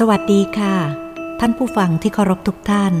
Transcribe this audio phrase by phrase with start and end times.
[0.00, 0.76] สวัสดีค่ะ
[1.40, 2.94] ท่านผู้ฟังที่เคารพทุกท่าน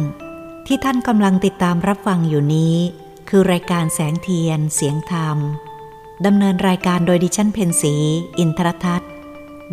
[0.66, 2.76] ที่ท่านกำลังติดตามรับฟังอยู่นี้
[3.28, 5.38] คือรายการแสงเทียน เสียงธรรม
[6.26, 7.94] ดำเนินรายการโดยดิฉันเพนสี
[8.38, 9.10] อินทรทัศน์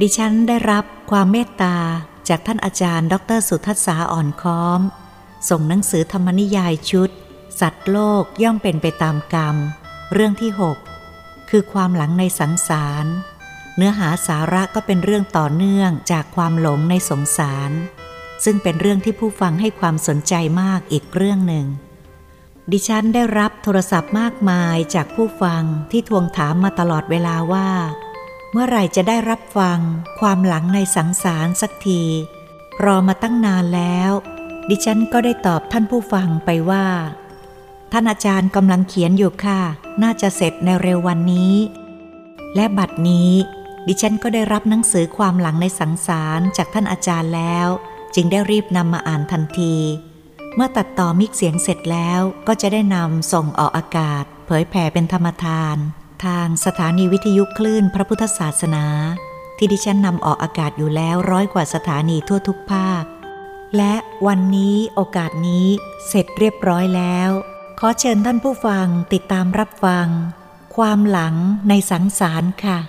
[0.01, 1.77] ดิฉันได้รับความเมตตา
[2.29, 4.81] จากท่านอาจารย์ ดรสุทัศสาอ่อนค้อม
[5.49, 7.09] ส่งหนังสือธรรมนิยายชุด
[7.59, 9.55] สัตว์โลกย่อมเป็นไปตามกรรม
[10.13, 10.51] เรื่องที่
[11.01, 13.05] 6 คือความหลังในสังสาร
[13.77, 17.71] เนื้อหาสาระก็เป็นเรื่องต่อเนื่องจากความหลงในสงสาร
[18.43, 21.65] ซึ่งเป็นเรื่องที่ผู้ฟังให้ความสนใจมากอีกเรื่องหนึ่ง
[22.71, 27.69] ดิฉันได้รับโทรศัพท์มากมายจากผู้ฟังที่ทวงถามมาตลอดเวลาว่า
[28.51, 29.79] เมื่อไหร่จะได้รับฟัง
[30.19, 32.03] ความหลังในสังสารสักที
[32.83, 34.11] รอมาตั้งนานแล้ว
[34.69, 36.85] ดิฉันก็ได้ตอบท่านผู้ฟังไปว่า
[37.91, 39.61] ท่านอาจารย์กำลังเขียนอยู่ค่ะ
[40.03, 41.53] น่าจะเสร็จในเร็ววันนี้
[42.55, 43.31] และบัดนี้
[43.87, 47.67] ดิฉันก็ได้รับหนังสือความหลังในสังสารจากท่านอาจารย์แล้ว
[48.15, 49.75] จึงได้รีบนำมาอ่านทันที
[50.55, 55.77] เมื่อตัดต่อมิกเสียงเสร็จแล้วก็จะได้นำส่งออกอากาศ เผยแผ่เป็นธรรมทาน
[56.25, 58.85] ทางสถานีวิทยุคลื่นพระพุทธศาสนา
[59.57, 63.03] ที่ดิฉันนำออกอากาศอยู่แล้วร้อยกว่าสถานีทั่วทุกภาค
[63.77, 63.95] และ
[64.27, 65.67] วันนี้โอกาสนี้
[66.07, 67.29] เสร็จเรียบร้อยแล้ว
[67.79, 70.07] ขอเชิญท่านผู้ฟังติดตามรับฟัง
[70.75, 71.35] ความหลัง
[71.69, 72.79] ในสังสารค่ะ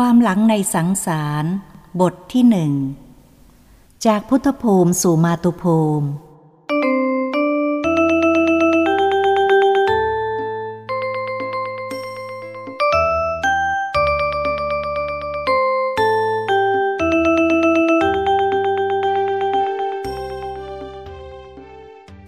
[0.00, 1.44] ความหลังในสังสาร
[2.00, 2.72] บทที่หนึ่ง
[4.06, 6.08] จากพุทธภูมิสู่มาตุภูมิ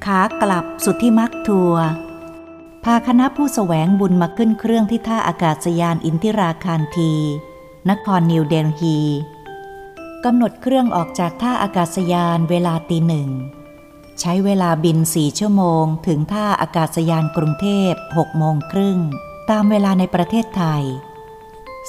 [0.05, 1.84] ขากลับสุดที่มักทัวร์
[2.84, 7.15] พาคณะผู้สแสวงบุญมาขึ้นเครื่องที่ท่าอากาศยานอินทิราคารที
[7.91, 8.97] นครนิวเดลฮี
[10.25, 13.31] กำหนดเครื่องออกจากท่าอากาศยานเวลาตีหนึ่ง
[14.21, 18.99] ใช้เวลาบินสี่ชั่วโมง ถึงท่าอากาศยานกรุงเทพหกโมงครึ่ง
[19.50, 20.84] ตามเวลาในประเทศไทย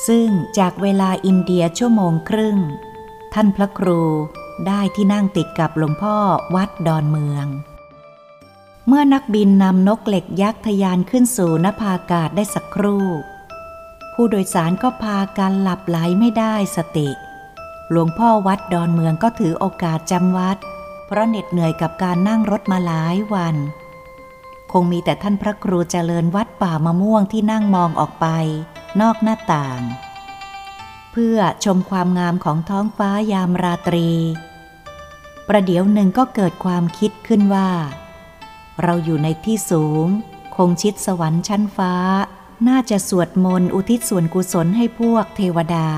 [0.08, 0.28] ซึ่ง
[0.60, 2.58] จากเวลาอินเดียชั่วโมงครึ่ง
[3.34, 4.02] ท่านพระครู
[4.68, 6.18] ได้ที่นั่งติดกับหลวงพ่อ
[6.56, 7.48] วัดดอนเมือง
[8.88, 13.06] เมื่อนักบินนำนกเหล็กยักษ์ทยานขึ้นสู่นภาอากาศได้สักครู่
[14.22, 17.10] ผู้โดยสารก็พากันหลับไหลไม่ได้สติ
[17.90, 20.58] หลวงพ่อวัดดอนเมืองก็ถือโอกาสจำวัด
[21.06, 23.56] เพราะเหน็ดเหนื่อยกับการนั่งรถมาหลายวัน
[24.72, 28.28] คงมีแต่ท่านพระครูเจริญวัดป่ามะม่วงที่นั่งมองออกไป
[29.02, 29.82] นอกหน้าต่าง
[31.12, 34.10] เพื่อชมความงามของท้องฟ้ายามราตรี
[35.48, 37.70] ประเดี๋ยวหนึ่งก็เกิดความคิดขึ้นว่า
[38.84, 40.06] เราอยู่ในที่สูง
[40.56, 41.94] คงชิดสวรรค์ชั้นฟ้า
[42.68, 45.90] น่าจะสวดมนต์อุทิศส่วนกุศลให้พวกเทวดา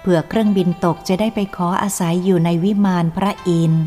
[0.00, 3.84] เผื่อเครื่องบินตกจะได้ไปขออาศัยอยู่ในวิมานพระอินทร์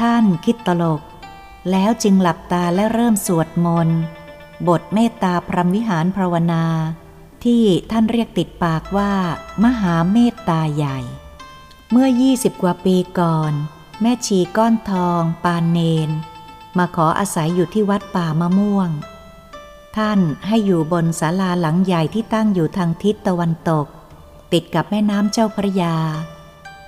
[0.00, 1.02] ท่านคิดตลก
[1.70, 4.00] แล้วจึงหลับตาและเริ่มสวดมนต์
[4.68, 6.64] บทเมตตาพรหมวิหารภาวนา
[7.44, 9.12] ที่ท่านเรียกติดปากว่า
[9.64, 10.98] มหาเมตตาใหญ่
[11.90, 13.52] เมื่อยี่สิบกว่าปีก่อน
[14.00, 15.78] แม่ชีก้อนทอง ปานเน
[16.08, 16.10] น
[16.78, 18.90] มาขออาศัยอยู่ที่วัดป่ามะม่วง
[19.96, 23.86] ท่านให้อยู่บนศาลาหลังใหญ่ที่ตั้งอยู่ทางทิศตะวันตก
[24.52, 25.96] ติดกับแม่น้ำเจ้าพระยา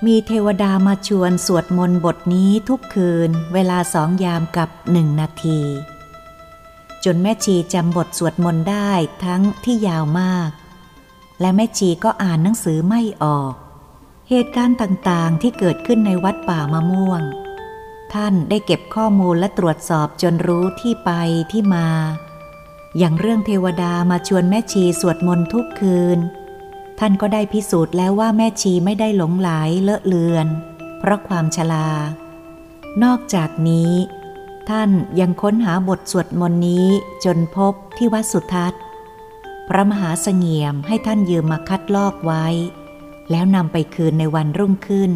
[0.05, 5.59] มีเทวดามาชวนสวดมนต์บทนี้ทุกคืนเวลาสองยามกับหนึ่งนาที
[7.03, 8.91] จนแม่ชีจำบทสวดมนต์ได้
[9.25, 10.49] ทั้งที่ยาวมาก
[11.39, 13.53] และแม่ชีก็อ่านหนังสือไม่ออก
[14.29, 17.21] เหตุการณ์ต่างๆที่เกิดขึ้นในวัดป่ามะม่วง
[18.13, 21.11] ท่านได้เก็บข้อมูลและตรวจสอบจนรู้ที่ไป
[21.51, 21.87] ที่มา
[22.97, 26.19] อย่างเรื่องเทวดามาชวนแม่ชีสวดมนต์ทุกคืน
[26.99, 29.49] ท่านก็ได้พิสูจน์แล้วว่าแม่ชีไม่ได้หลงไหล
[29.83, 30.47] เลอะเลือน
[30.99, 31.89] เพราะความชรา
[33.03, 33.93] นอกจากนี้
[34.69, 34.89] ท่าน
[35.19, 36.87] ยังค้นหาบทสวดมนต์นี้
[37.25, 38.81] จนพบที่วัดสุทัศน์
[39.67, 42.45] พระมหาเสงี่ยมให้ท่านยืมมาคัดลอกไว้
[43.31, 45.11] แล้วนำไปคืนในวันรุ่งขึ้น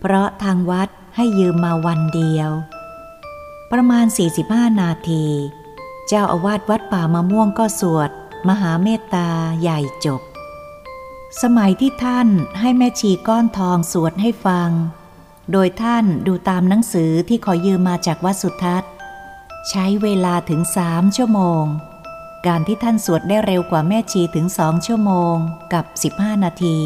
[0.00, 2.50] เพราะทางวัดให้ยืมมาวันเดียว
[3.72, 4.06] ประมาณ
[4.42, 5.26] 45 นาที
[6.08, 8.10] เจ้าอาวาสวัดป่ามะม่วงก็สวด
[8.48, 9.28] มหาเมตตา
[9.60, 10.22] ใหญ่จบ
[11.42, 12.28] สมัยที่ท่าน
[12.60, 14.70] ให้แม่ชีก้อนทองสวดให้ฟัง
[15.52, 18.90] โดยท่านดูตามหนังสือที่ขอยืมมาจากวัดสุทัศน์
[19.68, 21.64] ใช้เวลาถึงสามชั่วโมง
[22.46, 25.34] การที่ท่านสวดได้เร็วกว่าแม่ชีถึงสองชั่วโมง
[25.72, 25.84] กับ
[26.16, 26.78] 15 นาที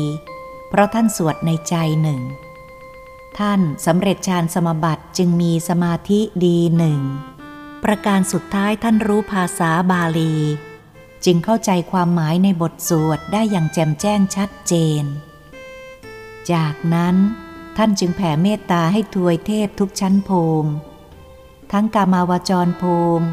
[0.68, 2.20] เพราะท่านสวดในใจหนึ่ง
[3.38, 7.00] ท่านสำเร็จฌานสมบัติจึงมีสมาธิดีหนึ่ง
[7.84, 10.36] ประการสุดท้ายท่านรู้ภาษาบาลี
[11.24, 15.04] จึงเข้าใจความหมายในบทสวดได้อย่างแจ่มแจ้งชัดเจน
[16.52, 17.16] จากนั้น
[17.76, 20.70] ท่านจึงแผ่เมตตาให้ทวยเทพทุกชั้นภูมิ
[21.72, 23.26] ทั้งกามาวจรภูมิ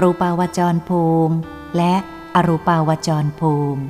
[0.00, 1.34] รูปาวจรภูมิ
[1.76, 1.94] และ
[2.34, 3.82] อรูปาวจรภูมิ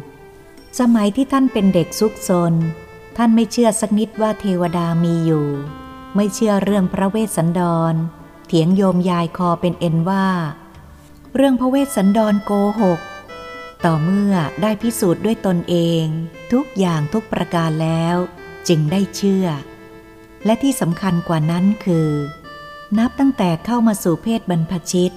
[0.78, 2.54] สมัยที่ท่านเป็นเด็กซุกซน
[3.16, 5.48] ท่านไม่เชื่อสักนิดว่าเทวดามีอยู่
[6.16, 7.60] ไม่เชื่อเรื่องพระเวสสันด
[7.92, 7.94] ร
[8.52, 10.26] เถียงโยมยายคอเป็นเอ็นว่า
[11.36, 13.00] เรื่องพระเวสสันดรโกหก
[13.84, 16.04] ต่อเมื่อได้พิสูจน์ด้วยตนเอง
[16.52, 18.16] ทุกอย่างทุกประการแล้ว
[18.68, 19.46] จึงได้เชื่อ
[20.44, 22.10] และที่สำคัญกว่านั้นคือ
[22.98, 25.14] นับตั้งแต่เข้ามาสู่เพศบรรพชิต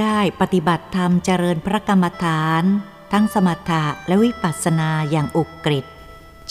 [0.00, 2.64] ได้ปฏิบัติธรรมเจริญพระกรรมฐาน
[3.12, 5.84] ทั้งสมถะและวิปัสสนาอย่างอุกฤษ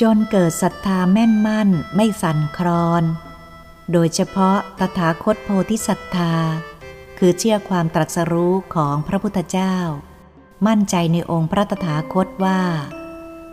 [0.01, 3.05] จนเกิดศรัทธาแม่นมั่นไม่สั่นคลอน
[3.91, 6.33] โดยเฉพาะตถาคตโพธิศรัทธา
[7.17, 9.75] คือเชื่อความตรัสรู้ของพระพุทธเจ้า
[10.67, 12.61] มั่นใจในองค์พระตถาคตว่า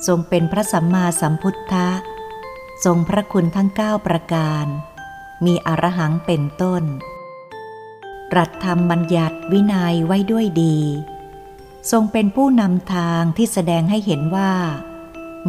[0.06, 1.88] ทรงเป็นพระสัมมาสัมพุทธะ
[2.84, 4.66] ทรงพระคุณทั้งเก้าประการ
[5.44, 6.82] มีอรหังเป็นต้น
[8.36, 10.78] รัฐธรรมบัญญัติวินัยไว้ด้วยดี
[11.90, 14.52] ทรงเป็นผู้นำทางที่แสดงให้เห็นว่า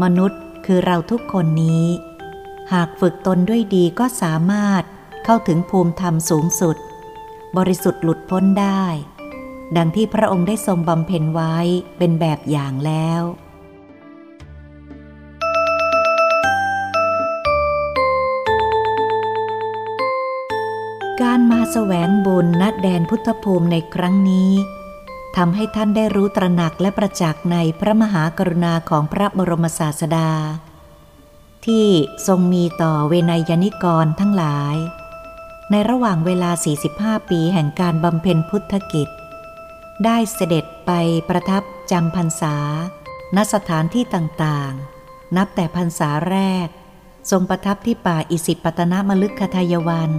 [0.01, 1.85] มนุษย์คือเราทุกคนนี้
[2.73, 4.83] หากฝึกตนด้วยดีก็สามารถ
[5.25, 6.77] เข้าถึงภูมิธรรมสูงสุด
[7.57, 8.85] บริสุทธิ์หลุดพ้นได้
[9.77, 11.55] ดังที่พระองค์ได้ทรงบำเพ็ญไว้
[11.97, 13.23] เป็นแบบอย่างแล้ว
[21.21, 24.51] การมาแสวงบุญณแดนพุทธภูมิในครั้งนี้
[25.37, 30.31] ทำให้ท่านได้รู้ตระหนักและประจักษ์ในพระมหากรุณาของพระบรมศาสดา
[31.67, 31.87] ที่
[32.27, 34.75] ทรงมีต่อเวนยนิกรทั้งหลาย
[35.71, 36.51] ในระหว่างเวลา
[36.89, 39.09] 45 ปีแห่งการบำเพ็ญพุทธกิจ
[40.05, 40.91] ได้เสด็จไป
[41.29, 42.55] ประทับจำพรรษา
[43.35, 46.67] ณสถานที่ต่างๆ นับแต่พรรษาแรก
[47.31, 50.11] ทรงประทับที่ป่าอิสิปตนมลึกคทายวัน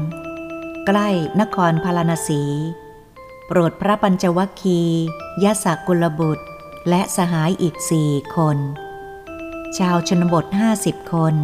[0.87, 1.09] ใกล้
[1.41, 2.43] นครพาราณสี
[3.47, 4.81] โปรดพระปัญจวัคคี
[5.45, 6.47] ยะสากุลบุตร
[6.89, 8.59] และสหายอีกสี่คน
[9.77, 11.35] ชาวชนบทห้าสิบคน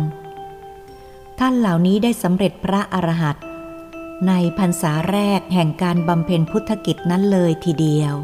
[1.38, 3.44] ท่านเหล่านี้ได้สำเร็จพระอรหันต์
[4.28, 8.14] ในพรรษาแรกแห่งการบำเพ็ญพุทธกิจนั้นเลยทีเดียว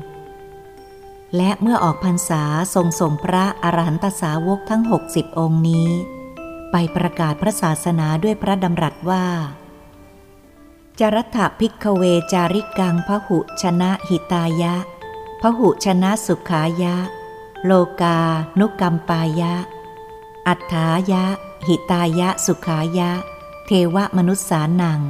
[1.36, 2.42] และเมื่อออกพรรษา
[2.74, 5.90] ทรงส่งพระอรหันตสาวกทั้งหกสิบองค์นี้
[6.70, 9.26] ไปประกาศพระศาสนาด้วยพระดำรัสว่า
[11.00, 12.02] จรัฐพิกเว
[12.32, 14.74] จาริกังพหุชนะหิตายะ
[15.40, 16.96] พหุชนะสุขายะ
[17.64, 18.18] โลกา
[18.58, 19.54] นุกรรมปายะ
[20.52, 21.24] อัฏฐายะ
[21.66, 23.10] หิตายะ สุขายะ
[23.66, 25.00] เทวมนุษย์สานัง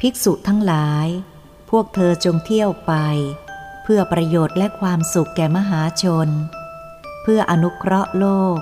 [0.00, 1.06] ภิกษุทั้งหลาย
[1.70, 2.92] พวกเธอจงเที่ยวไป
[3.82, 6.28] เพื่อประโยชน์และความสุขแก่มหาชน
[7.22, 8.26] เพื่ออนุเคราะห์โล
[8.56, 8.58] ก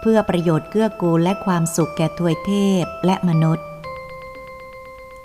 [0.00, 3.66] เพื่อประโยชน์เกื้อกูลและความสุขแก่ทวยเทพและมนุษย์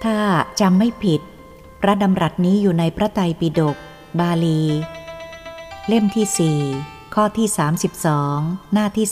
[0.04, 0.20] ถ้า
[0.60, 1.22] จำไม่ผิด
[1.82, 3.76] พระดำรัสนี้อยู่ในพระไตรปิฎก
[4.20, 4.62] บาลี
[5.88, 6.62] เล่มที่สี่
[7.20, 7.50] ข้อที่
[8.12, 9.08] 32 หน้าที่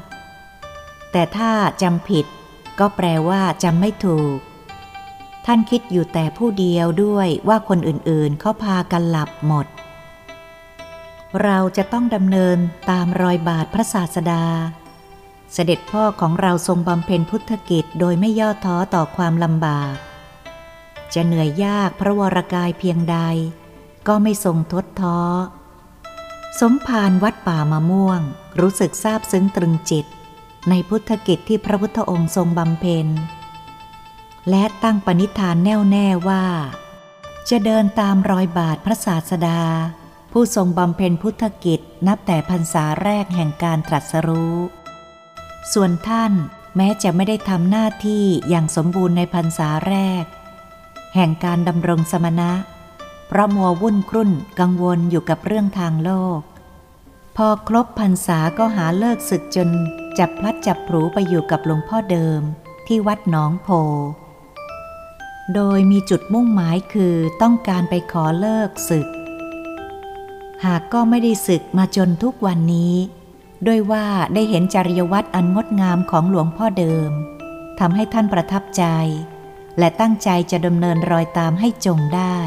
[0.00, 1.52] 39 แต่ถ้า
[1.82, 2.26] จำผิด
[2.78, 4.38] ก็แปลว่าจำไม่ถูก
[5.46, 9.66] ท่านคิดอยู่แต่ผู้เดียวด้วยว่าคนอื่นๆเขาพากันหลับหมด
[11.42, 12.58] เราจะต้องดำเนิน
[12.90, 14.44] ตามรอยบาทพระศาสดา
[15.52, 19.94] เสด็จพ่อของเราทรงบำเพ็ญพุทธกิจโดยไม่ย่อท้อต่อความลำบาก
[21.14, 23.18] จะเหนื่อยยากพระวรากายเพียงใด
[24.08, 25.20] ก็ไม่ทรงทดท้อ
[26.58, 28.20] สมภารวัดป่ามะม่วง
[28.60, 30.06] รู้สึกซาบซึ้งตรึงจิต
[30.68, 33.06] ในพุทธกิจที่พระพุทธองค์ทรงบำเพ็ญ
[34.50, 36.44] และตั้งปณิธานแน่วแน่ว่า
[37.50, 39.60] จะเดินตามรอยบาทพระศาสดา
[40.32, 44.56] ผู้ทรงบำเพ็ญพุทธกิจนับแต่พรรษาแรกแห่งการตรัสรู้
[45.72, 46.32] ส่วนท่าน
[46.76, 50.24] แม้จะไม่ได้ทำหน้าที่อย่างสมบูรณ์ในพรรษาแรก
[51.14, 52.52] แห่งการดำรงสมณะ
[53.32, 56.40] เพราะมัววุ่นครุ่นกังวลอยู่กับเรื่องทางโลก
[57.36, 59.68] พอครบพรรษาก็หาเลิกศึกจน
[60.18, 62.40] จับพลัดจับผูไปอยู่กับหลวงพ่อเดิม
[62.86, 63.68] ที่วัดหนองโพ
[65.54, 69.08] โดยมีจุดมุ่งหมายคือต้องการไปขอเลิกศึก
[70.64, 72.94] หากก็ไม่ได้ศึกมาจนทุกวันนี้
[73.66, 77.10] ด้วยว่าได้เห็นจริยวัตรอันงดงามของหลวงพ่อเดิม
[77.80, 78.84] ทำให้ท่านประทับใจ
[79.78, 82.38] และตั้งใจจะดำเนินรอยตามให้จงได้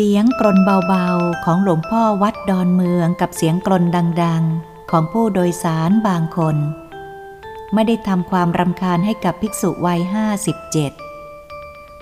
[0.00, 3.84] เสียงกรนเบาๆ ของหลวงพ่อวัดดอนเมืองกับเสียงกรน
[4.22, 6.56] ดังๆ ของผู้โดยสารบางคน
[7.74, 10.92] ไม่ได้ทำความรำคาญให้กับภิกษุวัยห้าสิบเจ็ด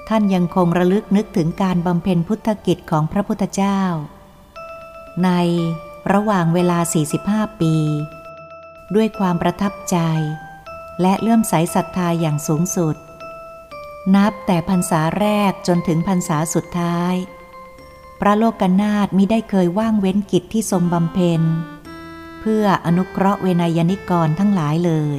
[0.09, 3.81] ท่านยังคงระลึกนึกถึงการบำเพ็ญพุทธกิจของพระพุทธเจ้า
[5.25, 5.31] ใน
[6.13, 6.79] ระหว่างเวลา
[7.21, 7.75] 45 ปี
[8.95, 9.99] ด้วยความประทับใจ
[11.01, 12.97] และเลื่อมใสศรัทธาอย่างสูงสุด
[14.15, 17.17] นับแต่พรรษาแรกจนถึงพรรษาสุดท้าย
[18.21, 21.43] พระโลกนาถมิได้เคยว่างเว้นกิจที่ทรงบำเพ็ญ
[22.41, 25.19] เพื่ออนุเคราะห์เวนยนิกรทั้งหลายเลย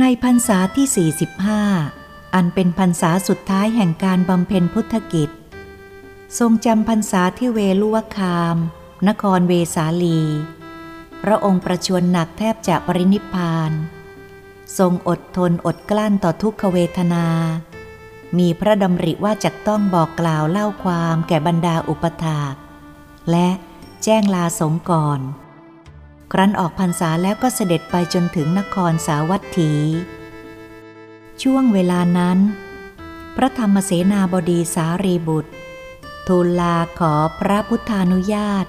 [0.00, 1.10] ในพรรษาที่
[1.92, 5.30] 45 อันเป็นพรรษาสุดท้ายแห่งการบำเพ็ญพุทธกิจ
[6.38, 8.56] ทรงจำพรรษาที่เวลุวคาม
[9.08, 10.22] นครเวสาลี
[11.22, 13.72] พระองค์ประชวรหนักแทบจะปรินิพพาน
[14.78, 17.26] ทรงอดทนอดกลั้นต่อทุกขเวทนา
[18.38, 22.54] มีพระดำริว่าจะต้องบอกกล่าวเล่าความแก่บรรดาอุปถาก
[23.30, 23.48] และ
[24.04, 25.20] แจ้งลาสงก่อน
[26.32, 29.72] ครั้นออกพรรษาแล้วก็เสด็จไปจนถึงนครสาวัตถี
[31.42, 32.38] ช่วงเวลานั้น
[33.36, 35.52] พระธรรมเสนาบดีสารีบุตร
[36.26, 38.66] ทูลลาขอพระพุทธานุญาต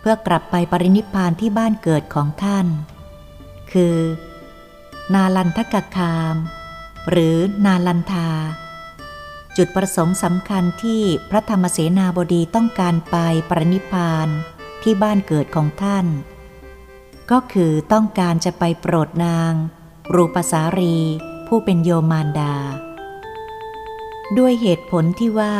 [0.00, 2.66] เพื่อกลับไปปรินิพพานที่บ้านเกิดของท่าน
[3.72, 3.96] คือ
[5.14, 6.34] นาลันทกคาม
[7.10, 8.28] หรือนาลันทา
[9.56, 13.16] จุดประสงค์สำคัญที่พระธรรมเสนาบดีต้องการไป
[13.48, 14.28] ปรินิพาน
[14.82, 16.06] ที่บ้านเกิดของท่าน
[17.30, 19.52] ก็คือต้องการจะไปโปรดนาง
[20.14, 20.96] รูปสารี
[21.46, 22.54] ผู้เป็นโยมารดา
[24.38, 25.56] ด้วยเหตุผลที่ว่า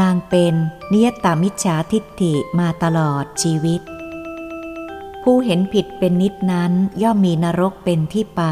[0.00, 0.54] นางเป็น
[0.92, 3.80] นิยตามิจฉาทิฏฐิมาตลอดชีวิต
[5.22, 8.42] ผู้เห็นผิดเป็นนิดนั้นย่อมมีนรกเป็นที่ไป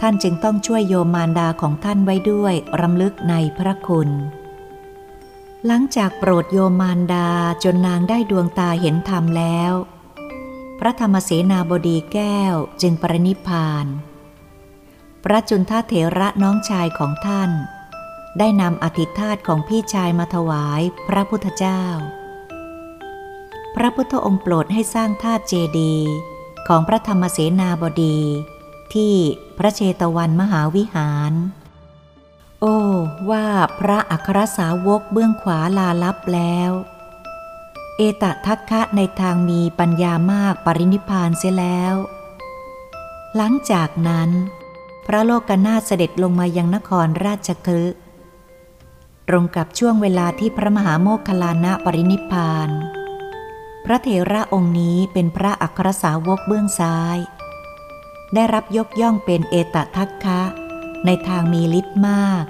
[0.00, 4.08] ท่านจึงต้องช่วยโยมมารดาของท่านไว้ด้วยรำลึกในพระคุณ
[5.66, 7.28] หลังจากโปรดโยมมารดา
[7.64, 9.72] จนนางได้ดวงตาเห็นธรรมแล้ว
[10.78, 13.86] พระธรรมเสนาบดีแก้วจึงปรินิพาน
[15.24, 17.50] พระจุนทเถระน้องชายของท่าน
[18.38, 21.82] ได้นำอธิธาตของพี่ชายมาถวายพระพุทธเจ้า
[23.74, 26.10] พระพุทธองค์โปรดให้สร้างธาตุเจดีย์
[26.68, 28.18] ของพระธรรมเสนาบดี
[28.94, 29.14] ที่
[29.58, 31.32] พระเชตวันมหาวิหาร
[32.60, 32.78] โอ้
[33.30, 33.46] ว่า
[33.80, 36.70] พระอัครสาวกเบื้องขวาลาลับแล้ว
[37.96, 41.94] เอตทัคคะในทางมีปัญญามากปรินิพานเสียแล้ว
[43.36, 44.30] หลังจากนั้น
[45.06, 47.98] พระโลกนาถเสด็จลงมายังนครราชคฤห์
[49.28, 52.70] ตรงกับช่วงเวลาที่พระมหาโมคคลานะปรินิพพาน
[53.84, 57.18] พระเถระองค์นี้เป็นพระอัครสาวกเบื้องซ้าย
[58.34, 60.40] ได้รับยกย่องเป็นเอตทัคคะ
[61.06, 62.44] ในทางมีฤทธิ์มาก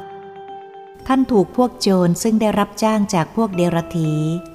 [1.07, 4.13] ท่านถูกพวกโจรซึ่งได้รับจ้างจากพวกเดรธี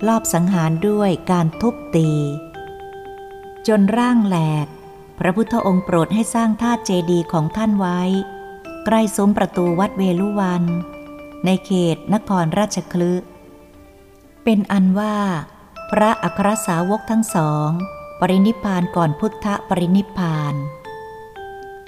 [0.08, 2.12] ลอบสังหารด้วยการทุบตี
[3.67, 4.67] จนร่างแหลก
[5.20, 8.01] พระพุทธองค์โปรดให้สร้างธาตุเจดีย์ของท่านไว้
[8.86, 10.63] ใกล้ซุ้มประตูวัดเวลุวัน
[11.46, 13.13] ในเขตนครราชคลึ
[14.44, 15.17] เป็นอันว่า
[15.91, 17.70] พระอัครสาวกทั้งสอง
[18.20, 20.55] ปรินิพานก่อนพุทธปรินิพาน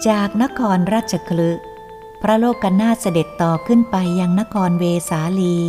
[0.05, 1.51] จากนครราชคลึ
[2.21, 5.59] พระโลกกนาเสด็จต่อขึ้นไปยังนครเวสาลี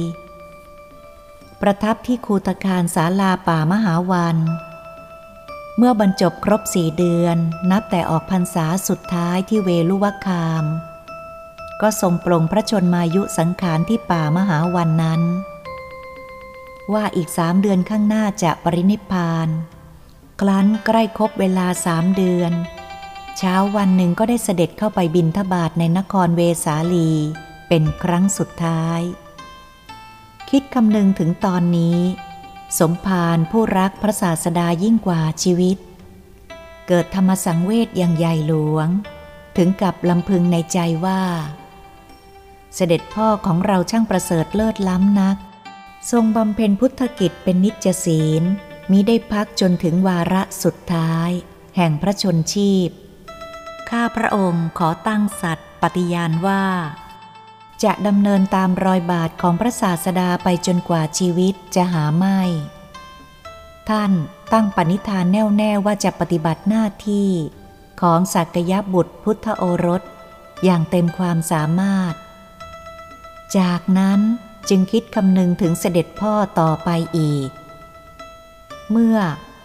[1.61, 4.37] ประทับที่คูตคารศาลาป่ามหาวัน
[5.77, 7.37] เมื่อบรรจบครบสี่เดือน
[7.71, 10.65] นับแต่ออกพรรษาสุดท้ายที่เวลุวคาม
[11.81, 15.23] ก็ทรงปลงพระชนมายุสังขารที่ป่ามหาวันนั้น
[16.93, 19.49] ว่าอีกสามเดือนข้างหน้าจะปรินิพพาน
[20.41, 22.53] ครั้นใกล้ครบเวลาสามเดือน
[23.41, 27.11] เช้าวันหนึ่งก็ได้เสด็จเข้าไปบินทบาทในนครเวสาลี
[27.69, 29.01] เป็นครั้งสุดท้าย
[30.51, 31.99] คิดคำนึงถึงตอนนี้
[32.79, 35.77] สมภารผู้รักพระศาสดายิ่งกว่าชีวิต
[36.89, 38.89] เกิดธรรมสังเวชอย่างใหญ่หลวง
[39.57, 41.23] ถึงกับลำพึงในใจว่า
[42.75, 45.37] เสด็จพ่อของเราช่างประเสริฐเลิศล้ำนัก
[46.11, 48.43] ทรงบำเพ็ญพุทธกิจเป็นนิจศีล
[48.91, 51.31] มิได้พักจนถึงวาระสุดท้าย
[51.77, 52.91] แห่งพระชนชีพ
[53.91, 56.65] ข้าพระองค์ขอตั้งสัตย์ปฏิญาณว่า
[57.85, 62.41] จะดำเนินตามรอยบาทของพระศาสดาไปจนกว่าชีวิตจะหาไม่
[63.89, 64.13] ท่าน
[64.53, 67.31] ตั้งปณิธานแน่วแน่ว่าจะปฏิบัติหน้าที่
[68.01, 70.03] ของสักยบุตรพุทธโอรส
[70.65, 72.15] อย่างเต็มความสามารถ
[73.59, 74.21] จากนั้น
[74.69, 77.51] จึงคิดคำนึงถึงเสด็จพ่อต่อไปอีก
[78.91, 79.19] เมื่อ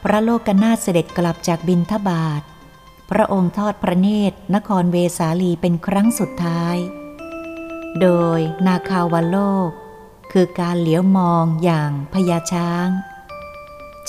[0.03, 2.41] พระโลกนาถเสด็จกลับจากบินทบาท
[3.17, 6.77] พระองค์ทอดพระเนตรนครเวสาลีเป็นครั้งสุดท้าย
[8.01, 9.69] โดยนาคาวโลก
[10.31, 12.87] คือการเหลียวมองอย่างพญาช้าง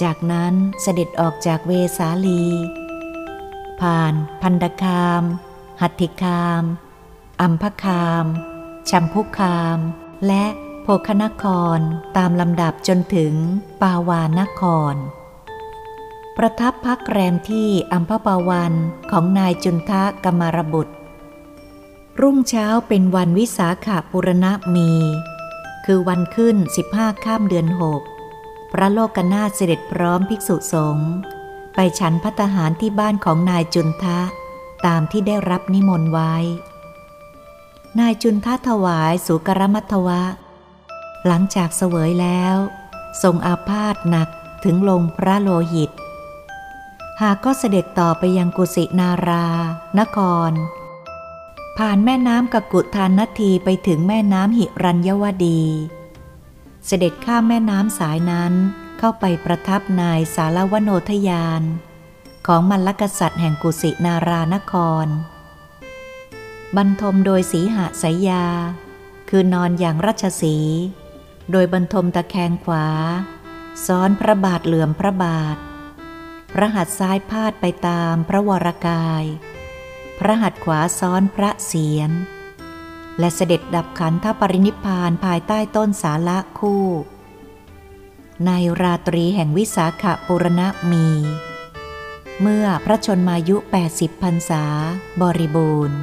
[0.03, 2.45] จากนั้นเสด็จออกจากเวสาลี
[3.81, 5.23] ผ่านพันดคาม
[5.81, 6.63] หัตถิคาม
[7.41, 8.25] อัมพคาม
[8.91, 9.79] ชัมพุคาม
[10.27, 10.45] และ
[10.83, 11.45] โภคนค
[11.77, 11.79] ร
[12.17, 13.35] ตามลำดับจนถึง
[13.83, 14.63] ปาวานค
[14.95, 14.97] ร
[16.39, 18.73] ประทับพักแรมที่อัมพปาวัน
[19.11, 20.95] ของนายจุนทะกมารบุตร
[22.21, 24.93] รุ่งเช้าเป็นวันวิสาขาปุรณะมี
[25.85, 26.57] คือวันขึ้น
[26.91, 28.03] 15 ข้ามเดือนหก
[28.73, 31.11] พระโลกนาถเสด็จพร้อมภิกษุสงฆ์
[31.75, 34.21] ไปฉันพัตหารที่บ้านของนายจุนทะ
[34.87, 36.35] ตามที่ได้รับนิมนต์ไว้
[38.01, 40.23] นายจุนทะถวายสุกรมัทวะ
[41.27, 42.57] หลังจากเสวยแล้ว
[43.23, 44.29] ทรงอาพาธหนัก
[44.65, 45.91] ถึงลงพระโลหิต
[47.23, 49.47] หากก็เสด็จต่อไปยังกุสินารา
[49.99, 50.19] นค
[50.51, 50.53] ร
[51.79, 55.63] ผ่านแม่น้ำกกุทานนทีไปถึงแม่น้ำหิรัญยวดี
[56.87, 58.53] เสด็จข้ามแม่น้ำสายนั้น
[58.99, 61.63] เข้าไปประทับนายสารวโนทยาน
[62.47, 65.07] ของมรรคกษัตริย์แห่งกุสินารานคร
[66.77, 68.47] บรรทมโดยสีหะสายยา
[69.29, 70.57] คือนอนอย่างรัชสี
[71.51, 72.87] โดยบรรทมตะแคงขวา
[73.87, 75.57] ซ้อนพระบาทเหลื่อมพระบาท
[76.57, 79.25] พระหัตถ์ซ้ายพาดไปตามพระวรกาย
[80.19, 82.11] พระหัตถ์ขวาซ้อนพระเสียร
[83.19, 86.87] และเสด็จดับขันธปรินิพานภายใต้ต้นสาละคู่
[88.47, 91.09] ในราตรีแห่งวิสาขปุรณมี
[92.41, 93.57] เมื่อพระชนมายุ
[93.91, 94.65] 80พรรษา
[95.21, 95.99] บริบูรณ์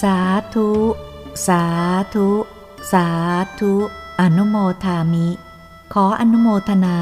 [0.00, 0.18] สา
[0.54, 0.70] ธุ
[1.46, 1.64] สา
[2.14, 2.30] ธุ
[2.92, 3.08] สา
[3.60, 3.74] ธุ
[4.20, 5.28] อนุโมทามิ
[5.92, 6.98] ขออนุโมทนา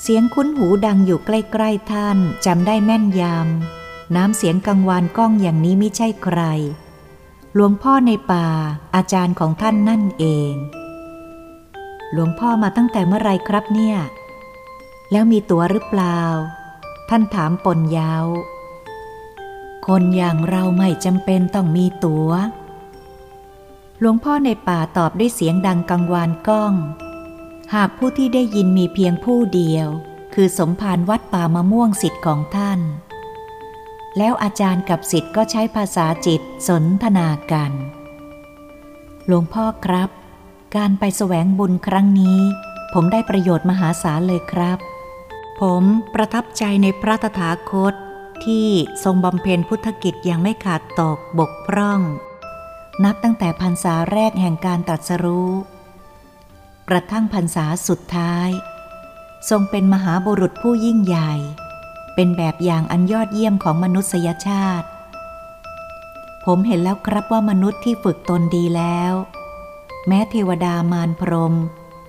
[0.00, 1.30] เสียงคุ้นหูดังอยู่ใก
[1.62, 6.40] ล้ ๆท่านจำได้แม่นยำน้ำเสียงกังวานก้องอย่างนี้ไม่ใช่ใคร
[7.54, 8.46] หลวงพ่อในป่า
[8.94, 10.52] อาจารย์ของท่านนั่นเอง
[12.12, 13.96] หลวงพ่อมาตั้งแต่เมื่อไรครับเนี่ย
[15.10, 16.20] แล้วมีตั๋วหรือเปล่า
[17.08, 18.26] ท่านถามปนยาว
[19.86, 22.30] คนอย่างเราไม่จำเป็นต้องมีตัว๋ว
[24.02, 26.74] หลวงพ่อในป่าตอบด้วยเสียงดังกังวานก้อง
[27.74, 29.88] หากผู้ที่ได้ยินมีเพียงผู้เดียว
[30.34, 32.80] คือสมภารวัดป่ามะม่วงสิทธิ์ของท่าน
[34.18, 37.72] แล้วอาจารย์กับสิทธิ์ก็ใช้ภาษาจิตสนทนากัน
[39.26, 40.10] หลวงพ่อครับ
[40.76, 42.40] การไปแสวงบุญครั้งนี้
[42.92, 44.78] ผมได้ประโยชน์มหาศาลเลยครับ
[45.60, 45.82] ผม
[46.14, 47.94] ประทับใจในพระตถาคต
[48.44, 48.68] ที่
[49.04, 52.00] ทรงบำเพ็ญพุทธกิจอย่างไม่ขาดตกบกพร่อง
[53.04, 55.52] นับตั้งแต่พรรษาแรกแห่งการตรัสรู้
[56.88, 58.48] กระทั่งพรรษาสุดท้าย
[59.50, 61.32] ทรงเป็นมหาบุรุษผู้ยิ่งใหญ่
[62.14, 64.88] เป็นแบบอย่างอันยอดเยี่ยมของมนุษยชาติ
[66.44, 69.12] ผมเห็นแล้วครับว่ามนุษย์ที่ฝึกตนดีแล้ว
[70.06, 71.54] แม้เทวดามารพรหม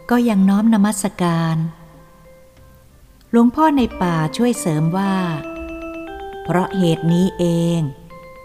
[0.10, 1.58] ก็ยังน้อมนมัสการ
[3.32, 5.16] หลวงพ่อในป่าช่วยเสริมว่า
[6.44, 7.46] เพราะเหตุนี้เอ
[7.78, 7.80] ง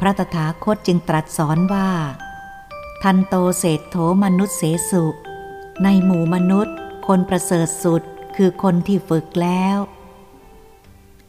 [0.01, 1.89] พระตถาคตจึงตรัสสอนว่า
[3.03, 5.05] ทันโตเศษโถมนุษย์เสสุ
[5.85, 6.75] ในหมู่มนุษย์
[7.07, 8.03] คนประเสริฐสุด
[8.37, 9.77] คือคนที่ฝึกแล้ว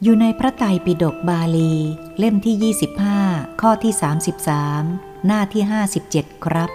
[0.02, 1.74] อยู่ในพระไตรปิฎกบาลี
[2.18, 2.74] เล่มที่
[3.16, 3.92] 25 ข้อที่
[4.58, 5.62] 33 หน้าที่
[6.04, 6.70] 57 ครับ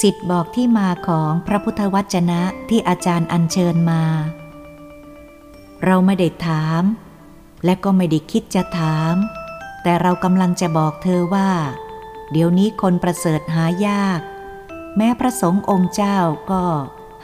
[0.00, 4.02] สิทธิ์บอกที่มาของพระพุทธวจนะที่อาจารย์อัญเชิญมา
[5.84, 6.82] เราไม่ได้ถาม
[7.64, 9.14] และก็ไม่ได้คิดจะถาม
[9.82, 11.50] แต่เรากำลังจะบอกเธอว่า
[12.32, 14.20] เดี๋ยวนี้คนประเสริฐหายาก
[14.96, 16.18] แม้พระสงฆ์องค์เจ้า
[16.50, 16.64] ก็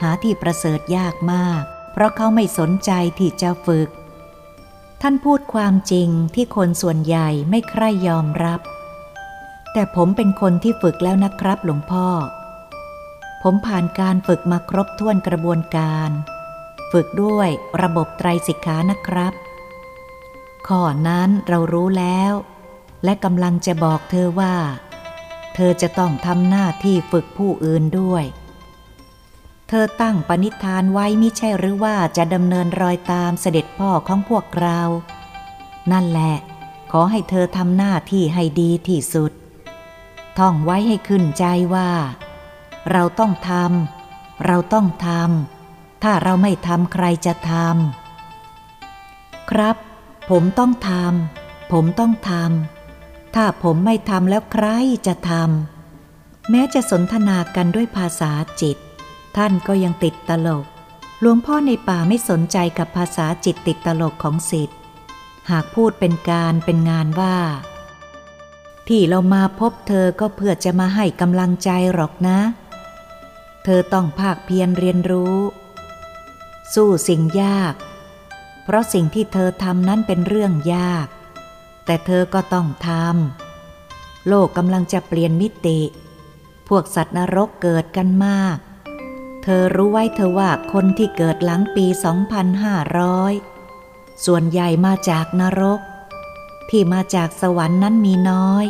[0.01, 1.61] หาที่ประเสริฐยากมาก
[1.93, 3.89] เพราะเขาไม่สนใจที่จะฝึก
[5.01, 8.59] ท่านพูดความจริงที่คนส่วนใหญ่ไม่ใคร่ยอมรับ
[9.73, 12.07] แต่ผมเป็นคนที่ฝึกแล้วนะครับหลวงพ่อ
[13.43, 16.09] ผมผ่านการฝึกมาครบถ้วนกระบวนการ
[16.91, 17.49] ฝึกด้วย
[17.81, 19.33] ระบบไตรสิกขานะครับ
[20.67, 22.33] ข้อนั้นเรารู้แล้ว
[23.03, 24.55] และกำลังจะบอกเธอว่า
[25.59, 28.23] ธอจะต้องทำหน้าที่ฝึกผู้อื่นด้วย
[29.67, 34.81] เธอตั้งปณิธานไว้มิใช่หรือว่าจะดำเนินรอยตามเสด็จพ่อของพวกเรา
[35.91, 36.35] นั่นแหละ
[36.91, 39.31] ขอให้เธอทำหน้าที่ให้ดีที่สุด
[40.37, 41.91] ท่องไว้ให้ขึ้นใจว่า
[42.91, 49.75] เราต้องทำเราต้องทำถ้าเราไม่ทำใครจะทำครับ
[50.29, 52.78] ผมต้องทำผมต้องทำ
[53.35, 54.65] ถ้าผมไม่ทำแล้วใคร
[55.07, 58.77] จะทำแม้จะสนทนากันด้วยภาษาจิต
[59.37, 60.65] ท่านก็ยังติดตลก
[61.21, 64.77] หลวงพ่อในป่าไม่สนใจกับภาษาจิตติดตลกของสิทธิ์
[65.51, 67.37] หากพูดเป็นการเป็นงานว่า
[68.87, 72.39] ที่เรามาพบเธอก็เพื่อจะมาให้กำลังใจหรอกนะ
[73.63, 75.37] เธอต้องภาคเพียรเรียนรู้
[76.73, 77.73] สู้สิ่งยาก
[78.63, 81.07] เพราะสิ่งที่เธอทำนั้นเป็นเรื่องยาก
[81.89, 85.79] แต่เธอก็ต้องทำ โลกกำลังจะเปลี่ยนมิติ
[86.69, 88.57] พวกสัตว์นรกเกิดกันมาก
[89.43, 91.85] เธอรู้ไว้เธอว่าคนที่เกิดหลังปี
[93.45, 95.79] 2500 ส่วนใหญ่มาจากนรก
[96.69, 98.65] ที่มาจากสวรรค์นั้นมีน้อย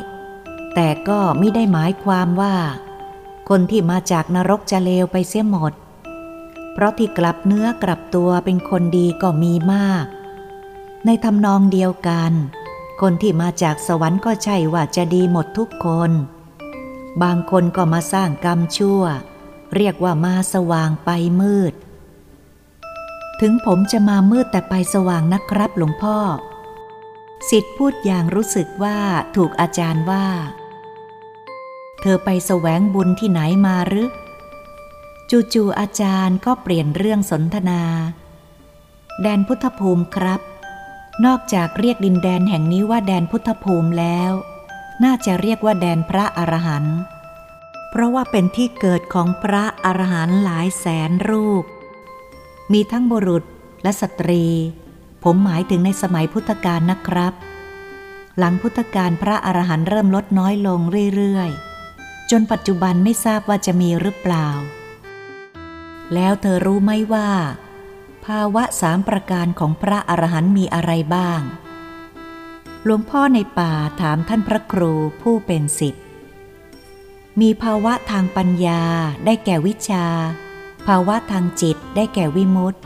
[0.76, 2.56] แต่ก็ไม่ได้หมายความว่า
[3.50, 5.74] คนที่มาจากนรกจะเลวไปเสียหมด
[6.74, 10.06] เพราะที่กลับเนื้อกลับตัวเป็นคนดีก็มีมาก
[11.06, 12.34] ในทำนองเดียวกัน
[13.02, 16.12] คนที่มาจากสวรรค์ก็ใช่ว่าจะดีหมดทุกคน
[17.24, 19.02] บางคนก็มาสร้างกรรมชั่ว
[19.76, 21.10] เรียกว่ามาสว่างไป
[21.42, 21.74] มืด
[23.42, 26.18] ถึงผมจะมามืดแต่ไปสว่างนะครับหลวงพ่อ
[27.50, 28.98] สิทธิ์พูดอย่างรู้สึกว่า
[29.36, 30.28] ถูกอาจารย์ว่า
[32.02, 34.10] เธอไปแสวงบุญที่ไหนมาหรือ
[35.54, 37.82] จู่ๆอาจารย์ก็เปลี่ยนเรื่องสนทนา
[39.22, 40.42] แดนพุทธภูมิครับ
[41.26, 44.32] นอกจากเรียกดินแดนแห่งนี้ว่าแดนพุทธภูมิแล้ว
[45.04, 46.98] น่าจะเรียกว่าแดนพระอรหันต์
[47.90, 51.64] เพราะว่าเป็นที่เกิดของพระอรหันต์หลายแสนรูป
[52.74, 53.44] มีทั้งบุรุษ
[53.84, 54.46] และสตรี
[55.24, 57.34] ผมหมายถึงในสมัยพุทธกาลนะครับ
[58.38, 60.80] หลังพุทธกาลพระอรหันต์เริ่มลดน้อยลง
[61.16, 64.48] เรื่อยๆ จนปัจจุบันไม่ทราบว่าจะมีหรือเปล่า
[66.14, 71.42] แล้วเธอรู้ไหมว่าาวะสามประการของพระอรหันต์มีอะไรบ้าง
[72.84, 76.04] หลวงพ่อในป่าถามท่านพระครูผู้เป็นสิทธิ์
[77.42, 78.84] มีภาวะทางปัญญา
[79.26, 80.06] ได้แก่วิชา
[80.88, 82.80] ภาวะทางจิตได้แก่วิมุตติ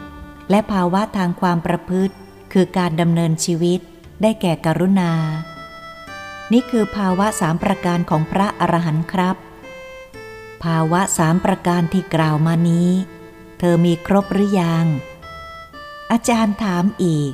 [0.49, 2.15] และภาวะทางความประพฤติ
[2.53, 3.79] คือการดำเนินชีวิต
[4.21, 5.11] ได้แก่กรุณา
[6.51, 9.35] นี่คือภาวะสามประการของพระอรหันต์ครับ
[10.63, 12.89] ภาวะสามประการที่กล่าวมานี้
[13.59, 14.85] เธอมีครบหรือยัง
[16.15, 17.33] อาจารย์ถามอีก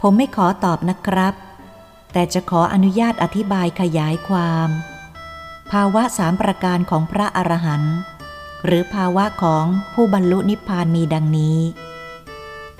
[0.00, 1.34] ผมไม่ขอตอบนะครับ
[2.12, 4.68] แต่จะขออนุญาตอธิบายขยายความ
[5.70, 7.96] ภาวะสามประการของพระอรหันต์
[8.64, 11.58] หรือภาวะของผู้บรรลุนิพพานมีดังนี้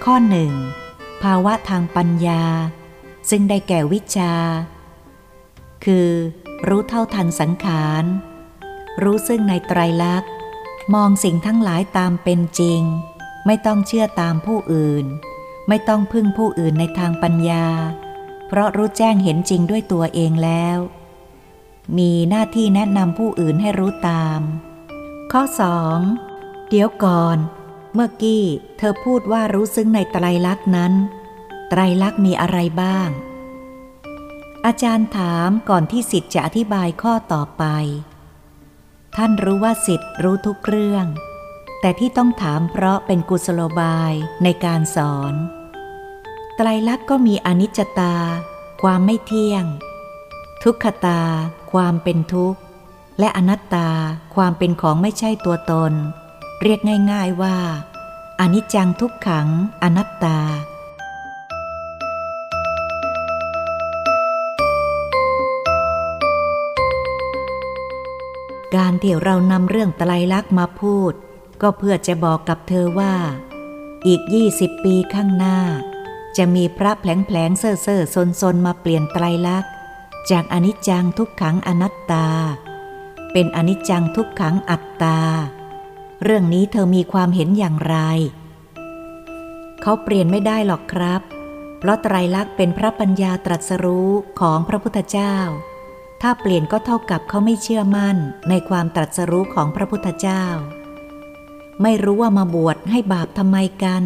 [0.05, 0.53] ข้อหนึ่ง
[1.23, 2.45] ภาวะทางปัญญา
[3.31, 4.35] ซึ่งได้แก่วิชา
[5.85, 6.09] คือ
[6.69, 8.05] รู้เท่าทันสังขาร
[9.03, 10.31] รู้ซึ่งในไตรลักษณ์
[10.95, 12.83] มองสิ่งทั้งหลายตามเป็นจริง
[13.47, 15.07] ไม่ต้องเชื่อตามผู้อื่น
[15.69, 17.67] ไม่ต้องพึ่งผู้อื่นในทางปัญญา
[18.49, 20.79] เพราะรู้แจ้งเห็นจริงด้วยตัวเองแล้ว
[21.99, 24.41] มีหน้าที่แนะนำผู้อื่นให้รู้ตาม
[25.33, 25.99] ข้อสอง
[26.69, 27.39] เดี๋ยวก่อน
[27.95, 28.45] เมื่อกี้
[28.79, 30.93] เธอพูดว่ารู้ซึ้งในไตรลักษณ์นั้น
[31.71, 33.09] ไตรลักษณ์มีอะไรบ้าง
[34.67, 37.65] อาจารย์ถามก่อนที่สิทธิ์จะอธิบายข้อต่อไป
[39.17, 41.07] ท่านรู้ว่าสิทธิ์รู้ทุกเรื่อง
[41.85, 45.35] แต่ที่ต้องถามเพราะเป็นกุศโลบายในการสอน
[46.57, 48.15] ไตรลักษณ์ก็มีอนิจจตา
[48.83, 49.65] ความไม่เที่ยง
[50.63, 51.23] ทุกขตา
[51.73, 52.61] ความเป็นทุกข์
[53.19, 53.89] และอนัตตา
[54.35, 55.93] ความเป็นของไม่ใช่ตัวตน
[56.63, 56.81] เรียก
[57.13, 57.57] ง่าย ๆว่า
[58.41, 59.49] อนิจจังทุกขัง
[59.83, 60.39] อนัตตา
[68.77, 71.13] การที่เรานำเรื่องไตรลักษณ์มาพูด
[71.63, 73.15] ก็เพื่อจะบอกกับเธอว่า
[74.07, 75.59] อีกยี่สิบปีข้างหน้า
[76.37, 79.73] จะมีพระแผลงแผลงเซ่อเซ่อซนซนมาเปลี่ยนไตรลักษณ์
[80.31, 82.27] จากอนิจจังทุกขังอนัตตา
[83.33, 85.19] เป็นอนิจจังทุกขังอัตตา
[86.23, 87.97] เรื่องนี้เธอมีความเห็นอย่างไร
[89.83, 91.23] เขาเปลี่ยนไม่ได้หรอกครับ
[91.79, 95.37] เพราะไตรลักษณ์เป็นพระปัญญาตรัสรู้ของพระพุทธเจ้า
[96.23, 98.17] ถ้าเปลี่ยนก็เท่ากับเขาไม่เชื่อมั่น
[98.49, 100.45] ในความตรัสรู้ของพระพุทธเจ้า
[101.83, 104.03] ไม่รู้ว่ามาบวชให้บาปทำไมกัน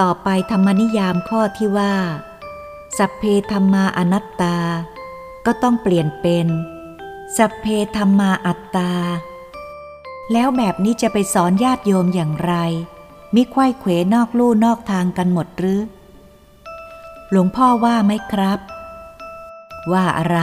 [0.00, 1.94] ต่อไปธรรมนิยามข้อที่ว่า
[2.98, 4.58] สัพเพธรรมาอนัตตา
[5.46, 6.46] ก็ต้องเปลี่ยนเป็น
[7.36, 8.92] สัพเพธรรมาอัตตา
[10.32, 12.54] แล้วแบบนี้จะไปสอนญาติโยมอย่างไร
[13.34, 15.80] มิไขว้เขวนอกลู่นอกทางกันหมดหรือ
[17.30, 18.58] หลวงพ่อว่าไหมครับ
[19.92, 20.40] ว่าอะไร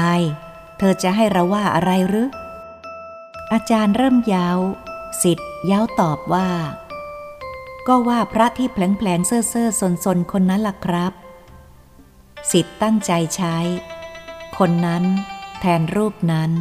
[0.77, 2.29] เธอจะให้เราว่าอะไรหรือ
[3.53, 4.47] อาจารย์เริ่มย้า
[5.21, 6.49] สิทธิ์เย้าตอบว่า
[7.87, 11.13] ก็ว่าพระที่แผลงแผลงเซ่อเซ่อซนซนคนนั้นล่ะครับ
[12.51, 13.57] สิทธิ์ตั้งใจใช้
[14.57, 15.03] คนนั้น
[15.59, 16.51] แทนรูปนั้น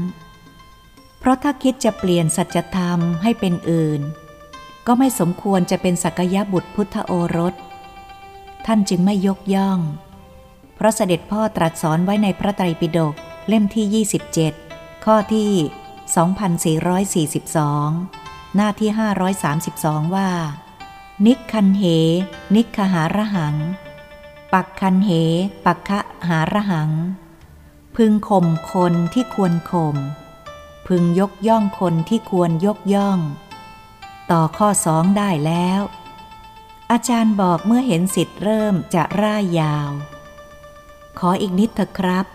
[1.18, 4.00] เพราะถ้าคิดจะเปลี่ยนสัจธรรมให้เป็นอื่น
[4.86, 7.54] ก็ไม่สมควรจะเป็นสักยะบุตรพุทธโอรส
[8.66, 9.78] ท่านจึงไม่ยกย่อง
[10.74, 13.14] เพราะเสด็จพ่อตรัสสอนไว้ในพระไตรปิฎก
[13.48, 14.04] เล่มที่
[14.60, 15.50] 27 ข้อที่
[16.86, 18.21] 2442
[18.56, 18.90] หน้าที่
[19.52, 20.30] 532 ว่า
[21.26, 21.82] นิคันเห
[22.54, 23.56] นิคหาระหัง
[24.52, 25.10] ปักคันเห
[25.66, 26.90] ปักคะหาระหัง
[27.96, 29.96] พึงข่มคนที่ควรข่ม
[30.86, 33.18] พึงยกย่องคนที่ควรยกย่อง
[34.30, 35.80] ต่อข้อสองได้แล้ว
[36.90, 39.90] อาจารย์บอกเมื่อเห็นสิทธิ์เริ่มจะร่ายยาว
[41.18, 42.26] ขออีกนิดเถอะครับ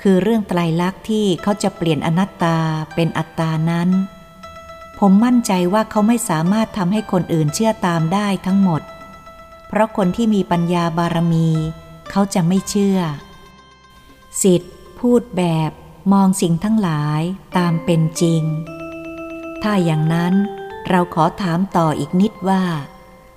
[0.00, 2.58] คือเรื่องไตรลักษณ์ที่เขาจะเปลี่ยนอนัตตา
[2.94, 3.90] เป็นอัตตานั้น
[5.00, 8.82] ผมมั่นใจว่าเขาไม่สามารถทำให้คนอื่นเชื่อตามได้ทั้งหมด
[9.68, 11.48] เพราะคนที่มีปัญญาบารมี
[12.10, 12.98] เขาจะไม่เชื่อ
[14.42, 15.70] สิทธิ์ พูดแบบ
[16.12, 17.22] มองสิ่งทั้งหลาย
[17.58, 18.42] ตามเป็นจริง
[19.62, 20.34] ถ้าอย่างนั้น
[20.88, 22.62] เราขอถามต่ออีกนิดว่า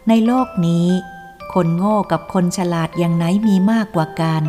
[0.08, 0.88] ในโลกนี้
[1.54, 4.44] คนโง่กับคนฉลาดอย่างไหนมีมากกว่ากัน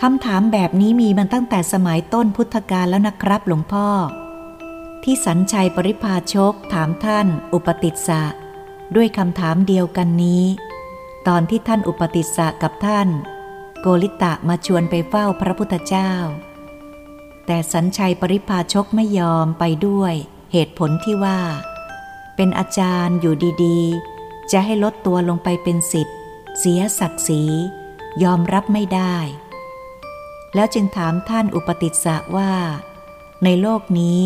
[0.00, 3.88] คำถามแบบนี้มีมันตั้งแต่สมัยต้นพุทธกาลแล้วนะครับหลวงพ่อ
[5.04, 8.22] ที่สัญชัยปริพาชกถามท่านอุปติสสะ
[8.96, 10.44] ด้วยคำถามเดียวกันนี้
[11.28, 13.08] ตอนที่ท่านอุปติสสะกับท่าน
[13.80, 16.12] โกริตะมาชวนไปเฝ้าพระพุทธเจ้า
[17.46, 20.14] แต่สัญชัยปริพาชกไม่ยอมไปด้วย
[20.52, 21.40] เหตุผลที่ว่า
[22.36, 23.34] เป็นอาจารย์อยู่
[23.64, 26.16] ดีๆ จะให้ลดตัวลงไปเป็นสิทธิ์
[26.58, 27.42] เสียศักดิ์ศรี
[28.22, 29.16] ยอมรับไม่ได้
[30.54, 32.52] แล้วจึงถามท่านอุปติสสะว่า
[33.44, 34.20] ในโลกนี้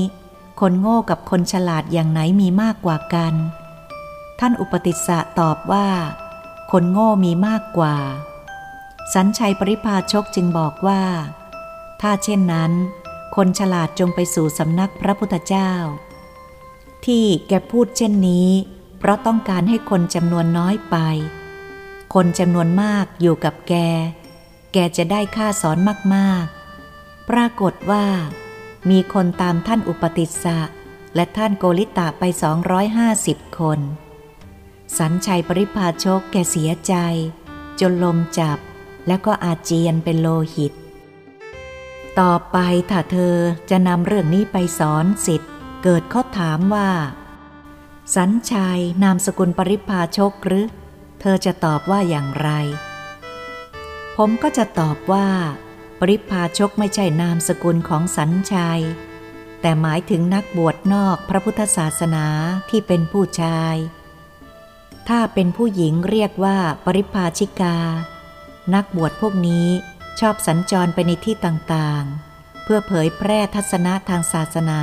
[0.61, 3.35] คนโง่กับคนฉลาดอย่างไหนมีมากกว่ากัน
[4.41, 5.89] ท่านอุปติสสะตอบว่า
[6.73, 7.97] คนโง่มีมากกว่า
[9.15, 11.03] สัญชัยปริพาชกจึงบอกว่า
[12.01, 12.73] ถ้าเช่นนั้น
[13.37, 15.73] คนฉลาดจงไปสู่สำนักพระพุทธเจ้า
[17.07, 18.51] ที่แกพูดเช่นนี้
[18.99, 20.97] เพราะต้องการให้คนจำนวนน้อยไป
[22.15, 23.75] คนจำนวนมากอยู่กับแก
[24.73, 25.79] แกจะได้ค่าสอน
[26.15, 28.07] มากๆ ปรากฏว่า
[28.91, 30.59] มีคนตามท่านอุปติสสะ
[31.15, 32.25] และท่านโกริตะไป
[32.91, 33.81] 250 คน
[34.99, 36.95] สัญชัยปริพาชกแกเสียใจ
[37.81, 38.59] จนลมจับ
[39.07, 40.73] แล้วก็อาเจียนเป็นโลหิต
[42.21, 42.57] ต่อไป
[42.91, 43.37] ถ้าเธอ
[43.71, 45.51] จะนำเรื่องนี้ไปสอนสิทธิ์
[45.83, 46.91] เกิดข้อถามว่า
[48.17, 50.67] สัญชัยนามสกุลปริพาชกหรือ
[51.21, 52.51] เธอจะตอบว่าอย่างไร
[54.17, 55.29] ผมก็จะตอบว่า
[56.05, 58.83] ปริพาชกไม่ใช่นามสกุลของสัญชัย
[59.61, 62.27] แต่หมายถึงนักบวชนอกพระพุทธศาสนา
[62.71, 63.77] ที่เป็นผู้ชาย
[65.09, 67.77] ถ้าเป็นผู้หญิงเรียกว่าปริพาชิกา
[68.75, 69.69] นักบวชพวกนี้
[70.21, 74.81] ชอบสัญจรไปในที่ต่างๆ เพื่อเผยแพร่ทัศนะทางศาสนา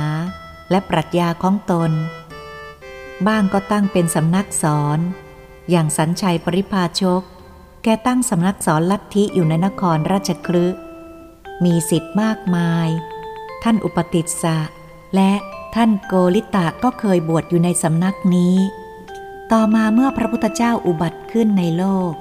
[0.70, 1.92] และปรัชญาของตน
[3.26, 4.98] บ้างก็ตั้งเป็นสำนักสอน
[5.70, 7.22] อย่างสัญชัยปริพาชก
[7.82, 10.68] แกตั้งสำนักสอนลัทธิอยู่ในนครราชคลึ
[11.64, 12.88] มีสิทธิ์มากมาย
[13.62, 14.58] ท่านอุปติสสะ
[15.14, 15.32] และ
[15.74, 18.56] ท่านโกลิตะก็เคยบวชอยู่ในสำนักนี้
[19.52, 22.12] ต่อมาเมื่อพระพุทธเจ้าอุบัติขึ้นในโลก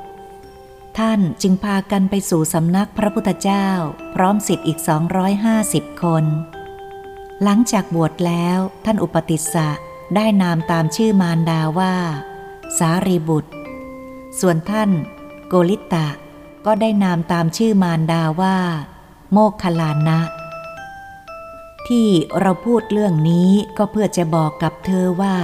[1.00, 3.68] ท่านจึงพากันไปสู่สำนักพระพุทธเจ้า
[4.16, 4.80] พร้อมสิทธิ์อีก
[5.40, 6.26] 250 คน
[7.44, 9.70] หลังจากบวชแล้วท่านอุปติสสะ
[10.16, 11.96] ได้นามตามชื่อมารดาว่า
[12.78, 13.52] สารีบุตร
[14.40, 14.90] ส่วนท่าน
[15.48, 16.08] โกลิตะ
[16.66, 18.58] ก็ได้นามตามชื่อมารดาว่า
[19.32, 20.20] โมกขลานะ
[21.88, 22.08] ที่
[22.40, 25.38] เราพูดเรื่องนี้ก็เพื่อจะบอกกับเธอว่า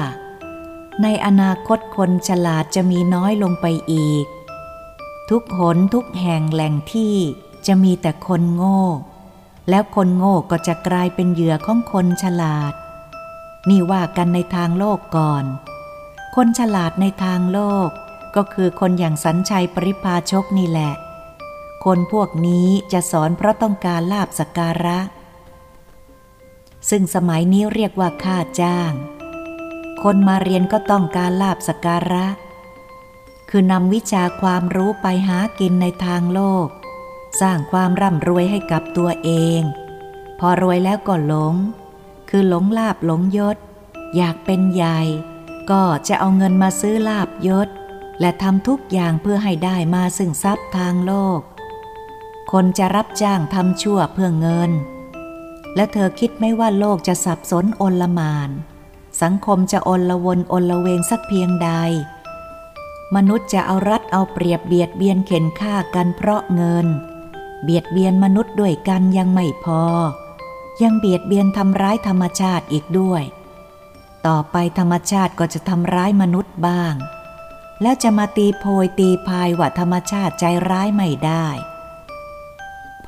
[1.02, 4.26] ในอนาคตคนฉลาดจะมีน้อยลงไปอีก
[5.30, 7.15] ทุกหนทุกแห่งแหล่งที่
[7.67, 8.82] จะมีแต่คนโง่
[9.69, 12.74] แล้วคนโง่ก็จะกลายเป็นเหยื่อของคนฉลาด
[13.69, 15.45] นี่ว่ากันในทางโลกก่อน
[16.36, 17.89] คนฉลาดในทางโลก
[18.36, 20.93] ก็คือคนอย่างสัญชัยปริพาชกนี่แหละ
[21.86, 25.00] คนพวกนี้จะสอนเพราะต้องการลาบสการะ
[26.89, 28.91] ซึ่งสมัยนี้เรียกว่าค่าจ้าง
[30.04, 32.28] คนมาเรียนก็ต้องการลาบสการะ
[33.50, 36.67] คือนำวิชาความรู้ไปหากินในทางโลก
[37.41, 39.62] สร้างความร่ำรวยให้กับตัวเอง
[40.39, 41.56] พอรวยแล้วก็หลง
[42.30, 43.58] คือหลงลาบหลงยศ
[44.15, 45.00] อยากเป็นใหญ่
[45.71, 47.67] ก็จะเอาเงินมาซื้อลาบยศ
[48.19, 51.41] และทำทุกอย่างเพื่อให้ได้มาซึ่งทรัพย์ทางโลก
[52.51, 54.71] คนจะรับจ้างทำชั่วเพื่อเงิน
[55.75, 58.49] และเธอคิดไม่ว่าโลกจะสับสนโอลหมาน
[59.21, 61.69] สังคมจะอนละวนอนละเวงสักเพียงใด
[63.15, 66.88] มนุษย์จะเอารัดเอาเปรียบเบียดเบียนเข็นฆ่ากันเพราะเงิน
[67.63, 69.84] เบียดเบียนมนุษย์ด้วยกันยังไม่พอ
[70.81, 73.23] ยังเบียดเบียนทำร้ายธรรมชาติอีกด้วย
[74.27, 76.93] ต่อไปธรรมชาติก็จะทำร้ายมนุษย์บ้าง
[77.81, 81.47] แล้วจะมาตีโพยตีพายว่าธรรมชาติใจร้ายไม่ได้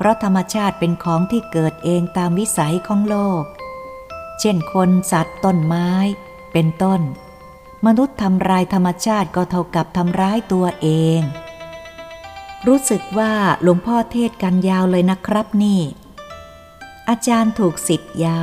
[0.00, 3.44] พราะธรรมชาติเป็นของที่เกิดเองตามวิสัยของโลก
[4.40, 5.90] เช่นคนสัตว์ต้นไม้
[6.52, 7.00] เป็นต้น
[7.86, 11.20] มนุษย์ทำลายธรรมชาติก็เท่ากับทำร้ายตัวเอง
[12.66, 13.32] รู้สึกว่า
[13.62, 15.80] หลวงพ่อเทศกันยาวเลยนะครับนี่
[17.08, 18.40] อาจารย์ถูกสิทธิ์ย้า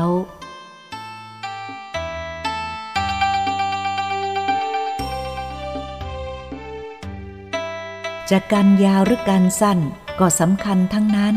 [8.29, 9.79] จะกันยาวหรือกันสั้น
[10.19, 11.35] ก็สำคัญทั้งนั้น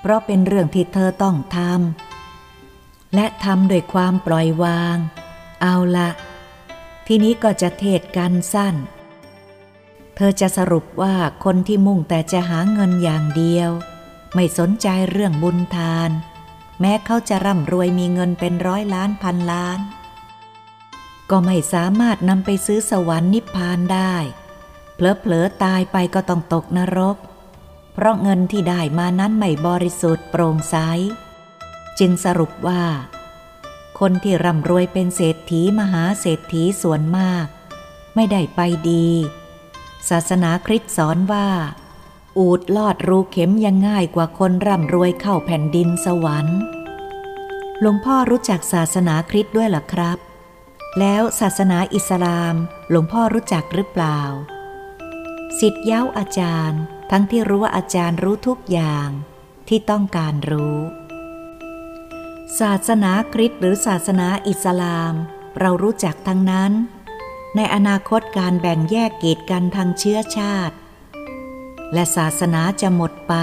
[0.00, 4.96] เพราะเป็นเรื่องที่เธอต้องทำและทำโดยความปล่อยวาง
[5.62, 6.10] เอาละ
[7.06, 8.74] ทีนี้ก็จะเทศกันสั้น
[10.16, 13.70] เธอจะสรุปว่าคนที่มุ่งแต่จะหาเงินอย่างเดียว
[14.34, 16.10] ไม่สนใจเรื่องบุญทาน
[16.80, 19.80] แม้เขาจะร่ำรวยมีเงินเป็นร้อยล้านพันล้าน
[21.30, 24.14] ก็ไม่สามารถนำไปซื้อสวรรค์นิพพานได้
[24.94, 27.16] เผลอๆตายไปก็ต้องตกนรก
[27.94, 30.76] เพราะเงินที่ได้มานั้นไม่บริสุทธิ์โปร่งใส
[31.98, 32.84] จึงสรุปว่า
[34.00, 37.46] คนที่ร่ำรวยเป็นเศรษฐีมหาเศรษฐีส่วนมาก
[38.14, 39.08] ไม่ได้ไปดี
[40.10, 41.48] ศาสนาคริสต์สอนว่า
[42.38, 46.60] อูดลอดรูเข็มยังง่ายกว่าคนร่ำรวยเข้าแผ่นดินสวรรค์
[47.80, 50.18] หลวงพ่อรู้จักศาสนาคริสต์ด้วยหรอครับ
[50.98, 52.54] แล้วศาสนาอิสลาม
[52.90, 54.20] หลวงพ่อรู้จักหรือเปล่า
[55.60, 56.82] สิทธิ์เย้าอาจารย์
[57.14, 59.08] ทั้งที่รู้ว่าอาจารย์รู้ทุกอย่าง
[59.68, 60.78] ที่ต้องการรู้
[62.60, 65.14] ศาสนาคริสต์หรือศาสนาอิสลาม
[65.60, 66.72] เรารู้จักทั้งนั้น
[67.56, 70.76] ในอนาคตการแบ่งแยกกีดกันทางเชื้อชาติ
[71.92, 73.34] และศาสนาจะหมดไป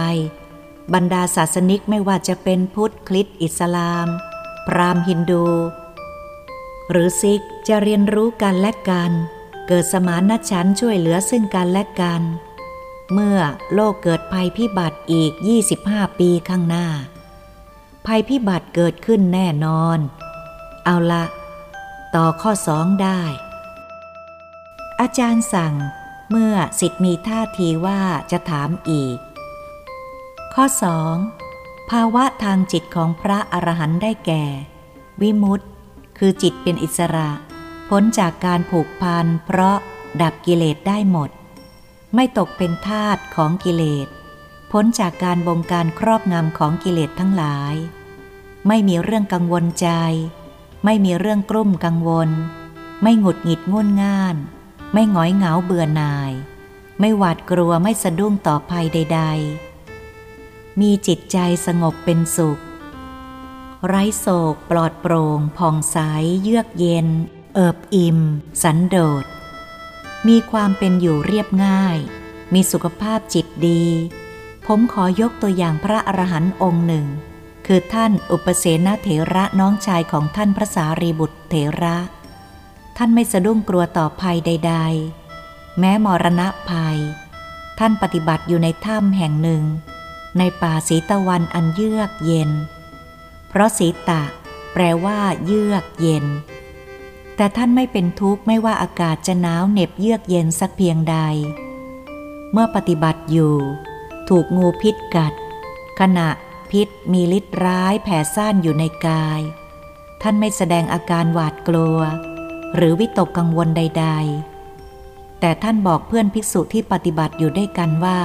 [0.93, 4.07] บรรดาศาสนิกไม่ว่าจะเป็นพุทธคริสต์อิสลาม
[4.67, 5.45] พราหมณ์ฮินดู
[6.91, 9.11] หรือซิกจะเรียนรู้กันและกัน
[9.67, 12.21] เกิดสมานฉันช่วยเหลือซึ่งกันและกัน
[13.13, 13.39] เมื่อ
[13.73, 15.31] โลกเกิดภัยพิบัติอีก
[15.75, 16.87] 25 ปีข้างหน้า
[18.05, 19.99] ภัยพิบัติเกิดขึ้นแน่นอน
[20.85, 21.25] เอาละ
[22.15, 23.21] ต่อข้อสองได้
[24.99, 25.75] อาจารย์สั่ง
[26.29, 29.17] เมื่อสิทธิ์มีท่าทีว่าจะถามอีก
[30.53, 31.15] ข้อสอง
[31.89, 34.45] ภาวะทางจิตของพระอรหันต์ได้แก่
[35.21, 35.67] วิมุตต์
[36.17, 37.29] คือจิตเป็นอิสระ
[37.89, 39.77] พ้นจากการผูกพันเพราะ
[40.21, 41.29] ดับกิเลสได้หมด
[42.15, 44.07] ไม่ตกเป็นทาตของกิเลส
[44.71, 47.75] พ้นจากการบงการครอบงำของกิเลสทั้งหลาย
[48.67, 49.89] ไม่มีเรื่องกังวลใจ
[50.85, 52.29] ไม่มีเรื่องกลุ้มกังวล
[53.01, 54.35] ไม่หงุดหงิดงุนง่าน
[54.93, 56.31] ไม่หงอยเหงาเบื่อหน่าย
[56.99, 59.21] ไม่หวาดกลัวไม่สะดุ้งต่อภัยใด
[60.01, 62.59] ๆ มีจิตใจสงบเป็นสุข
[63.87, 65.97] ไร้โศกปลอดโปร่งผ่องใส
[66.41, 67.07] เยือกเย็น
[67.55, 68.19] เอิบอิ่ม
[68.63, 69.25] สันโดษ
[70.27, 71.97] มีความเป็นอยู่เรียบง่าย
[72.53, 73.85] มีสุขภาพจิตดี
[74.65, 77.05] ผมขอยกตัวอย่างพระอรหันต์องค์หนึ่ง
[77.67, 81.97] คือท่านอุปเสนเถระน้องชายของท่านพระสารีบุตรเถระ
[82.97, 84.75] ท่านไม่สะดุ้งกลัวต่อภัยใด
[85.25, 86.97] ๆ แม้มรณะภัย
[87.79, 89.63] ท่านปฏิบัติอยู่ในถ้ำแห่งหนึ่ง
[90.37, 92.51] ในป่าสีตะวันอันเยือกเย็น
[93.49, 94.23] เพราะสีตะ
[94.73, 96.25] แปลว่า เยือกเย็น
[97.41, 101.17] แต่ท่านไม่เป็นทุกข์ไม่ว่าอากาศจะหนาวเหน็บเยือกเย็นสักเพียงใด
[102.51, 103.55] เมื่อปฏิบัติอยู่
[104.29, 105.33] ถูกงูพิษกัด
[105.99, 106.29] ขณะ
[106.71, 109.41] พิษมีฤทธิ์ร้ายแผ่ซ่านอยู่ในกาย
[110.21, 111.99] ท่านไม่แสดงอาการหวาดกลัว
[112.75, 114.05] หรือวิตกกังวลใด
[114.73, 118.21] ๆ แต่ท่านบอกเพื่อนภิกษุที่ปฏิบัติอยู่ด้วยกันว่า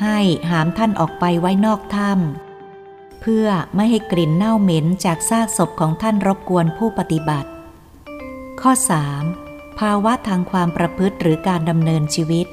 [0.00, 0.18] ให้
[0.50, 2.48] หามท่านออกไปไว้นอกถ้ำ
[3.20, 7.50] เพื่อไม่ให้กลิ่นเน่าเหม็นจากซากศพของท่านรบกวนผู้ปฏิบัติ
[8.64, 8.72] ข้อ
[9.24, 9.78] 3.
[9.78, 12.46] ภาวะทางความประพฤติหรือการดำเนินชีวิต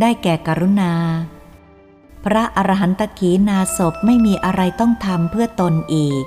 [0.00, 0.92] ได้แก่กรุณา
[2.24, 6.24] พระอรหันตขีนาศพไม่มีอะไรต้องทำเพื่อตนอีก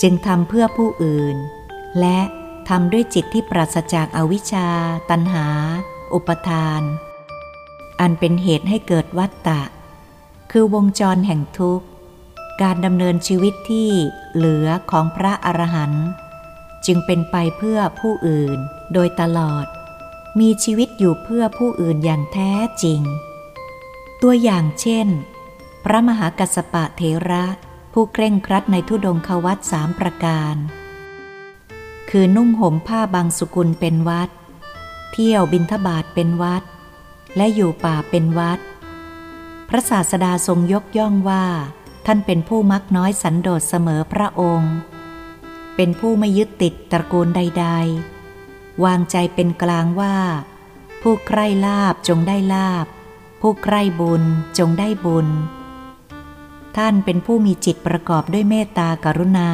[0.00, 1.36] จึงทำเพื่อผู้อื่น
[2.00, 2.20] และ
[2.68, 4.68] ทำด้วยจิตที่ปราศจากอาวิชชา
[5.10, 5.46] ตัณหา
[6.14, 6.82] อุปทาน
[8.00, 9.62] อันเป็นเหตุให้เกิดวัตตะ
[10.50, 11.86] คือวงจรแห่งทุกข์
[12.62, 13.88] การดำเนินชีวิตที่
[14.34, 16.06] เหลือของพระอรหันต์
[16.88, 18.58] จึงเป็นไปเพื่อผู้อื่น
[18.92, 19.66] โดยตลอด
[20.40, 23.00] มีชีวิตอยู่เพื่อผู้อื่นอย่างแท้จริง
[24.22, 25.08] ตัวอย่างเช่น
[25.84, 27.44] พระมหากัสปะเทระ
[27.92, 30.56] ผู้เคร่งครัดในทุดงควัตสามประการ
[32.10, 34.30] คือนุ่งห่มผ้าบางสุกุลเป็นวัด
[35.12, 36.62] เที่ยวบินทบาทเป็นวัด
[37.36, 38.60] และอยู่ป่าเป็นวัด
[39.68, 41.44] พระศาสดาทรงยกย่องว่า
[42.06, 44.74] ท่านเป็นผู้มักน้อยสันโดษเสมอพระองค์
[45.80, 47.66] เป็นผู้ไม่ยึดติดตระกูลใด
[48.24, 50.16] ๆ วางใจเป็นกลางว่า
[51.02, 52.86] ผู้ใคร่ลาบจงได้ลาบ
[53.40, 54.22] ผู้ใคร่บุญ
[54.58, 55.28] จงได้บุญ
[56.76, 59.50] ท่านเป็นผู้มีจิตประกอบด้วยเมตตากรุณา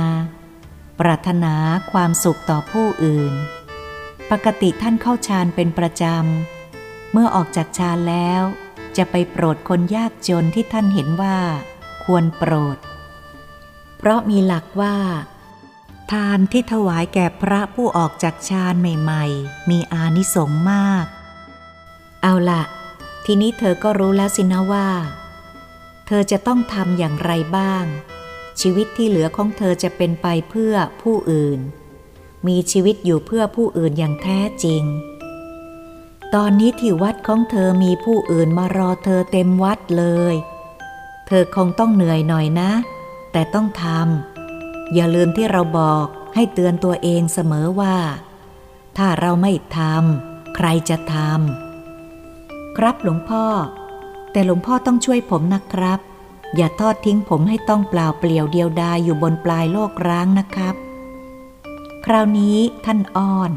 [1.01, 1.55] ปรารถนา
[1.93, 3.33] ความสุขต่อผู้อื่น
[4.31, 8.43] ปกติท่านเข้าฌานเป็นประจำ เมื่อออกจากฌานแล้ว
[8.97, 11.39] จะไปโปรดคนยากจนที่ท่านเห็นว่า
[12.05, 12.79] ควรโปรด
[13.99, 21.07] เพราะมีหลักว่าานที่ถวายแก่พระผู้ออกจากฌานใหม่ๆ มีอานิสงส์มาก
[22.23, 22.63] เอาละ
[23.25, 24.89] ทีนี้เธอก็รู้แล้วสินะว่า
[26.07, 27.85] เธอจะต้องทำอย่างไรบ้าง
[28.61, 31.61] ชีวิตที่เหลือของเธอจะเป็นไปเพื่อผู้อื่น
[32.47, 34.85] มีชีวิตอยู่เพื่อผู้อื่นอย่างแท้จริง
[36.35, 40.35] ตอนนี้ที่วัดของเธอมีผู้อื่นมารอเธอเต็มวัดเลย
[41.27, 42.71] เธอคงต้องเหนื่อยหน่อยนะ
[43.33, 44.34] แต่ต้องทำ
[44.95, 47.97] อย่าลืมที่เราบอกให้เตือนตัวเองเสมอว่า
[48.97, 53.45] ถ้าเราไม่ทำใครจะทำครับหลวงพ่อ
[54.33, 56.01] แต่หลวงพ่อต้องช่วยผมนะครับ
[56.57, 60.75] อย่าทอดทิ้งผมให้ต้องเปล่าเปลี่ยวเดียวดายอยู่บนปลายโลกร้างนะครับ
[62.05, 63.51] คราวนี้ท่านอ้อน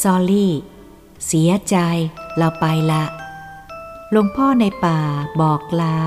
[0.00, 0.52] ซอลี่
[1.26, 1.76] เสียใจ
[2.36, 3.04] เราไปละ
[4.10, 5.00] หลวงพ่อในป่า
[5.40, 5.98] บอกลา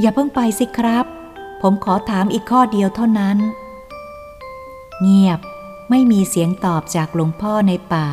[0.00, 1.06] อย่าเพิ่งไปสิครับ
[1.68, 3.38] ผมขอถามอีกข้อเดียวเท่านั้น
[5.02, 5.40] เงียบ
[5.90, 8.08] ไม่มีเสียงตอบจากหลวงพ่อในป่า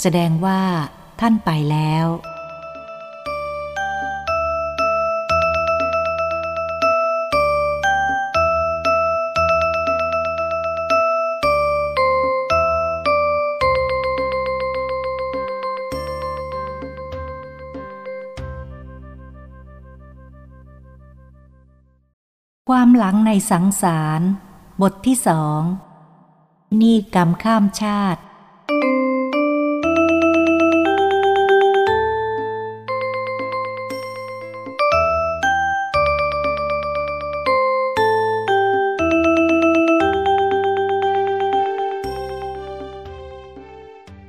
[0.00, 0.62] แสดงว่า
[1.20, 2.06] ท่านไปแล้ว
[22.72, 24.20] ความหลังในสังสาร
[24.82, 25.62] บทที่สอง
[26.80, 28.22] นี่กรรมข้ามชาติ เ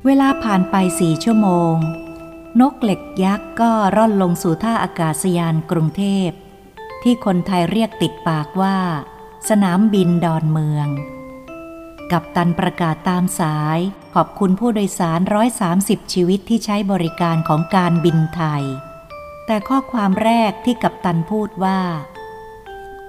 [0.07, 1.75] วลาผ่านไปสี่ชั่วโมง
[2.59, 6.31] นกเหล็กยักษ์ก็ร่อนลงสู่ท่าอากาศยานกรุงเทพ
[7.03, 8.77] ที่คนไทยเรียกติดปากว่า
[9.49, 10.87] สนามบินดอนเมือง
[12.11, 13.79] กับตันประกาศตามสาย
[14.15, 15.19] ขอบคุณผู้โดยสาร
[15.65, 18.63] 130 ชีวิตที่ใช้บริการของการบินไทย
[19.45, 21.79] แต่ข้อความแรกที่กับตันพูดว่า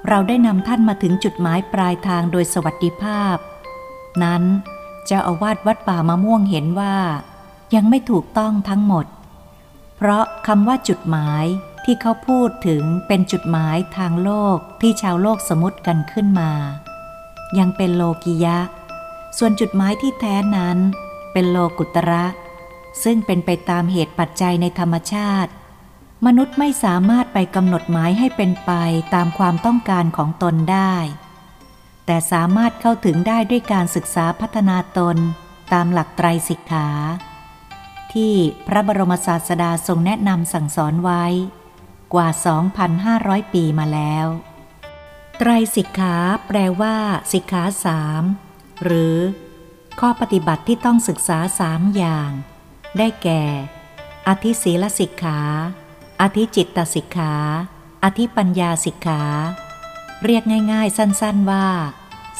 [0.08, 3.36] เราได้นำท่านมาถึงจุดหมายปลายทางโดยสวัสดิภาพ
[4.22, 4.42] นั้น
[5.06, 6.96] เจ้าอาวาสวัดป่ามะม่วงเห็นว่า
[7.74, 9.06] ยังไม่ถูกต้องทั้งหมด
[9.96, 11.44] เพราะคำว่าจุดหมาย
[11.84, 16.52] ที่เขาพูดถึงเป็นจุดหมายทางโลกที่ชาวโลกสมมติกันขึ้นมา
[17.58, 18.58] ยังเป็นโลกิยะ
[19.38, 20.78] ส่วนจุดหมายที่แท้นั้น
[21.32, 22.24] เป็นโลกุตระ
[23.02, 25.50] ซึ่งเป็นไปตามเหตุปัจจัยในธรรมชาติ
[26.26, 28.72] มนุษย์ไม่สามารถไปกำหนดหมายให้เป็นไป
[29.14, 30.94] ตามความต้องการของตนได้
[32.06, 35.16] แต่สามารถเข้าถึงได้ด้วยการศึกษาพัฒนาตน
[35.72, 36.88] ตามหลักไตรสิกขา
[38.12, 38.34] ที่
[38.66, 41.24] พระบรมศาสดาทรงแนะนำสั่งสอนไว้
[42.14, 42.28] กว่า
[42.90, 44.26] 2,500 ปีมาแล้ว
[45.38, 46.14] ไตรสิกขา
[46.46, 46.96] แปลว่า
[47.32, 48.22] สิกขาสาม
[48.84, 49.18] หรือ
[50.00, 52.30] ข้อปฏิบัติที่ต้องศึกษาสามอย่าง
[52.98, 53.42] ได้แก่
[54.28, 55.38] อธิศีลสิกขา
[56.20, 57.34] อธิจิตตสิกขา
[58.04, 59.22] อธิปัญญาสิกขา
[60.24, 60.42] เรียก
[60.72, 61.66] ง่าย ๆ สั้นๆว่า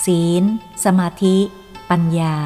[0.04, 0.44] ศีล
[0.84, 1.36] สมาธิ
[1.90, 2.36] ปัญญา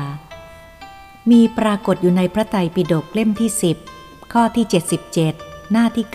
[1.31, 3.77] มีปรากฏอยู่ในพระไตรปิฎกเล่มที่สิบ
[4.33, 6.07] ข้อที่ 77 หน้าที่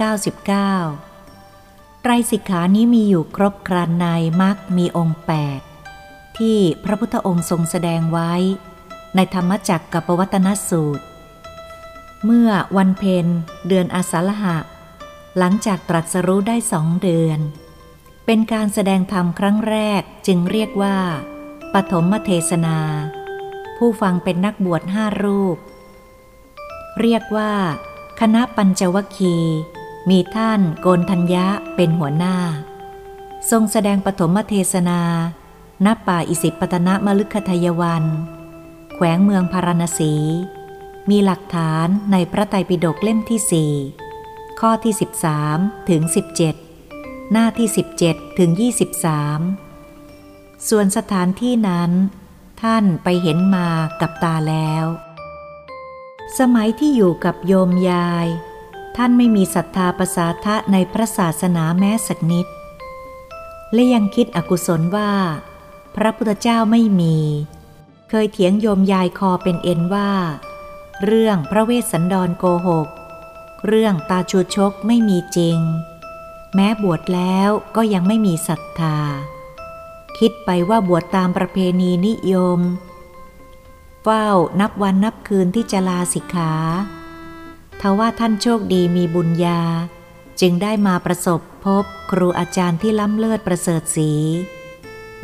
[1.18, 4.08] 99ไตรสิกขานี้มีอยู่ครบครันใน
[4.42, 5.20] มักมีองค์
[5.78, 8.34] 8 ที่พระพุทธองค์ทรงแสดงไว้
[9.16, 11.04] ในธรรมจักรกับปวัตนสูตร
[12.26, 13.28] เมื่อวันเพ็ญ
[13.68, 14.58] เดือนอาสาฬหะ
[15.38, 17.40] หลังจากตรัสรู้ได้สองเดือน
[18.26, 20.98] เป็นการแสดงธรรมครั้งแรกจึงเรียกว่า
[21.74, 22.80] ปฐมเทศนา
[23.78, 25.58] ผู้ฟังเป็นนักบวชห้ารูป
[27.00, 27.54] เรียกว่า
[28.24, 29.38] คณะปัญจวคี
[30.10, 32.36] มีท่านโกนทัญญะเป็นหัวหน้า
[33.50, 35.02] ทรงแสดงปฐมเทศนา
[35.86, 38.04] ณป่าอิสิปตนะมลึกขทยวัน
[38.96, 40.14] แขวงเมืองพาราณสี
[41.10, 43.74] มีหลักฐานในพระไตรปิฎกเล่มที่สี่
[44.60, 44.94] ข้อที่
[45.42, 46.02] 13 ถึง
[46.68, 47.68] 17 หน้าที่
[48.04, 48.50] 17 ถึง
[49.80, 51.92] 23 ส่วนสถานที่นั้น
[52.62, 53.70] ท่านไปเห็นมา
[54.02, 54.86] กับตาแล้ว
[56.38, 58.28] สมัยที่อยู่กับโยมยาย
[58.96, 62.48] ท่านไม่มีศรัทธาประสาทะในพระศาสนาแม้สักนิด
[63.74, 65.12] และยังคิดอกุศลว่า
[65.96, 67.18] พระพุทธเจ้าไม่มี
[68.10, 70.12] เคยเถียงโยมยายคอเป็นเอ็นว่า
[71.06, 72.88] เรื่องพระเวสสันดรโกหก
[73.68, 75.60] เรื่องตาชูชกไม่มีจริง
[76.56, 78.98] แม้บวชแล้วก็ยังไม่มีศรัทธา
[80.18, 82.60] คิดไปว่าบวชตามประเพณีนิยม
[84.10, 84.30] ฝ้า
[84.62, 86.54] นับวันนับคืนที่จะลาสิกขา
[87.82, 89.62] ทว่าท่านโชคดีมีบุญญา
[90.42, 94.12] จึงได้มาประสบพบครูอาจารย์ที่ล้ำเลิศประเสริฐสี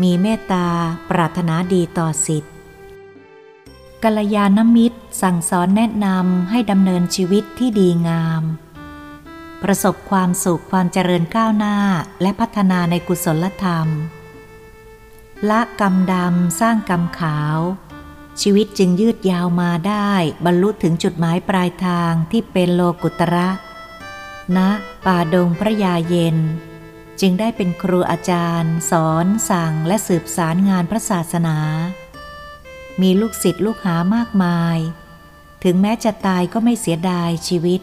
[0.02, 0.68] มีเมตตา
[1.10, 2.54] ปรารถนาดีต่อสิทธิ์
[4.04, 8.44] กัลยาณมิตรสั่งสอนแนะนำให้ดำเนินชีวิตที่ดีงาม
[9.64, 11.78] ประสบความสุขความเจริญก้าวหน้า
[12.22, 13.88] และพัฒนาในกุศลธรรม
[15.50, 17.58] ละกรรมดำสร้างกรรมขาว
[18.42, 20.12] ชีวิตจึงยืดยาวมาได้
[20.46, 23.50] บรรลุถึงจุดหมายปลายทางที่เป็นโลกุตระ
[24.56, 24.70] ณนะ
[25.06, 26.38] ป่าดงพระยาเย็น
[27.22, 31.58] จึงได้เป็นครูอาจารย์ สอนสั่งและสืบสารงานพระศาสนา
[33.02, 34.78] มีลูกศิษย์ลูกหามากมาย
[35.64, 37.82] ถึงแม้จะตายก็ไม่เสียดายชีวิต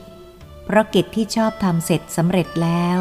[0.65, 2.99] เพราะกิจที่ชอบทำเสร็จสำเร็จแล้ว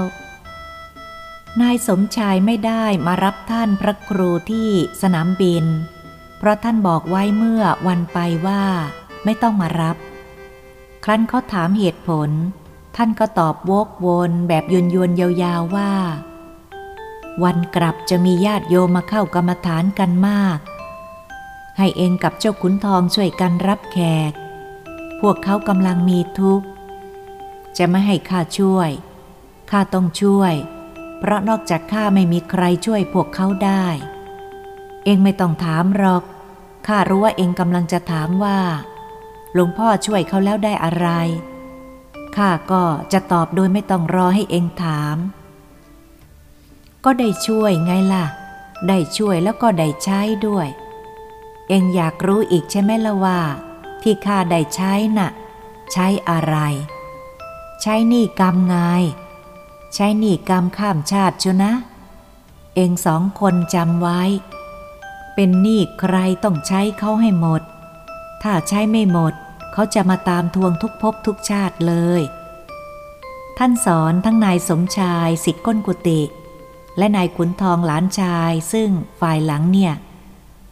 [1.61, 4.69] นายสมชายไม่ได้มารับท่านพระครูที่
[5.01, 5.65] สนามบิน
[6.41, 8.63] เพราะท่านบอกไว้เมื่อวันไปว่า
[9.23, 9.97] ไม่ต้องมารับ
[11.03, 12.29] ครั้นเขาถามเหตุผล
[12.95, 15.11] ท่านก็ตอบวกวนแบบยวนยวน
[15.43, 15.93] ยาวๆว่า
[17.43, 20.59] วันกลับจะมีญาติโยมมาเข้ากรรมฐานกันมาก
[21.77, 23.97] ให้เองกับเจ้าขุนทองช่วยกันรับแข
[24.29, 24.31] ก
[25.19, 26.65] พวกเขากำลังมีทุกข์
[27.77, 28.89] จะไม่ให้ข้าช่วย
[29.71, 30.53] ข้าต้องช่วย
[31.19, 33.85] เพราะนอกจากข้าไม่มีใครช่วยพวกเขาได้
[35.05, 36.23] เองไม่ต้องถามหรอก
[36.87, 38.59] ข้ารู้ว่าเองกำลังจะถามว่า
[39.53, 41.07] หลวงพ่อช่วยเขาแล้วได้อะไร
[42.35, 42.83] ข้าก็
[43.13, 45.17] จะตอบโดยไม่ต้องรอให้เองถาม
[47.05, 48.25] ก็ได้ช่วยไงล่ะ
[48.87, 50.67] ได้ช่วยแล้วก็ได้ใช้ด้วย
[51.69, 53.39] เองอยากรู้อีกใช่ไหมละว่า
[54.01, 55.29] ที่ข้าได้ใช้น่ะ
[55.91, 56.57] ใช้อะไร
[57.81, 58.75] ใช้หนี้กรรมไง
[59.93, 61.71] ใช้หนี้กรรมข้ามชาติชนะ
[62.75, 64.21] เองสองคนจำไว้
[65.43, 67.61] เป็นหนี้ใครต้องใช้เขาให้หมด
[68.43, 69.33] ถ้าใช้ไม่หมด
[69.73, 72.21] เขาจะมาตามทวงทุกภพทุกชาติเลย
[73.57, 76.21] ท่านสอนทั้งนายสมชายสิทธิ์ก้นกุฏิ
[76.97, 78.89] และนายขุนทองหลานชายซึ่ง
[79.19, 79.93] ฝ่ายหลังเนี่ย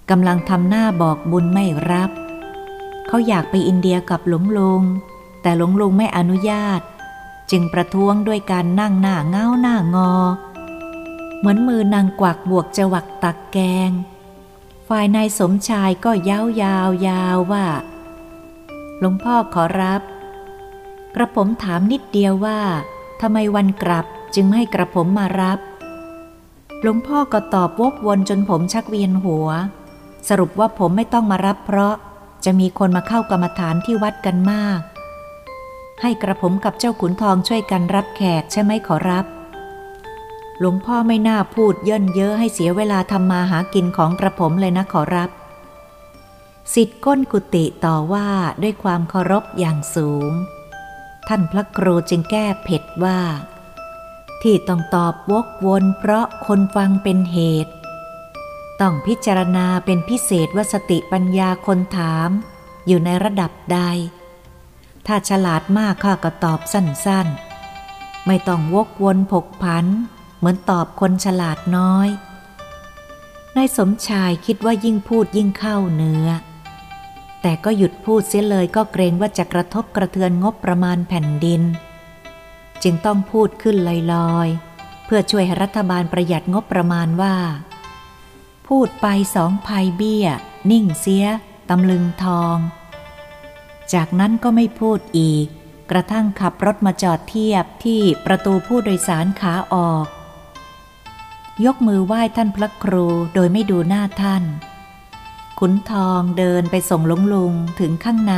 [0.09, 2.11] กำลังทำหน้าบอกบุญไม่รับ
[3.07, 4.83] เขาอยากไปอินเดียกับหลวงลุง
[5.41, 6.81] แต่หลวงลุงไม่อนุญาต
[7.51, 10.13] จึงประท้วงด้วยการนั่งหน้าเงาหน้างอ
[11.37, 13.59] เหมือนมือนางกวักบวกจะหวักตักแก
[13.89, 13.91] ง
[14.89, 17.65] ฝ่ายนายสมชายก็ยาวยาวยาวว่า
[18.99, 20.01] หลวงพ่อขอรับ
[21.15, 22.59] กระผมถามนิดเดียวว่า
[23.21, 25.59] ทำไมวันกลับจึงไม่ให้กระผมมารับ
[26.81, 29.47] หลวงพ่อก็ตอบวกวนจนผมชักเวียนหัว
[30.29, 31.95] สรุปว่าผมไม่ต้องมารับเพราะ
[32.45, 34.81] จะมีคนมาเข้ากรรมฐานที่วัดกันมาก
[36.01, 39.25] ให้กระผมกับเจ้าขุนทองช่วยกันรับแขกใช่ไหมขอรับ
[40.59, 45.29] หลวงพ่อไม่น่าพูดเย่นเยอะให้เสียเวลาทำมาหากินของกระผมเลยนะขอรับ
[46.73, 48.27] สิทธิ์ก้นกุฏิต่อว่า
[48.61, 50.31] ด้วยความเคารพอย่างสูง
[51.27, 53.19] ท่านพระครูจึงแก้เผ็ดว่า
[54.41, 57.73] ที่ต้องตอบวกวนเพราะคนฟังเป็นเหตุ
[58.81, 62.29] ต้องพิจารณาเป็นพิเศษว่าสติปัญญาคนถาม
[62.87, 63.79] อยู่ในระดับใด
[65.07, 69.85] ถ้าฉลาดมากข้าก็ตอบสั้นๆ ไม่ต้องวกวนผกพัน
[70.39, 72.09] เหมือนตอบคนฉลาดน้อย
[73.55, 76.27] นายสมชายคิดว่ายิ่งพูดยิ่งเข้าเนื้อ
[77.41, 81.61] แต่ก็หยุดพูดเสียเลยก็เกรงว่าจะกระทบกระเทือนงบประมาณแผ่นดิน
[82.83, 83.75] จึงต้องพูดขึ้น
[84.13, 87.35] ลอยๆ เพื่อช่วยใหรัฐบาลประหยัดงบประมาณว่า
[88.67, 90.27] พูดไปสองภัยเบี้ย
[90.71, 91.25] นิ่งเสีย
[91.69, 92.57] ตำลึงทอง
[93.93, 95.47] จากนั้นก็ไม่พูดอีก
[95.91, 100.05] กระทั่งขับรถมาจอดเทียบที่ประตูผู้โดยสารขาออก
[101.65, 104.43] ยกมือไหว้ท่านพระครูโดยไม่ดูหน้าท่าน
[105.59, 108.35] ขุนทองเดินไปส่งลุงลุงถึงข้างใน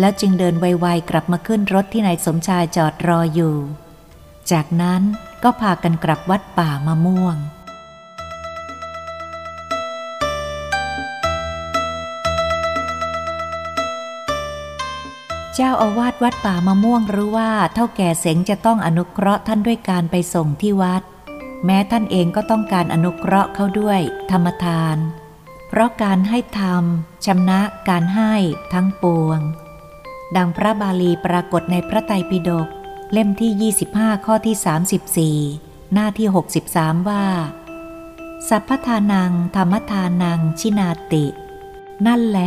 [0.00, 3.56] แล้วจึงเดินไวๆกลับมาขึ้นรถที่นายสมชายจอดรออยู่
[4.50, 5.02] จากนั้น
[5.42, 7.36] ก็พากันกลับวัดป่ามะม่วง
[15.54, 21.02] เจ้าอาวาสวัดป่ามะม่วงรู้ว่าเท่าแก่เสงจะต้องอนุเคราะห์ท่านด้วยการไปส่งที่วัด
[21.64, 24.00] แม้ท่านเองก็ต้องการอนุเคราะห์เขาด้วย
[24.30, 24.96] ธรรมทาน
[25.68, 26.84] เพราะการให้ธรรม
[27.24, 28.34] ชำนะการให้
[28.72, 29.40] ทั้งปวง
[30.36, 32.68] ดังพระบาลีปรากฏในพระไตรปิฎก
[33.12, 36.28] เล่มที่ 25 ข้อที่ 34 หน้าที่
[36.66, 37.26] 63 ว่า
[38.48, 41.24] สัพพทานัง ธรรมทานัง ชินาติ
[42.06, 42.40] นั่นแล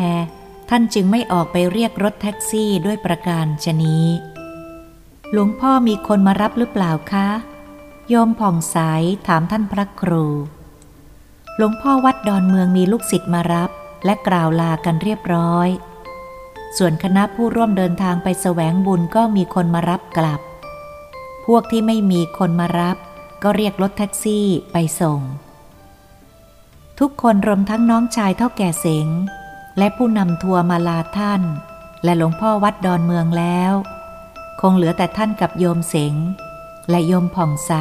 [0.69, 4.05] ท่านจึงไม่ออกไปเรียกรถแท็กซี่ด้วยประการชนี้
[5.31, 7.27] หลวงพ่อมีคนมารับหรือเปล่าคะ
[8.11, 8.77] โยมผ่องใส
[9.27, 10.25] ถามท่านพระครู
[11.57, 13.69] หลวงพ่อวัดดอนเมืองมีลูกศิษย์มารับ
[14.05, 15.69] และกล่าวลากันเรียบร้อย
[16.77, 20.41] ส่วนคณะผู้ร่วมเดินทางไปแสวงบุญก็มีคนมารับกลับ
[21.45, 22.97] พวกที่ไม่มีคนมารับ
[23.43, 25.19] ก็เรียกรถแท็กซี่ไปส่ง
[26.99, 29.07] ทุกคนรวมทั้งน้องชายเท่าแก่เสง
[29.77, 31.41] และผู้นำทัวร์มาลาท่าน
[32.03, 33.73] และหลวงพ่อวัดดอนเมืองแล้ว
[34.61, 36.15] คงเหลือแต่ท่านกับโยมเสง
[36.89, 37.73] และโยมผ่องใส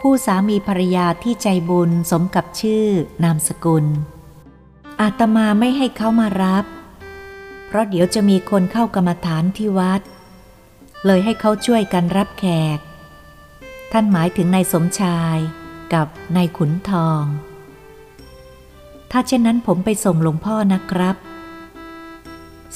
[0.00, 2.86] คู่สามีภรรยาที่ใจบุญสมกับชื่อ
[3.24, 3.86] นามสกุล
[5.00, 6.64] อาตมาไม่ให้เขามารับ
[7.66, 10.00] เพราะเดี๋ยวจะมีคนเข้ากรรมฐานที่วัด
[11.06, 12.44] เลยให้เขาช่วยกันรับแข
[12.76, 12.78] ก
[13.92, 15.38] ท่านหมายถึงนายสมชาย
[15.94, 16.06] กับ
[16.36, 17.24] นายขุนทอง
[19.10, 21.16] ถ้าเช่นนั้นผมไปส่งหลวงพ่อนะครับ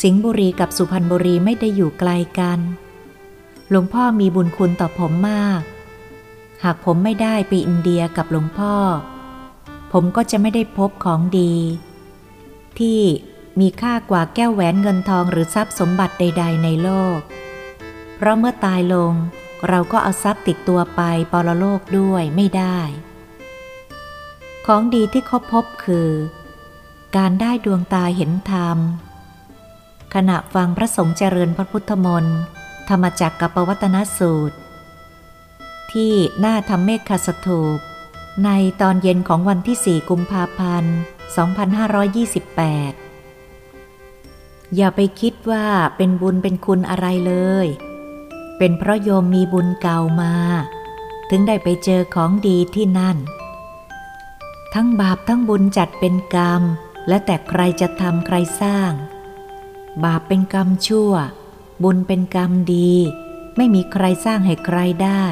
[0.02, 2.58] สิงห์บุรีกับสุพรรณบุรีไม่ได้อยู่ไกลกัน
[3.70, 5.60] หลวงพ่อมีบุญคุณต่อผมมาก
[6.64, 8.74] หากผมไม่ได้ไปอินเดียกับหลวงพ่อ
[9.92, 11.54] ผมก็จะไม่ได้พบของดี
[12.78, 13.00] ที่
[13.60, 17.18] มีค่ากว่าแก้วแหวนเงินทองหรือทรัพย์สมบัติใด ๆ ในโลก
[18.16, 19.12] เพราะเมื่อตายลง
[19.68, 21.00] เราก็เอาทรัพย์ติดตัวไป
[21.32, 22.78] ปรโลกด้วยไม่ได้
[24.66, 26.10] ของดีที่เขาพบคือ
[27.16, 28.78] การได้ดวงตาเห็นธรรม
[30.14, 32.38] ขณะฟังพระสงฆ์เจริญพระพุทธมนต์
[32.90, 34.56] ธรรมจักรกับปวัตนสูตร
[35.92, 37.78] ที่หน้าธรรมเมฆคสถูป
[38.44, 41.06] ในตอนเย็นของวันที่ 4 กุมภาพันธ์ 2528
[44.76, 45.66] อย่าไปคิดว่า
[45.96, 47.34] เป็นบุญเป็นคุณอะไรเล
[47.64, 47.66] ย
[48.58, 50.34] เป็นเพราะโยมมีบุญเก่ามา
[51.30, 53.16] ถึงได้ไปเจอของดีที่นั่น
[54.74, 56.62] ทั้งบาปทั้งบุญจัดเป็นกรรม
[57.08, 58.92] และแต่ใครจะทำใครสร้าง
[60.04, 61.12] บาปเป็นกรรมชั่ว
[61.82, 62.92] บุญเป็นกรรมดี
[63.56, 65.24] ไม่มีใครสร้างให้ใครได้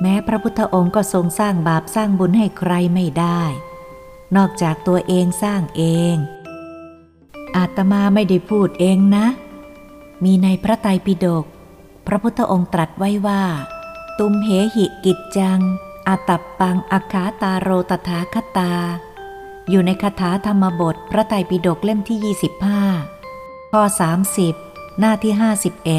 [0.00, 3.42] แม้พระพุทธองค์ก็ทรงสร้างบาปสร้างบุญให้ใครไม่ได้
[4.36, 5.82] นอกจากตัวเองสร้างเอ
[6.14, 6.16] ง
[7.56, 9.26] อาตมาไม่ได้พูดเองนะ
[10.24, 11.44] มีในพระไตรปิฎก
[12.06, 13.42] พระพุทธองค์ตรัสไว้ว่า
[14.18, 15.60] ตุมเหหิกิจจัง
[16.08, 18.72] อาตับปังอาคาตาโรตถาคตา
[19.70, 22.36] อยู่ในคาถาธรรมบท พระไตรปิฎกเล่มที่
[23.02, 23.82] 25ข้อ
[24.30, 24.69] 30
[25.00, 25.34] หน้าที่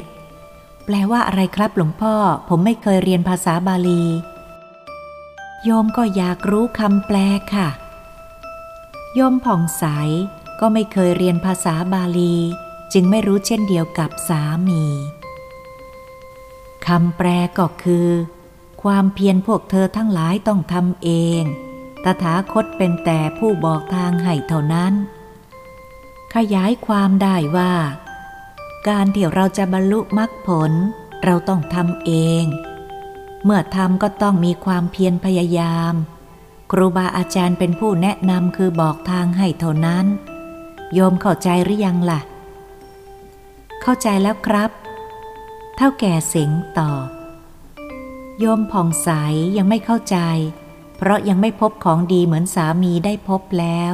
[0.09, 2.15] 51 แปลว่าอะไรครับหลวงพ่อ
[2.49, 4.03] ผมไม่เคยเรียนภาษาบาลี
[5.63, 7.17] โยมก็อยากรู้คำแปล
[7.55, 7.69] ค่ะ
[9.15, 9.83] โยมผ่องใส
[10.59, 12.35] ก็ไม่เคยเรียนภาษาบาลี
[12.93, 14.83] จึงไม่รู้เช่นเดียวกับสามี
[16.87, 17.27] คำแปล
[17.57, 18.09] ก็คือ
[18.83, 21.09] ความเพียรพวกเธอทั้งหลายต้องทำเอ
[21.41, 21.43] ง
[22.03, 24.93] ตถาคตเป็นแต่ผู้บอกทางให้เท่านั้น
[26.35, 27.73] ขยายความได้ว่า
[28.87, 30.71] การที่เราจะบรรลุมรรคผล
[31.23, 32.11] เราต้องทำเอ
[32.43, 32.45] ง
[33.43, 35.93] เมื่อทำก็ต้องมีความเพียรพยายาม
[36.71, 40.05] ครูบาอาจารย์เป็นผู้แนะนำคือบอกทางให้เท่านั้น
[40.93, 42.19] โยมเข้าใจหรือยังล่ะ
[43.81, 44.71] เข้าใจแล้วครับ
[45.77, 47.07] เท่าแก่เสียงตอบ
[48.39, 49.09] โยมผ่องใส
[49.57, 50.17] ยังไม่เข้าใจ
[50.97, 53.93] เพราะยังไม่พบของดีเหมือนสามีได้พบแล้ว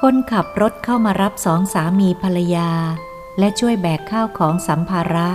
[0.00, 2.70] คนขับรถเข้ามารับสองสามีภรรยา
[3.40, 5.30] และช่วยแบกข้าวของสัมภาระ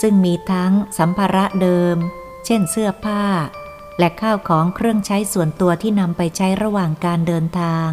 [0.00, 1.96] ซึ่งมีทั้งสัมภาระเดิม
[2.44, 3.24] เช่นเสื้อผ้า
[3.98, 7.90] และข้าวของเครื่องใช้ส่วนตัวที่นำไปใช้ระหว่างการเดินทาง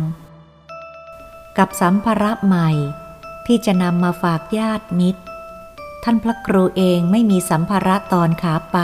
[1.57, 2.69] กับสัมภาระใหม่
[3.45, 5.21] ที่จะนำมาฝากญาติมิตร
[6.03, 8.79] ท่านพระครูเองไม่มีสัมภาระตอนขาไป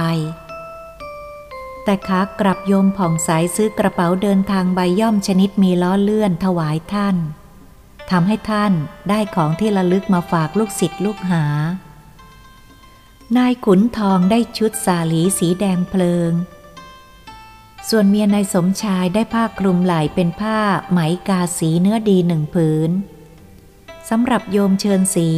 [1.83, 7.15] แต่ขากลับโยมผ่องใสซื้อกระเป๋าเดินทางใบย่อมชนิดมีล้อเลื่อนถวายท่าน
[8.11, 8.73] ทำให้ท่าน
[9.09, 11.45] ได้ของที่ระลึกมาฝากลูกศิษย์ลูกหา
[13.37, 16.31] นายขุนทองได้ชุดสาลีสีแดงเพลิง
[17.89, 20.59] ส่วนเมียนายสมชายได้ผ้าคลุมไหล่เป็นผ้า
[20.91, 22.91] ไหมกาสีเนื้อดีหนึ่งผืน
[24.09, 25.29] สำหรับโยมเชิญสี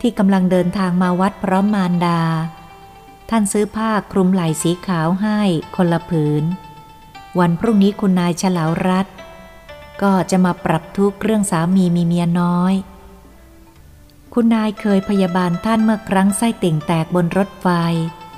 [0.00, 2.22] ที่กำลังเดินทางมาวัดพร้อมมารดา
[3.30, 5.40] ท่านซื้อผ้าคลุมไหล่สีขาวให้
[5.76, 6.44] คนละผืน
[7.38, 9.06] วันพรุ่งนี้คุณนายฉลาวรัต
[10.02, 12.74] ก็จะมาปรับทุกข์เรื่องสามีมีเมียน้อย
[14.34, 17.68] คุณนายเคยพยาบาลท่านเมื่อครั้งไส้ติ่งแตกบนรถไฟ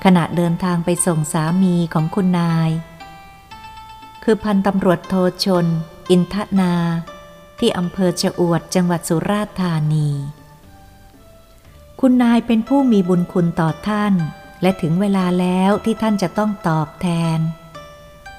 [0.05, 2.71] ขณะเดินทางไปส่งสามีของคุณนาย
[4.23, 5.67] คือพันตำรวจโทชน
[6.11, 6.75] อินทนา
[7.59, 10.09] ที่อำเภอชะอวดจังหวัดสุราษฎร์ธานี
[12.01, 14.15] คุณนายเป็นผู้มีบุญคุณต่อท่าน
[14.63, 17.07] และถึงเวลาแล้วที่ท่านจะต้องตอบแท
[17.37, 17.39] น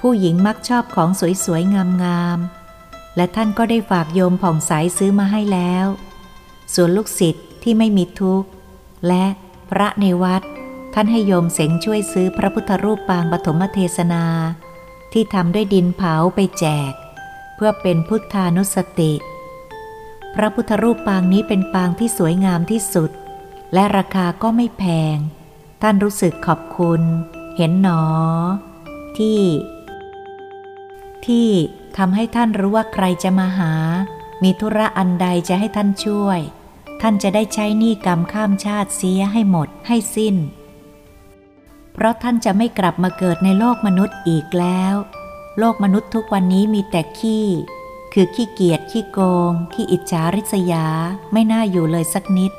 [0.00, 1.08] ผู้หญิงมักชอบของ
[1.44, 2.63] สวยๆงามๆ
[3.16, 5.86] และท่านก็ได้ฝากโยมผ่องใสซื้อมาให้แล้ว
[6.74, 8.48] ส่วนลูกศิษย์ที่ไม่มีทุกข์
[9.08, 9.24] และ
[9.70, 10.42] พระในวัด
[10.94, 14.24] ท่านให้โยมเสงช่วยซื้อพระพุทธรูปปางปฐมเทศนา
[15.12, 16.92] ที่ทำด้วยดินเผาไปแจก
[17.54, 19.12] เพื่อเป็นพุทธานุสติ
[20.34, 23.10] พระพุทธรูปปางนี้เป็นปางที่สวยงามที่สุด
[23.74, 24.84] และราคาก็ไม่แพ
[25.14, 25.16] ง
[25.82, 27.02] ท่านรู้สึกขอบคุณ
[27.56, 28.02] เห็นหนอ
[29.18, 29.40] ที่
[31.26, 31.48] ที่
[31.96, 33.72] ทำให้ท่านรู้ว่าใครจะมาหา
[34.42, 36.40] มีธุระอันใดจะให้ท่านช่วย
[37.00, 40.36] ท่านจะได้ใช้หนี้กรรมข้ามชาติเสียให้หมดให้สิ้น
[41.92, 44.94] เพราะท่านจะไม่กลับมาเกิดในโลกมนุษย์อีกแล้ว
[45.58, 47.46] โลกมนุษย์ทุกวันนี้มีแต่ขี้
[48.12, 49.20] คือขี้เกียจขี้โก
[49.50, 50.86] ง ขี้อิจฉาริษยา
[51.32, 52.52] ไม่น่าอยู่เลยสักนิด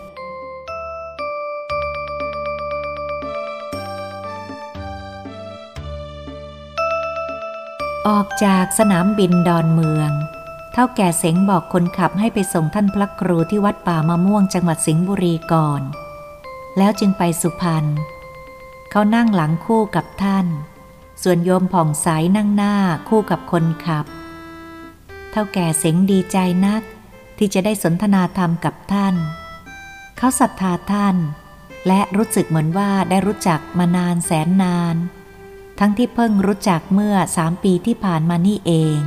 [8.09, 10.11] ออกจากสนามบินดอนเมือง
[10.73, 15.81] เท่าแก่เสงบอกคนขับให้ไปส่งท่านพระครูที่วัดป่ามะม่วงจังหวัดสิงห์บุรีก่อน
[16.77, 17.85] แล้วจึงไปสุพรรณ
[18.91, 20.47] เขานั่งหลังคู่กับท่าน
[21.23, 22.75] ส่วนโยมผ่องใสนั่งหน้า
[23.09, 24.05] คู่กับคนขับ
[25.31, 26.81] เท่าแก่เสงดีใจนัก
[27.37, 29.15] ที่จะได้สนทนาธรรมกับท่าน
[30.17, 31.15] เขาศรัทธาท่าน
[31.87, 34.95] และรู้สึกเหมือนว่าได้รู้จักมานานแสนนาน
[35.79, 38.99] ทั้งที่เพิ่งรู้จักเมื่อสามปีที่ผ่านมานี่เอง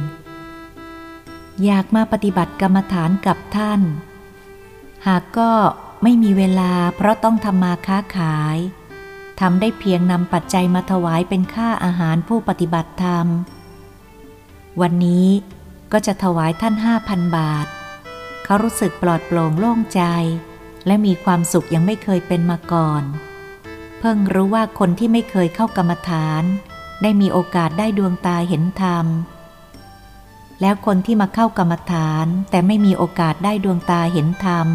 [1.64, 3.80] อยากมาปฏิบัติกรรมฐานกับท่าน
[5.06, 5.50] หากก็
[6.02, 8.56] ไม่มีเวลาเพราะต้องทำมาค้าขาย
[9.40, 13.26] ทำได้เพียงนำปัจจัยมาถวายเป็นค่าอาหารผู้ปฏิบัติธรรม
[14.80, 15.28] วันนี้
[15.92, 17.66] ก็จะถวายท่านห้าพันบาท
[18.44, 20.02] เขารู้สึกปลอดโปร่งโล่งใจ
[20.86, 23.02] และมีความสุขยังไม่เคยเป็นมาก่อน
[23.98, 26.42] เพิ่งรู้ว่าคนที่ไม่เคยเข้ากรรมฐาน
[27.02, 29.06] ได้มีโอกาสได้ดวงตาเห็นธรรม
[30.60, 34.66] แล้วคนที่มาเข้ากรรมฐานแต่ไม่มีโอกาสได้ดวงตาเห็นธรรม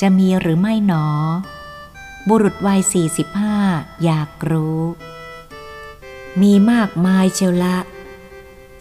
[0.00, 1.06] จะมีหรือไม่หนอ
[2.28, 3.56] บุรุษวัยสี่สิบห้า
[4.04, 4.80] อยากรู้
[6.42, 7.76] มีมากมายเชียวละ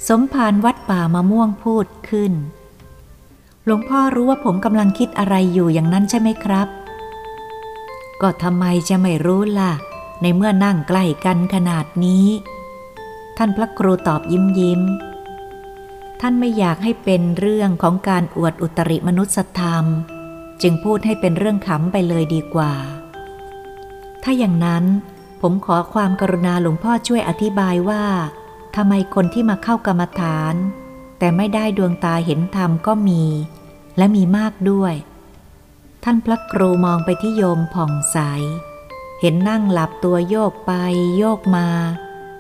[0.08, 2.34] สมภารวัดป่ามะม่วงพูดขึ้น
[3.66, 6.68] หลวงพ่อรู้ว่าผมกำลังคิดอะไรอยู่อย่างนั้นใช่ไหมครับ
[8.24, 9.74] ก็ทำไมจะไม่รู้ล่ะ
[10.22, 12.28] ในเมื่อนั่งใกล้กันขนาดนี้
[13.38, 14.82] ท่านพระครูตอบยิ้มยิ้ม
[16.22, 19.86] ท่านไม่อยากให้เป็นเรื่องของการอวดอุตริมนุสธรรม
[20.62, 22.74] จึงพูดให้เป็นเรื่องขำไปเลยดีกว่า
[24.24, 24.84] ถ้าอย่างนั้น
[25.42, 28.04] ผมขอความกรุณาหลวงพ่อช่วยอธิบายว่า
[28.76, 30.56] ทำไมคนที่มาเข้ากรรมฐาน
[31.20, 33.24] แต่ไม่ได้ดวงตาเห็นธรรมก็มี
[33.98, 34.94] และมีมากด้วย
[36.04, 38.18] ท่านพระครูมองไปที่โยมผ่องใส
[39.22, 40.72] เห็นนั่งหลับตัวโยกไป
[41.18, 41.68] โยกมา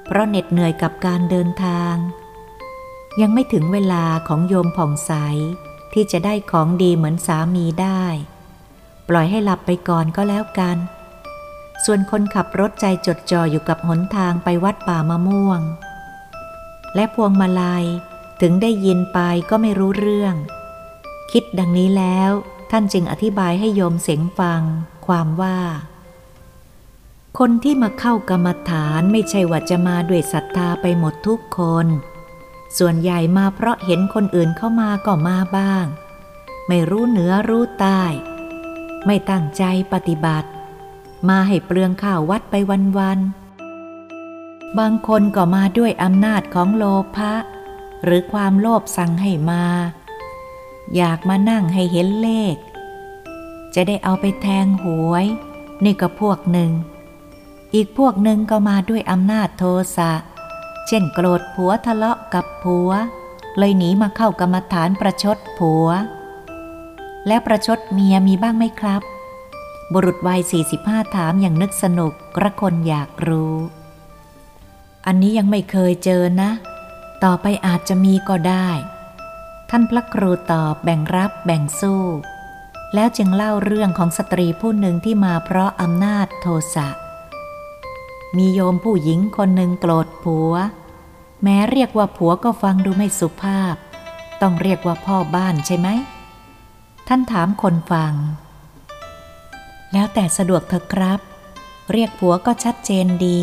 [0.06, 1.96] เพราะเหน็ดเหนื่อยกับการเดินทาง
[3.22, 5.12] ยังไม่ถึงเวลาของโยมผ่องใส
[5.94, 8.04] ที่จะได้ของดีเหมือนสามีได้
[9.10, 10.78] ปล่อยให้หลับไปก่อนก็แล้วกัน
[11.86, 15.62] ส่วนคนขับรถใจจดจ่ออยู่กับหนทางไปวัดป่ามะม่วง
[16.96, 17.86] และพวงมาลัย
[18.42, 20.36] ถึงได้ยินไปก็ไม่รู้เรื่อง
[21.32, 22.32] คิดดังนี้แล้ว
[22.76, 24.62] ท่านจึงอธิบายให้โยมเสียงฟัง
[25.08, 25.60] ความว่า
[27.40, 31.88] คนที่มาเข้ากรรมฐานไม่ใช่ว่าจะมาด้วยศรัทธาไปหมดทุกคน
[32.78, 35.86] ส่วนใหญ่มาเพราะเห็นคนอื่นเข้ามาก็มาบ้าง
[36.68, 38.04] ไม่รู้เหนือรู้ใต้
[39.06, 39.64] ไม่ตั้งใจ
[39.94, 40.50] ปฏิบัติ
[41.30, 42.56] มาให้เปลืองข้าววัดไป
[42.98, 46.84] วันๆบางคนก็มาด้วยอำนาจของโล
[47.16, 47.34] ภะ
[48.04, 49.66] หรือความโลภสั่งให้มา
[50.96, 52.56] อยากมานั่งให้เห็นเลข
[53.76, 55.26] จะได้เอาไปแทงหวย
[55.84, 56.72] นี่ก็พวกหนึ่ง
[57.74, 59.64] อีกพวกหนึ่งก็มาด้วยอำนาจโท
[59.98, 60.12] สะ
[60.88, 62.90] เช่นโกรธผัวทะเลาะกับผัว
[63.58, 65.88] เลยหนีมาเข้ากรรมฐานประชดผัว
[67.28, 69.02] และประชดเมียมีบ้างไหมครับ
[69.94, 70.42] บุรุษวัย
[70.78, 73.56] 45 ถามอย่างนึกสนุกกระคนอยากรู้
[75.06, 76.52] อันนี้ยังไม่เคยเจอนะ
[77.24, 78.70] ต่อไปอาจจะมีก็ได้
[79.76, 82.04] ท่านพระครูตอบแบ่งรับแบ่งสู้
[82.96, 86.88] แล้วจึงเล่าเรื่องของสตรีผู้หนึ่งที่มาเพราะอำนาจโทสะ
[88.38, 90.54] มีโยมผู้หญิงคนหนึ่งโกรธผัว
[91.44, 93.76] แม้เรียกว่าผัวก็ฟังดูไม่สุภาพ
[94.42, 95.88] ต้องเรียกว่าพ่อบ้านใช่ไหม
[97.08, 98.14] ท่านถามคนฟัง
[99.94, 101.20] แล้วแต่สะดวกเถอะครับ
[101.92, 103.42] เรียกผัวก็ชัดเจนดี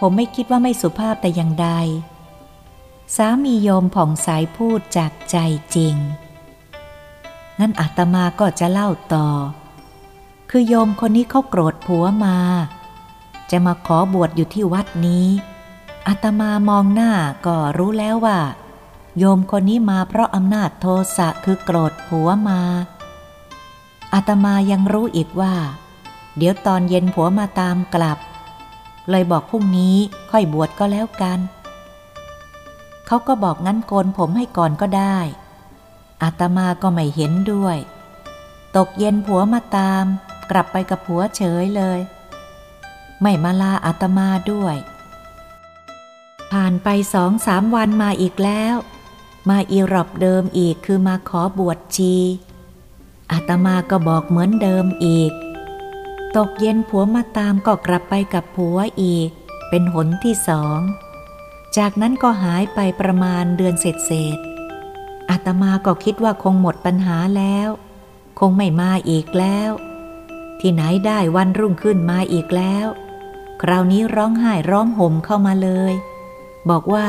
[0.00, 1.70] ผมไม่คิดว่าไม่สุภาพแต่อย่างใด
[3.18, 5.36] สามีโยมผ่องใสพูดจากใจ
[5.74, 5.96] จริง
[7.58, 9.28] งั้นอาตมาก็จะเล่าต่อ
[10.50, 12.36] คือโยมคนนี้เขาโกรธผัวมา
[13.50, 15.26] จะมาขอบวชอยู่ที่วัดนี้
[16.08, 17.12] อาตมามองหน้า
[17.46, 18.38] ก็รู้แล้วว่า
[19.18, 20.86] โยมคนนี้มาเพราะอำนาจโท
[21.16, 22.60] สะคือโกรธผัวมา
[24.14, 25.54] อาตมายังรู้อีกว่า
[26.36, 28.18] เดี๋ยวตอนเย็นผัวมาตามกลับ
[29.10, 29.96] เลยบอกพรุ่งนี้
[30.30, 31.38] ค่อยบวชก็แล้วกัน
[33.06, 35.18] เขาก็บอกงั้นโกนผมให้ก่อนก็ได้
[36.22, 37.76] อาตมาก็ไม่เห็นด้วย
[38.76, 40.04] ตกเย็นผัวมาตาม
[40.50, 42.00] กลับไปกับผัวเฉยเลย
[43.22, 44.76] ไม่มาลาอาตมาด้วย
[46.52, 48.76] ผ่านไปสองสามวันมาอีกแล้ว
[49.48, 52.14] มาอีรอบเดิมอีกคือมาขอบวชชี
[53.32, 55.32] อาตมาก็บอกเหมือนเดิมอีก
[56.36, 59.28] ตกเย็นผัวมาตามก็กลับไปกับผัวอีก
[59.68, 60.80] เป็นหนที่สอง
[61.76, 64.38] จากนั้นก็หายไปประมาณเดือนเศษเศษ
[65.30, 67.68] อาตมาก็คิดว่าคงหมดปัญหาแล้ว
[68.38, 69.70] คงไม่มาอีกแล้ว
[70.60, 72.86] ที่ไหนได้วันรุ่งขึ้นมาอีกแล้ว
[73.62, 75.92] คราวนี้ร้องไห้ร้องห่มเข้ามาเลย
[76.70, 77.08] บอกว่า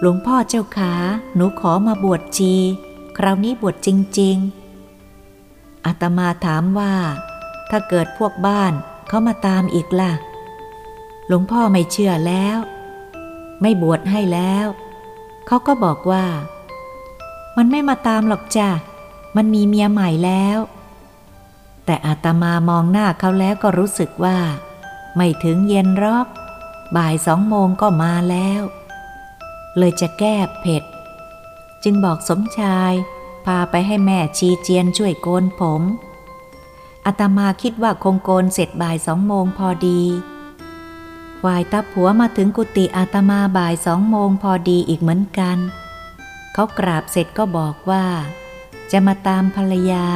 [0.00, 0.94] หลวงพ่อเจ้าขา
[1.34, 2.54] หนูขอมาบวชชี
[3.18, 3.88] คราวนี้บวชจ
[4.20, 4.36] ริง
[5.12, 6.94] ๆอาตมาถามว่า
[7.70, 8.72] ถ้าเกิดพวกบ้าน
[9.08, 10.12] เขามาตามอีกล่ะ
[11.32, 12.58] หลวงพ่อไม่เชื่อแล้ว
[13.60, 14.66] ไม่บวชให้แล้ว
[15.46, 16.26] เขาก็บอกว่า
[17.56, 18.68] มันไม่มาตามหรอกจ้ะ
[19.36, 20.58] มันมีเมียใหม่แล้ว
[21.84, 24.38] แต่อาตมามองหน้าเขาแล้วก็รู้สึกว่า
[25.16, 26.26] ไม่ถึงเย็นรอก
[26.96, 28.62] บ่ายสองโมงก็มาแล้ว
[29.78, 30.82] เลยจะแก้เผ็ด
[31.84, 32.92] จึงบอกสมชาย
[33.44, 35.82] พาไปให้แม่ชีเจียนช่วยโกนผม
[37.06, 40.02] อาตมาคิดว่าคงโกนเสร็จบ่ายสองโมงพอดี
[41.42, 45.58] ฝ่ายตาผัวมาถึงกุฏิอาตมาบ่ายสองโมงพอดีอีกเหมือนกัน
[46.52, 48.04] เขากราบเสร็จก็บอกว่า
[48.90, 50.06] จะมาตามภรรยา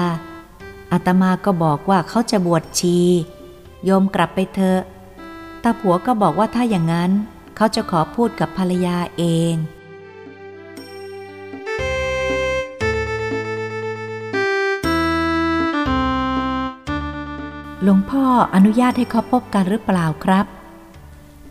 [0.92, 2.98] อาตมาก็บอกว่าเขาจะบวชชี
[3.84, 4.80] โยมกลับไปเถอะ
[5.62, 7.10] ตาผัวก็บอกว่าถ้าอย่างนั้น
[7.56, 9.54] เขาจะขอพูดกับภรรยาเอง
[17.82, 18.24] หลวงพ่อ
[18.54, 20.46] อนุญาตให้เขาพบกันหรือเปล่าครับ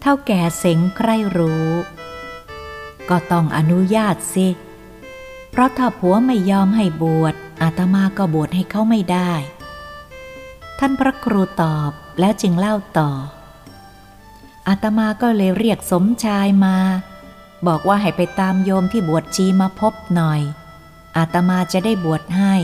[0.10, 1.70] ท่าแก่เสงใครรู้
[3.10, 4.48] ก็ต้องอนุญาตสิ
[5.52, 9.34] เพราะถ้าผัวไม่ยอมให้บวชอาตมาก็บวชให้เขาไม่ได้
[10.80, 13.12] ท่านพระครูตอบแล้วจึงเล่าต่อ
[14.68, 16.78] อาตมาก็เลยเรียกสมชายมา
[17.68, 20.42] บอกว่าให้ไปตามโยมที่บวชชีมาพบหน่อย
[21.18, 22.56] อาตมาจะได้บวชให้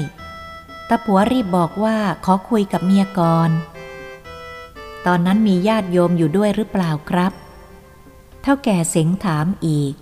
[0.90, 3.52] ตาผัวรีบบอกว่าขอคุยกับเมียก่อน
[5.06, 7.32] ตอนนั้นมีญาติโยมอยู่ด้วยหรือเปล่าครับ
[8.42, 9.94] เท่าแก่เสงถามอีก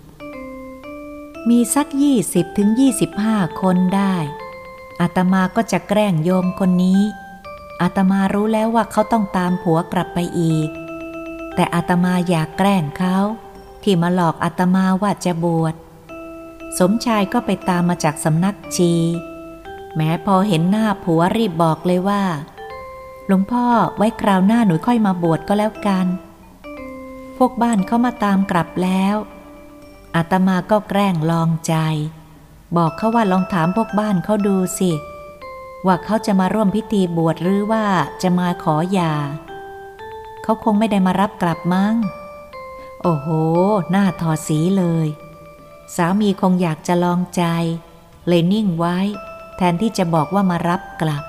[1.49, 4.15] มีสักยี่สิบถึงยี่สิบห้าคนได้
[5.01, 7.01] อาตมาก็จะแกล้งโยมคนนี้
[7.81, 10.69] อาตมารู้แล้วว่าเขาต้องตามผัวกลับไปอีก
[11.55, 13.17] แต่อาตมาอยากแกล้งเขา
[13.83, 15.75] ที่มาหลอกอาตมาว่าจะบวช
[16.79, 18.93] สมชายก็ไปตามมาจากสำนักชี
[19.95, 22.23] แม้พอเห็นหน้าผัวรีบบอกเลยว่า
[23.31, 23.65] หลวงพ่อ
[23.97, 26.07] ไว้คราวหน้าหนูค่อยมาบวชก็แล้วกัน
[27.37, 29.15] พวกบ้านเขามาตามกลับแล้ว
[30.15, 31.75] อาตมาก็แกล้งลองใจ
[32.77, 34.91] บอกเขาว่าลองถามพวกบ้านเขาดูสิ
[35.85, 37.83] ว่าเขาจะมาร่วมพิธีบวชหรือว่า
[38.21, 39.13] จะมาขอหย่า
[40.43, 41.95] เขาคงไม่ได้มารับกลับมั้ง
[43.01, 43.27] โอ้โห
[43.91, 45.07] หน้าทอสีเลย
[45.95, 47.43] สามีคงอยากจะลองใจ
[48.27, 48.97] เลยนิ่งไว้
[49.57, 51.23] แทนที่จะบอกว่ามารับกลับ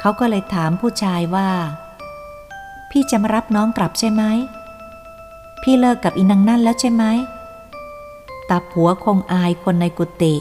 [0.00, 1.50] เขาก็เลยถามผู้ชายว่า
[2.90, 4.22] พี่จะมารับน้องกลับใช่ไหม
[5.62, 7.04] พี่เลิกกับอินังนั่นแล้วใช่ไหม
[8.48, 10.34] ตาผัวคงอายคนในกุฏิ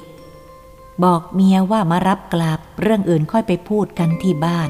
[1.03, 4.69] บอกเมียว่ามารับกลับเรื่องอื่นค่อยไปพูดกันที่บ้าน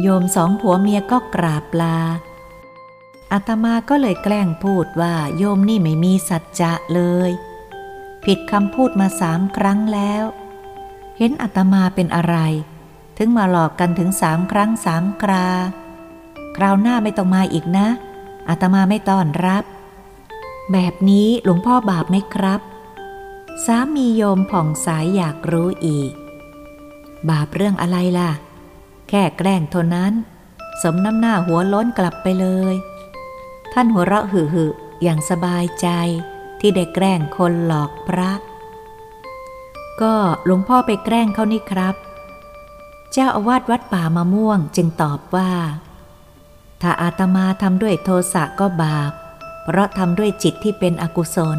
[0.00, 1.98] โยมสองผัวเมียก็กราบลา
[3.32, 7.30] อาตมาก็เลยแกล้งพูดว่าโยมนี่ไม่มีสัจจะเลย
[8.24, 10.24] ผิดคำพูดมาสามครั้งแล้ว
[11.18, 12.36] เห็นอาตมาเป็นอะไร
[13.22, 15.46] ถึงมาหลอกกันถึงสามครั้งสามครา
[16.56, 17.86] คราวหน้าไม่ต้องมาอีกนะ
[18.48, 19.64] อาตมาไม่ต้อนรับ
[20.72, 22.60] แบบนี้หลวงพ่อบาปไหมครับ
[23.64, 26.12] สามีโยมผ่องสายอยากรู้อีก
[27.30, 28.30] บาปเรื่องอะไรล่ะ
[29.08, 30.12] แค่แกล้งเท่านั้น
[30.82, 32.74] สมน้ำหน้าหัวล้นกลับไปเลย
[33.72, 34.68] ท่านหัวเราะหึ่
[35.02, 35.88] อย่างสบายใจ
[36.60, 38.30] ที่ได้แกล้งคนหลอกพระ
[40.00, 40.14] ก็
[40.44, 41.96] หลวงพ่อไปแกล้งเขานี่ครับ
[43.12, 45.52] เจ้าอาวาสวัดป่ามะม่วงจึงตอบว่า
[46.82, 49.12] ถ้าอาตมาทำด้วยโทสะก็บาป
[49.64, 51.58] เพราะทำด้วยจิตที่เป็นอกุศล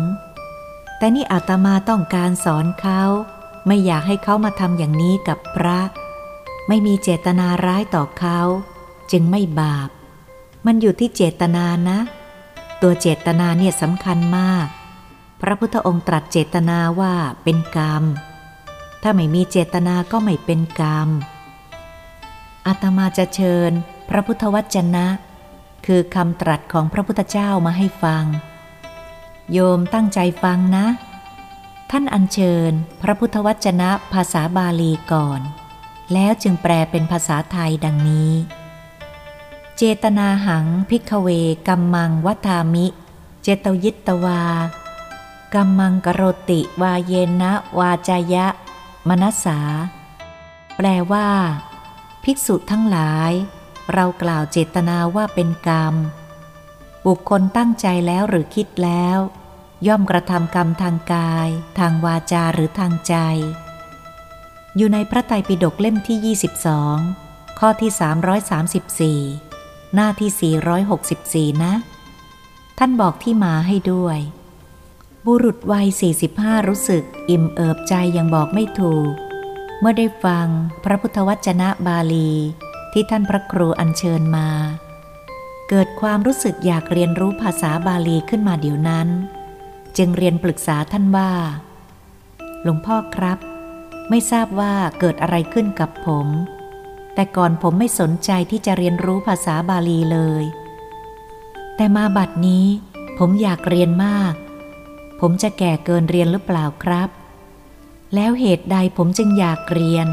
[0.98, 3.02] แต่นี่อาตมาต้องการสอนเขา
[3.68, 5.80] ไม่อยากให้เขามาทำอย่างนี้กับพระ
[6.68, 8.40] ไม่มีเจตนาร้ายต่อเขา
[9.12, 9.90] จึงไม่บาป
[10.66, 12.00] มันอยู่ที่เจตนานะ
[12.82, 14.68] ตัวเจตนาเนี่ยสำคัญมาก
[15.42, 18.04] พระพุทธองค์ตรัสเจตนาว่าเป็นกรรม
[19.02, 21.10] ถ้าไม่มีเจตนาก็ไม่เป็นกรรม
[22.68, 23.72] อาตมาจะเชิญ
[24.10, 25.08] พระพุทธวจนะ
[25.86, 28.26] คือคำตรัสของพระพุทธเจ้ามาให้ฟัง
[29.52, 30.86] โยมตั้งใจฟังนะ
[31.92, 35.42] ท่านอัญเชิญ พระพุทธวจนะภาษาบาลีก่อน
[36.14, 38.32] แล้วจึงแปลเป็นภาษาไทยดังนี้
[39.78, 41.28] เจตนาหังพิกเว
[41.68, 42.86] กัมมังวัฏามิ
[43.44, 44.44] เจตยิตตวา
[45.54, 48.48] กัมมังกโรติ วาเยนะ วาจายะ
[49.08, 49.60] มนัสสา
[50.78, 51.28] แปลว่า
[52.24, 53.32] ภิกษุทั้งหลาย
[53.94, 55.96] เรากล่าวเจตนาว่าเป็นกรรม
[57.06, 59.18] บุคคลตั้งใจแล้วหรือคิดแล้ว
[59.88, 61.50] ย่อมกระทำกรรมทางกาย
[61.80, 63.16] ทางวาจาหรือทางใจ
[64.78, 66.36] อยู่ในพระไตรปิฎกเล่มที่
[67.10, 67.92] 22 ข้อที่
[69.32, 71.74] 334 หน้าที่ 464 นะ
[72.78, 74.18] ท่านบอกที่มาให้ด้วย
[75.26, 75.88] บุรุษวัย
[76.28, 79.14] 45 รู้สึก อิ่มเอิบใจยังบอกไม่ถูก
[79.84, 80.48] เมื่อได้ฟัง
[80.84, 82.32] พระพุทธวจนะบาลี
[82.94, 84.50] ที่ท่านพระครูอัญเชิญมา
[85.70, 89.08] เกิดความรู้สึกอยากเรียนรู้ภาษาบาลีขึ้นมาเดี๋ยวนั้น
[89.98, 91.32] จึงเรียนปรึกษาท่านว่า
[92.64, 93.40] หลวงพ่อครับ
[94.10, 96.28] ไม่ทราบว่าเกิดอะไรขึ้นกับผม
[97.14, 100.44] แต่ก่อนผมไม่สนใจที่จะเรียนรู้ภาษาบาลีเลย
[101.76, 102.66] แต่มาบัดนี้
[103.18, 104.34] ผมอยากเรียนมาก
[105.20, 107.10] ผมจะแก่เกินเรียนหรือเปล่าครับ
[108.16, 110.08] แล้วเหตุใดผมจึงอยากเรียน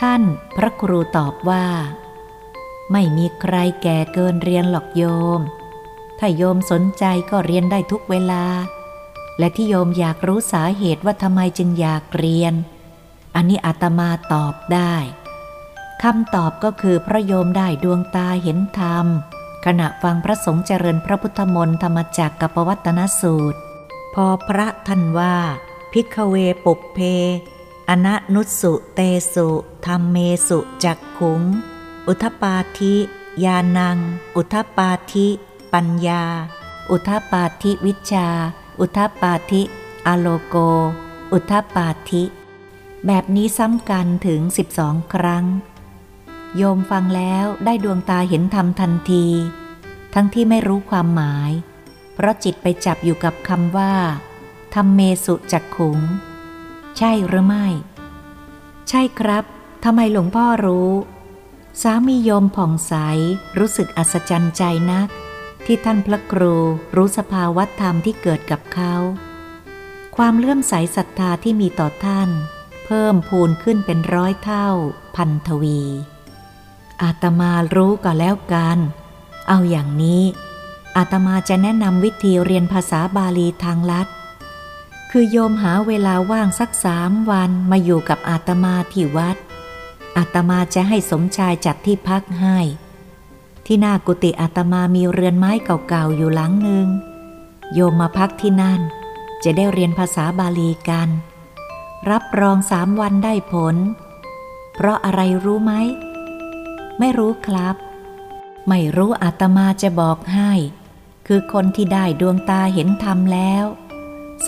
[0.00, 0.22] ท่าน
[0.56, 1.66] พระครูตอบว่า
[2.92, 5.04] ไม่มีใครแก่เกินเรียนหรอกโย
[5.38, 5.40] ม
[6.18, 8.44] ถ้าโยมสนใจก็เรียนได้ทุกเวลา
[9.38, 12.54] และที่โยมอยากรู้สาเหตุว่าทำไมจึงอยากเรียน
[13.34, 14.94] อันนี้อาตมาตอบได้
[16.02, 19.06] คำตอบก็คือพระโยมได้ดวงตาเห็นธรรม
[19.64, 23.58] ขณะฟังพระสงฆ์เจริญพระพุทธมนต์ธรรมจักกับปวัตนสูตร
[24.14, 25.36] พอพระท่านว่า
[25.92, 26.98] พิกเวปุเพ
[27.88, 29.00] อนะนุสุเต
[29.34, 29.48] สุ
[29.86, 30.16] ธรรมเม
[30.48, 31.42] สุจักขุง
[32.08, 32.94] อุทปาธิ
[33.44, 33.98] ยานัง
[34.36, 35.26] อุทปาธิ
[35.72, 36.24] ปัญญา
[36.90, 38.28] อุทปาธิวิชา
[38.80, 39.62] อุทปาธิ
[40.06, 40.56] อโลโก
[41.32, 42.24] อุทปาธิ
[43.06, 44.40] แบบนี้ซ้ำกันถึง
[44.76, 45.46] 12ครั้ง
[46.56, 49.26] โยมฟังแล้วได้ดวงตาเห็นธรรมทันที
[50.14, 51.50] ทั้งที่ไม่รู้ความหมาย
[52.14, 53.92] เพราะจิตไปจับอยู่กับคำว่า
[54.74, 55.98] ทำเมสุจักขุง
[56.96, 57.66] ใช่หรือไม่
[58.88, 59.44] ใช่ครับ
[59.84, 60.90] ทำไมหลวงพ่อรู้
[61.82, 62.94] สามีโยมผ่องใส
[63.58, 64.62] รู้สึกอัศจรรย์ใจ
[64.92, 65.08] นัก
[65.66, 66.54] ที่ท่านพระครู
[66.96, 68.94] รู้สภาวะธรรมที่เกิดกับเขา
[70.16, 72.28] ความเลื่อมใสศรัทธาที่มีต่อท่าน
[72.84, 74.68] เพิ่มพูนขึ้นเป็นร้อยเท่า
[75.16, 75.82] พันทวี
[77.02, 78.78] อาตมารู้ก็แล้วกัน
[79.48, 80.22] เอาอย่างนี้
[80.96, 84.06] อาตมาจะแนะนำวิธีเรียนภาษาบาลีทางลัด
[85.10, 89.36] คือโยมหาเวลาว่างสักสามวันมาอยู่กับอาตมาที่วัด
[90.16, 92.58] อาตมาจะให้สมชายจัดที่พักให้
[93.66, 96.88] ที่หน้ากุฏิอาตมามีเรือนไม้เก่าๆอยู่หลังหนึ่ง
[97.74, 98.80] โยมมาพักที่นั่น
[99.44, 101.08] จะได้เรียนภาษาบาลีกัน
[102.10, 103.76] รับรองสามวันได้ผล
[104.72, 105.72] เพราะอะไรรู้ไหม
[106.98, 107.76] ไม่รู้ครับ
[108.68, 110.52] ไม่รู้อาตมาจะบอกให้
[111.26, 113.66] คือคนที่ได้ดวงตาเห็นธรรมแล้ว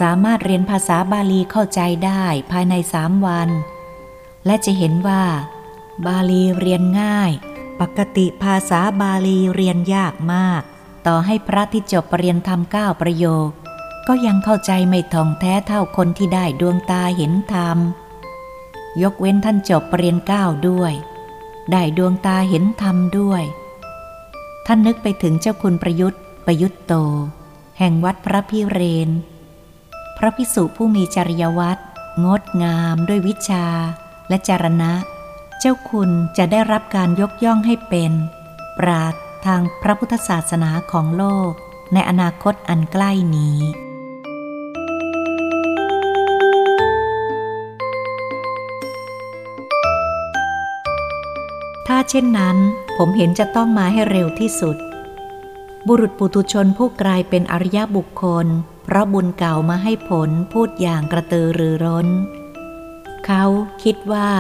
[0.01, 3.49] สามารถเรียนภาษาบาลีเข้าใจได้ภายในสามวัน
[4.47, 5.25] และจะเห็นว่า
[6.07, 7.33] บาลีเรียนง่าย
[7.81, 10.63] ปกติภาษาบาลีเรียนยากมาก
[11.07, 13.51] ต่อให้พระที่จบปรริญญธรรมเก้าประโยค
[14.09, 17.79] ก็ยังเข้าใจไม่ท่องแท้เท่าคนที่ได้ดวงตาเห็นธรรม
[19.03, 20.93] ยกเว้นท่านจบปรริญญเก้าด้วย
[21.73, 23.43] ได้ดวงตาเห็นธรรมด้วย
[24.67, 26.95] ท่านนึกไปถึงเจ้าคุณประยุทธ์ประยุตโต
[27.79, 29.11] แห่งวัดพระพิเรน
[30.17, 31.83] พระพิสุผู้มีจริยวัตร
[32.25, 33.67] งดงามด้วยวิชา
[34.29, 34.93] และจารณะ
[35.59, 38.13] เจ้าคุณจะได้รับการยกย่องให้เป็น
[38.79, 39.15] ปราด
[39.47, 41.53] ทางพระพุทธศาสนาของโลก
[41.93, 43.59] ในอนาคตอันใกล้นี้
[51.87, 52.57] ถ้าเช่นนั้น
[52.97, 54.77] ผมเห็นจะต้องมาให้เร็วที่สุด
[55.87, 58.47] บุรุษปุถุชนผู้กลายเป็นอริยบุคคล
[58.85, 62.09] เพราะบุญเก่ามาให้ผลพูดอย่างกระตือรือร้น
[63.27, 63.45] เขา
[63.83, 64.31] คิดว่า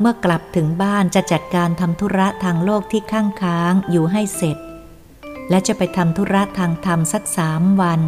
[0.00, 4.58] เมื่อกลับถึงบ้านจะจัดการทำธุระทางโลกที่ข้างค้างอยู่ให้เสร็จ
[5.50, 8.00] และจะไปทำธุระทางธรรมสักสามวัน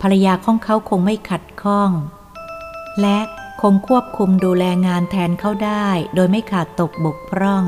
[0.00, 1.90] ภรรยาของเขาคงไม่ขัดข้อง
[3.00, 3.18] และ
[3.62, 7.64] คงควบคุมดูแลงานแทนเขาได้ โดยไม่ขาดตกบกพร่อง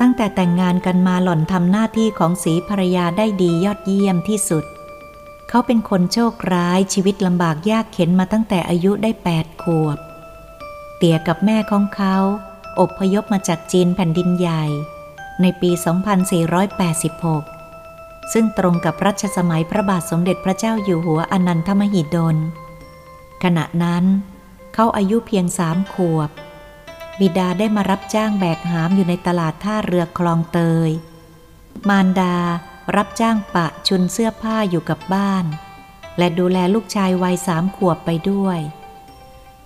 [0.00, 4.64] ตั้งแต่แต่งงานกันมาหล่อนทำหน้าที่ของสีภรรยาได้ดียอดเยี่ยมที่สุด
[5.48, 9.98] เขาเป็นคนโชคร้ายชีวิตลำบากยากเข็นมาตั้งแต่อายุได้แปดขวบ
[10.96, 12.16] เตี่ยกับแม่ของเขา
[12.80, 14.64] อบพยพมาจากจีนแผ่นดินใหญ่
[15.42, 15.70] ในปี
[17.36, 22.36] 2486 ซึ่งตรงกับรัชสมัยพระบาทสมเด็จพระเจ้าอยู่หัวอนันทมหิดล
[23.42, 24.04] ขณะนั้น
[24.74, 26.30] เขาอายุเพียงสามขวบ
[27.20, 30.90] บิดาได้มารับจ้างแบกหามอยู่ในตลาดท่าเรือคลองเตย
[31.88, 32.36] มารดา
[32.94, 35.44] รับจ้างปะชุนเสื้อผ้าอยู่กับบ้าน
[36.18, 38.58] และดูแลลูกชายวัยสามขวบไปด้วย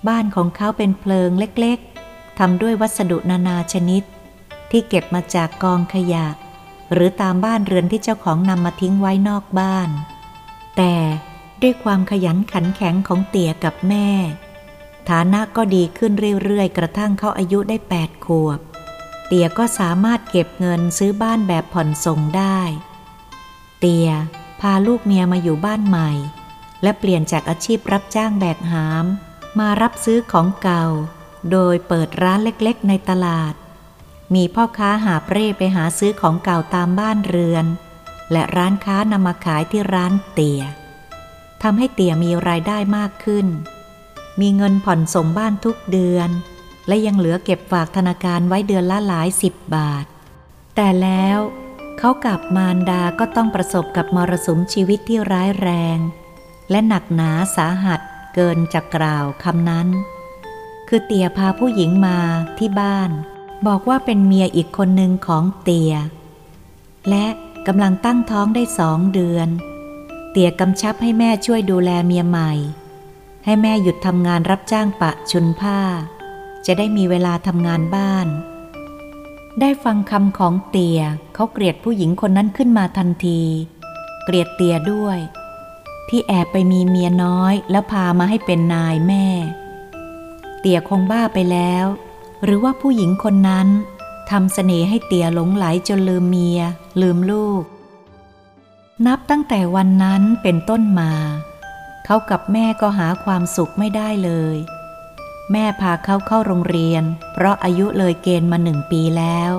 [0.09, 4.03] บ้านของเขาเป็นเพลิงเล็กๆทำด้วยวัสดุนานาชนิด
[4.71, 6.27] ที่เก็บมาจากกองขยะ
[6.93, 9.91] หรือตามบ้านเรือนที่เจ้าของนำมาทิ้งไว้นอกบ้าน
[10.77, 10.95] แต่
[11.63, 14.09] ด้วยความขยันขันแข็งของเตี่ยกับแม่
[15.09, 16.13] ฐานะก็ดีขึ้น
[16.45, 18.61] เรื่อยๆ กระทั่งเขาอายุได้แปดขวบ
[19.27, 22.61] เตี่ยก็สามารถเก็บเงินซื้อบ้านแบบผ่อนส่งได้
[23.81, 24.09] เตีย
[24.61, 26.11] พาลูกเมียมาอยู่บ้านใหม่
[26.83, 29.05] และเปลี่ยนจากอาชีพรับจ้างแบกหาม
[29.59, 30.85] มารับซื้อของเก่า
[31.51, 33.55] โดยเปิดร้านเล็กๆ ในตลาด
[34.35, 37.67] มีพ่อค้าหาเร่ไปหาซื้อของเก่าตามบ้านเรือน
[38.33, 40.63] และร้านค้านำมาขายที่ร้านเตีย
[41.63, 43.47] ทำให้เตียมีรายได้มากขึ้น
[44.41, 46.31] มีเงินผ่อนส่งบ้านทุกเดือน
[46.89, 50.05] และยังเหลือเก็บฝากธนาคารไว้เดือนละหลายสิบบาท
[50.77, 51.39] แต่แล้ว
[52.03, 55.99] เขากับมารดาก็ต้องประสบกับมรสุมชีวิตที่ร้ายแรง
[56.71, 58.01] และหนักหนาสาหัส
[58.35, 59.89] เกินจากกล่าวคำนั้น
[60.89, 62.19] คือเตียพาผู้หญิงมา
[62.59, 63.11] ที่บ้าน
[63.67, 65.95] บอกว่าเป็นเมียอีกคนหนึ่งของเตีย
[67.09, 67.27] และ
[67.67, 69.49] กำลังตั้งท้องได้สองเดือน
[70.31, 72.53] เตียกำชับให้แม่ช่วยดูแลเมียใหม่
[73.45, 75.81] ให้แม่หยุดทำงานรับจ้างปะชุนผ้า
[76.67, 78.29] จะได้มีเวลาทำงานบ้าน
[79.61, 81.01] ได้ฟังคำของเตีย
[81.35, 83.41] เขาเกลียดผู้หญิงคนนั้นขึ้นมาทันที
[84.25, 85.19] เกลียดเตียด้วย
[86.09, 89.27] ที่แอบไปมีเมียน้อยแล้วพามาให้เป็นนายแม่
[90.61, 91.87] เตียคงบ้าไปแล้ว
[92.45, 93.69] หรือว่าผู้หญิงคนนั้น
[94.31, 96.61] ทำเสน่ห์ให้เตียหลงไหลจนลืมเมีย
[97.01, 97.63] ลืมลูก
[99.07, 101.13] นับตั้งแต่วันนั้นเป็นต้นมา
[102.05, 104.57] เขากับแม่ก็หาความสุขไม่ได้เลย
[105.53, 109.53] แม่พาเขาเข้าโรงเรียน เพราะอายุเลยเกณฑ์มาหนึ่งปีแล้ว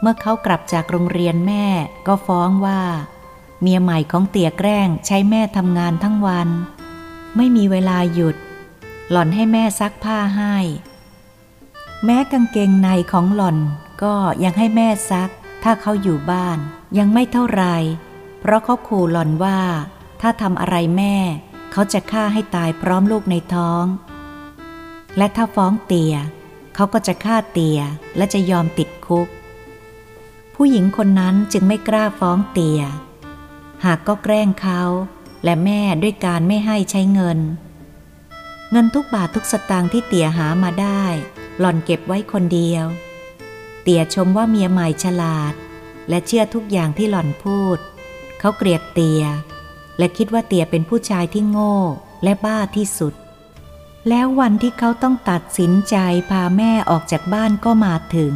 [0.00, 1.66] เมื่อเขากลับจากโรงเรียนแม่
[2.06, 2.82] ก็ฟ้องว่า
[3.60, 6.48] เมียใหม่ของเตี่ยแกล้งใช้แม่ทำงานทั้งวัน
[7.36, 8.36] ไม่มีเวลาหยุด
[9.10, 10.56] หล่อนให้แม่ซักผ้าให้
[12.04, 13.58] แม้กางเกงในของหล่อน
[14.02, 14.14] ก็
[14.44, 15.30] ยังให้แม่ซัก
[15.62, 16.58] ถ้าเขาอยู่บ้าน
[16.98, 17.64] ยังไม่เท่าไร
[18.40, 19.58] เพราะเขาขู่หล่อนว่า
[20.20, 21.16] ถ้าทำอะไรแม่
[21.72, 23.84] เขาจะฆ่าให้ตายพร้อมลูกในท้อง
[25.16, 26.14] และถ้าฟ้องเตีย
[26.74, 27.78] เขาก็จะฆ่าเตีย
[28.16, 29.28] และจะยอมติดคุก
[30.54, 32.80] ผู้หญิงคนนั้นจึงไม่กล้าฟ้องเตีย
[33.84, 34.82] หากก็แกล้งเขา
[35.44, 37.38] และแม่ด้วยการไม่ให้ใช้เงิน
[38.70, 41.02] เงินทุกบาททุกสตางค์ที่เตียหามาได้
[41.58, 42.84] หล่อนเก็บไว้คนเดียว
[43.82, 45.54] เตียชมว่าเมียใหม่ฉลาด
[46.08, 47.78] และเชื่อทุกอย่างที่หล่อนพูด
[48.38, 49.22] เขาเกลียดเตีย
[49.98, 51.76] และคิดว่าเตียเป็นผู้ชายที่โง่
[52.22, 53.14] และบ้าที่สุด
[54.08, 55.96] แล้ววันที่เขาต้องตัดสินใจ
[56.30, 58.34] พาแม่ออกจากบ้านก็มาถึง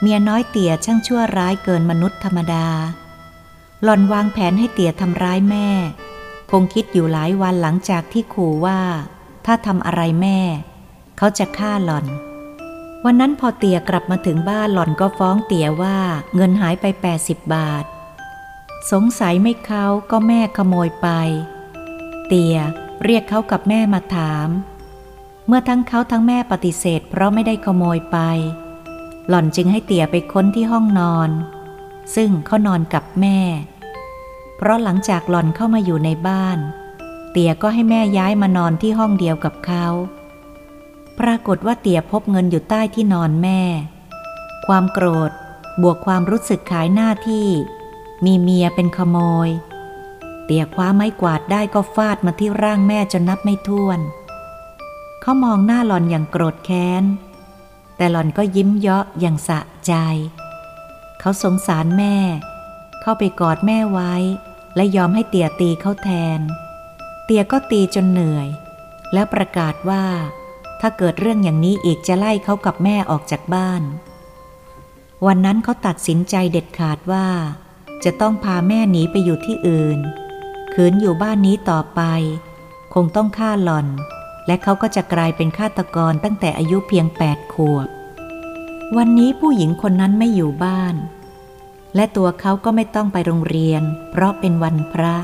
[0.00, 2.66] เมียน้อยเตี่ยช่างชั่วร้ายเกินมนุษย์ธรรมดา
[3.82, 5.68] หล่อนวางแผนให้เตี่ยทำร้ายแม่
[6.50, 8.80] คงคิดอยู่หลายวันหลังจากที่ขู่ว่า
[9.46, 10.38] ถ้าทำอะไรแม่
[11.18, 12.06] เขาจะฆ่าหล่อน
[13.04, 15.98] วันนั้นพอเตี่ยกลับมาถึงบ้านหล่อนก็ฟ้องเตี่ยว่า
[16.34, 16.84] เงินหายไป
[17.18, 17.84] 80 บาท
[18.90, 21.08] สงสัยไม่เขาก็แม่ขโมยไป
[22.28, 22.58] เตี่ย
[23.04, 24.48] เรียกเขากับแม่มาถาม
[25.46, 28.18] เมื่อทั้งเขาทั้งแม่ปฏิเสธ เพราะไม่ได้ขโมยไป
[29.28, 31.30] หล่อนจึงให้เตี่ยไปค้นที่ห้องนอน
[32.14, 33.38] ซึ่งเขานอนกับแม่
[34.56, 36.58] เพราะหลังจากหล่อนเข้ามาอยู่ในบ้าน
[37.30, 39.86] เตี่ยก็ให้แม่ย้ายมานอนที่ห้องเดียวกับเขา
[41.18, 43.60] ปรากฏว่าเตี่ยพบเงินอยู่ใต้ที่นอนแม่
[44.66, 45.30] ความโกรธ
[45.82, 47.48] บวกความรู้สึกขายหน้าที่
[48.24, 49.48] มีเมียเป็นขโมย
[50.44, 54.00] เตียคว้าไม้กวาดได้ก็ฟาดมาที่ร่างแม่จนนับไม่ถ้วน
[55.20, 57.04] เขามองหน้าหลอนอย่างโกรธแค้น
[57.96, 59.92] แต่หลอนก็ยิ้มเยาะอย่างสะใจ
[61.20, 62.16] เขาสงสารแม่
[63.00, 64.14] เข้าไปกอดแม่ไว้
[64.76, 66.40] และยอมให้เตียตีเขาแทน
[67.24, 68.48] เตียก็ตีจนเหนื่อย
[69.12, 70.04] แล้วประกาศว่า
[70.80, 73.82] ถ้าเกิดเรื่องอย่างนี้อีกจะไล่เขากับแม่ออกจากบ้าน
[75.26, 77.26] วันนั้นเขาตัดสินใจเด็ดขาดว่า
[78.04, 80.00] จะต้องพาแม่หนีไปอยู่ที่อื่น
[80.72, 82.00] ขืนอยู่บ้านนี้ต่อไป
[82.94, 83.86] คงต้องฆ่าหล่อน
[84.46, 87.88] และเขาก็จะกลายเป็นฆาตกรตั้งแต่อายุเพียงแปดขวบ
[88.96, 90.94] วันนี้ผู้หญิงคนนั้นไม่อยู่บ้าน
[91.94, 95.16] และตัวเขาก็ไม่ต้องไปโรงเรียน เพราะเป็นวันพระ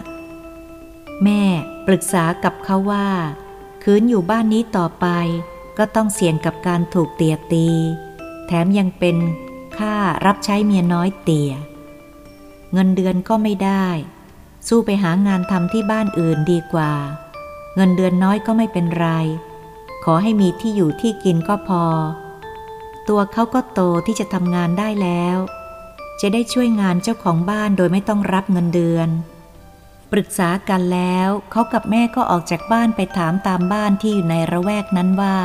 [1.24, 1.42] แม่
[1.86, 3.08] ปรึกษากับเขาว่า
[3.82, 5.06] คืนอยู่บ้านนี้ต่อไป
[5.78, 7.68] ก็ต้องเสี่ยงกับการถูกเตียตี
[8.46, 9.16] แถมยังเป็น
[9.78, 9.94] ค่า
[10.26, 11.52] รับใช้เมียน้อยเตีย
[12.72, 13.86] เงินเดือนก็ไม่ได้
[14.68, 16.92] สู้ไปหางานทำที่บ้านอื่นดีกว่า
[17.74, 19.08] เงินเดือนน้อยก็ไม่เป็นไร
[20.04, 21.84] ขอให้มีที่อยู่ที่กินก็พอ
[23.08, 25.36] ตัวเขาก็โตที่จะทำงานได้แล้ว
[26.20, 29.08] จะได้ช่วยงานเจ้าของบ้านโดยไม่ต้องรับเงินเดือน
[30.12, 35.38] ปรึกษากันแล้วเขากับแม่ก็ออกจากบ้านไปถามตามบ้านที่อยู่ในระแวกนั้นว่า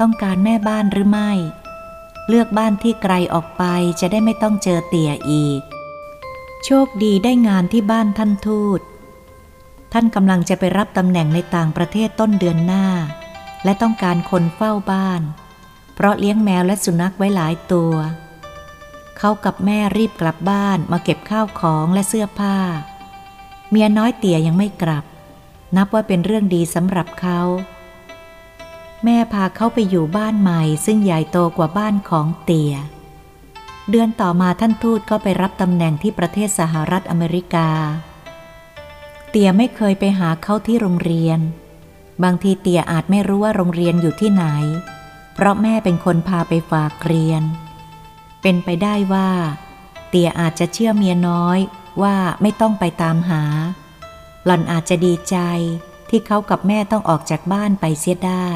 [0.00, 1.30] ต้องการแม่บ้านหรือไม่
[2.28, 3.64] เลือกบ้านที่ไกลออกไป
[4.00, 5.62] จะได้ไม่ต้องเจอเตี่ยอีก
[6.64, 8.80] โชคดีได้งานที่บ้านท่านทูต
[9.92, 12.86] ท่านกำลังจะไปรับตำแหน่งในต่างประเทศต้นเดือนหน้า
[13.64, 15.22] และต้องการคนเฝ้าบ้าน
[15.94, 17.94] เพราะเลี้ยงแมวและสุนัขไว้หลายตัว
[19.18, 22.56] เขากับแม่รีบกลับบ้านมาเก็บข้าวของและเสื้อผ้า
[23.70, 25.04] เมียน้อยเตี่ยยังไม่กลับ
[25.76, 27.40] นับว่าเป็นเรื่องดีสำหรับเขา
[29.04, 32.74] แม่พาเขาไปอยู่บ้านใหม่ซึ่งใหญ่โตกว่าบ้านของเตี่ย
[33.90, 37.68] เดือนต่อมาท่านทูตก็ไปรับตำแหน่งที่ประเทศสหรัฐอเมริกา
[39.30, 41.38] เตียไม่เคยไปหาเขาที่โรงเรียน
[42.24, 44.44] บางทีเตียอาจไม่รู้ว่าโรงเรียนอยู่ที่ไหน
[45.34, 47.42] เพราะแม่เป็นคนพาไปฝากเรียน
[48.42, 49.30] เป็นไปได้ว่า
[50.08, 51.58] เตียอาจจะเชื่อเมียน้อย
[52.02, 53.42] ว่าไม่ต้องไปตามหา
[54.44, 55.36] หล่อนอาจจะดีใจ
[56.10, 58.48] ที่เขากับแม่ต้องออกจากบ้านไปเสียได้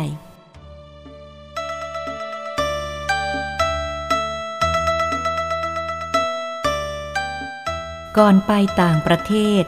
[8.18, 9.64] ก่อนไปต่างประเทศ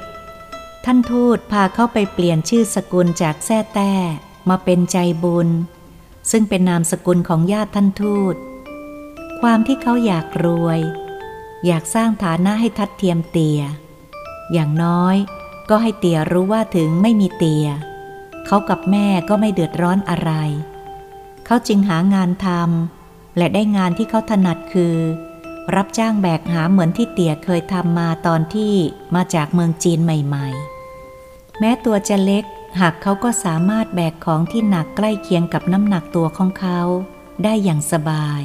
[0.84, 3.94] ท่านทูตพาเข้าไปเปลี่ยนชื่อสกุลจากแท้แต้
[4.48, 5.48] มาเป็นใจบุญ
[6.30, 8.34] ซึ่งเป็นนามสกุลของญาติท่านทูต
[9.40, 10.80] ความที่เขาอยากรวย
[11.66, 13.60] อยากสร้างฐานะให้ทัดเทียมเตีย
[14.52, 15.16] อย่างน้อย
[15.70, 17.66] ก็ให้เตียรู้ว่าถึงไม่มีเตีย
[18.46, 20.32] เขากับแม่ก็ไม่เดือดร้อนอะไร
[21.46, 24.96] เขาจึงหางานทำและได้งานที่เขาถนัดคือ
[25.76, 28.74] รับจ้างแบกหามเหมือนที่เตี่ยเคยทำมาตอนที่
[29.14, 30.48] มาจากเมืองจีนใหม่
[31.04, 32.44] ๆ แม้ตัวจะเล็ก
[32.80, 36.80] หากเขาก็สามารถแบกของที่หนักใกล้เคียงกับน้ำหนักตัวของเขา
[37.44, 38.42] ได้อย่างสบาย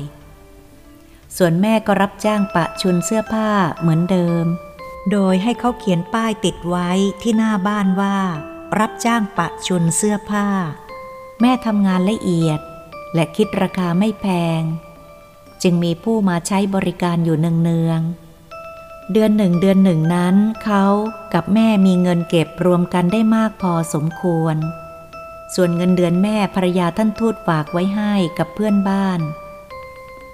[1.38, 3.50] ส่วนแม่ก็รับจ้างปะชุนเสื้อผ้า
[3.80, 4.46] เหมือนเดิม
[5.12, 6.90] โดยให้เขาเขียนป้ายติดไว้
[7.22, 8.18] ที่หน้าบ้านว่า
[8.80, 10.48] รับจ้างปะชุนเสื้อผ้า
[11.42, 12.60] แม่ทำงานละเอียด
[13.14, 14.26] และคิดราคาไม่แพ
[14.60, 14.62] ง
[15.68, 20.86] จึงมีผู้มาใช้บริการอยู่เนืองๆเดือนหนึ่งเดือนหนึ่งนั้น เขา
[21.34, 24.56] กับแม่มีเงินเก็บรวมกันได้มากพอสมควร
[25.56, 29.20] ส่วนเงินเดือนแม่ภรรยาท่านทูตฝากไว้ให้กับเพื่อนบ้าน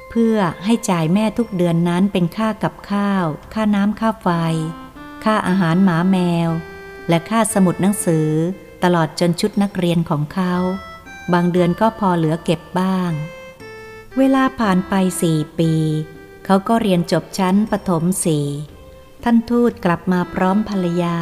[0.10, 4.30] เพื่อให้จ่ายแม่ทุกเดือนนั้นเป็นค่ากับข้าว ค่าน้ำค่าไฟ
[5.24, 6.18] ค่าอาหารหมาแม
[6.48, 6.50] ว
[7.10, 8.30] และค่าสมุดหนังสือ
[8.84, 10.54] ตลอดจนชุดนักเรียนของเขา
[11.34, 13.12] บางเดือนก็พอเหลือเก็บบ้าง
[14.20, 15.74] เวลาผ่านไปสี่ปี
[16.46, 18.46] เขาก็เรียนจบชั้นปฐมสี่
[19.24, 21.18] ท่านทูตกลับมาพร้อมภรรยา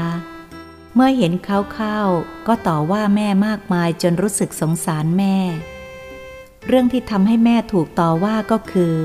[0.95, 1.99] เมื่อเห็นเขาเข้า
[2.47, 5.35] ก็ต่อว่าแม่มากมายจนรู้สึกสงสารแม่
[6.67, 8.95] เรื่องที่ทำให้แม่ถูกต่อว่าก็คือ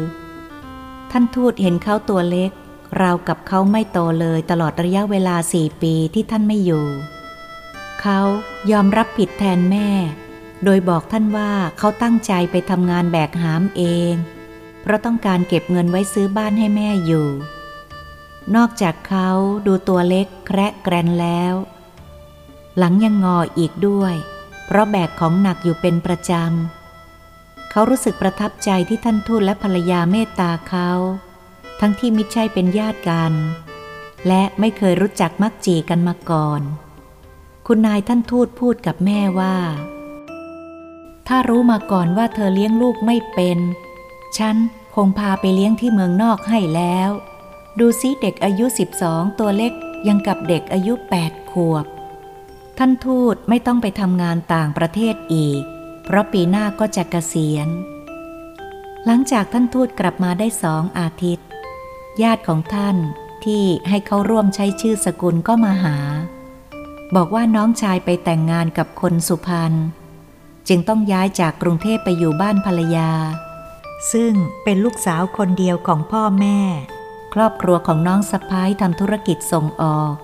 [1.10, 2.50] ท่านทูตเห็นเขาตัวเล็ก
[3.00, 6.86] ราวกับเขาไม่โตเลยตลอดระยะเวลาสี่ปีที่ท่านไม่อยู่
[8.00, 8.20] เขา
[8.70, 9.88] ยอมรับผิดแทนแม่
[10.64, 13.82] โดยบอกท่านว่าเขาตั้งใจไปทำงานแบกหามเอ
[14.12, 14.14] ง
[14.82, 17.28] เพราะต้องการเก็บเงินไว้ซื้อบ้านให้แม่อยู่
[18.56, 19.28] นอกจากเขา
[19.66, 21.54] ดูตัวเล็กแคระแกรนแล้ว
[22.78, 24.14] หลังยังงออีกด้วย
[24.66, 30.90] เพราะแบกของหนักอยู่เป็นประจำ เขารู้สึกประทับใจที่ท่านทูตและภรรยาเมตตาเขา
[31.80, 33.32] ทั้งที่มิใช่เป็นญาติกัน
[34.26, 36.62] และไม่เคยรู้จักมักจีกันมาก่อน
[37.66, 39.56] คุณนายท่านทูตพูดกับแม่ว่า
[41.28, 43.58] ถ้ารู้มาก่อนว่าเธอเลี้ยงลูกไม่เป็น
[44.38, 44.56] ฉัน
[44.94, 47.10] คงพาไปเลี้ยงที่เมืองนอกให้แล้ว
[47.78, 48.66] ดูซิเด็กอายุ
[49.02, 49.72] 12 ตัวเล็ก
[50.08, 50.92] ยังกับเด็กอายุ
[51.24, 51.86] 8 ขวบ
[52.78, 55.62] ท่านทูตไม่ต้องไปทำงานต่างประเทศอีก
[56.04, 57.68] เพราะปีหน้าก็จะเกษียณ
[59.04, 61.46] หลังจากท่านทูตกลับมาได้สองอาทิตย์
[62.22, 62.96] ญาติของท่าน
[63.44, 65.96] ที่ให้เขาร่วมใช้ชื่อสกุลก็มาหา
[67.16, 69.74] บอกว่าน้องชายไปแต่งงานกับคนสุพรรณ
[70.68, 73.10] จึงต้องย้ายจากกรุงเทพไปอยู่บ้านภรรยา
[74.12, 74.32] ซึ่ง
[74.64, 76.58] เป็นลูกสาวคนเดียวของพ่อแม่
[77.34, 80.14] ครอบครัวของน้องสะพ้ายทำธุรกิจส่งออก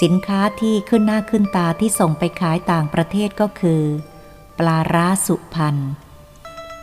[0.00, 3.82] สินค้าที่ขึ้นหน้าขึ้นตาที่ส่งไปขายต่างประเทศก็คือ
[4.58, 5.76] ปลาร้าสุพรรณ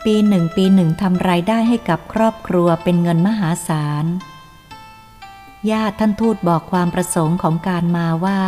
[0.04, 4.04] ปีหนึ่งปีหนึ่งทำรายได้ให้กับครอบครัวเป็นเงินมหาศาล
[5.70, 8.40] ญาติท่านทูตบอกความประสงค์ของการมาว่า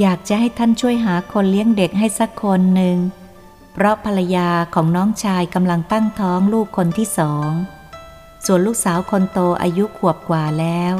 [0.00, 2.98] อยากจะให้ท่านช่วยหาคนเลี้ยงเด็กให้สักคนหนึ่ง
[3.72, 7.50] เพราะภรรยาของน้องชายกำลังตั้งท้องลูกคนที่สอง
[8.44, 10.94] ส่วนลูกสาวคนโตอายุขวบกว่าแล้ว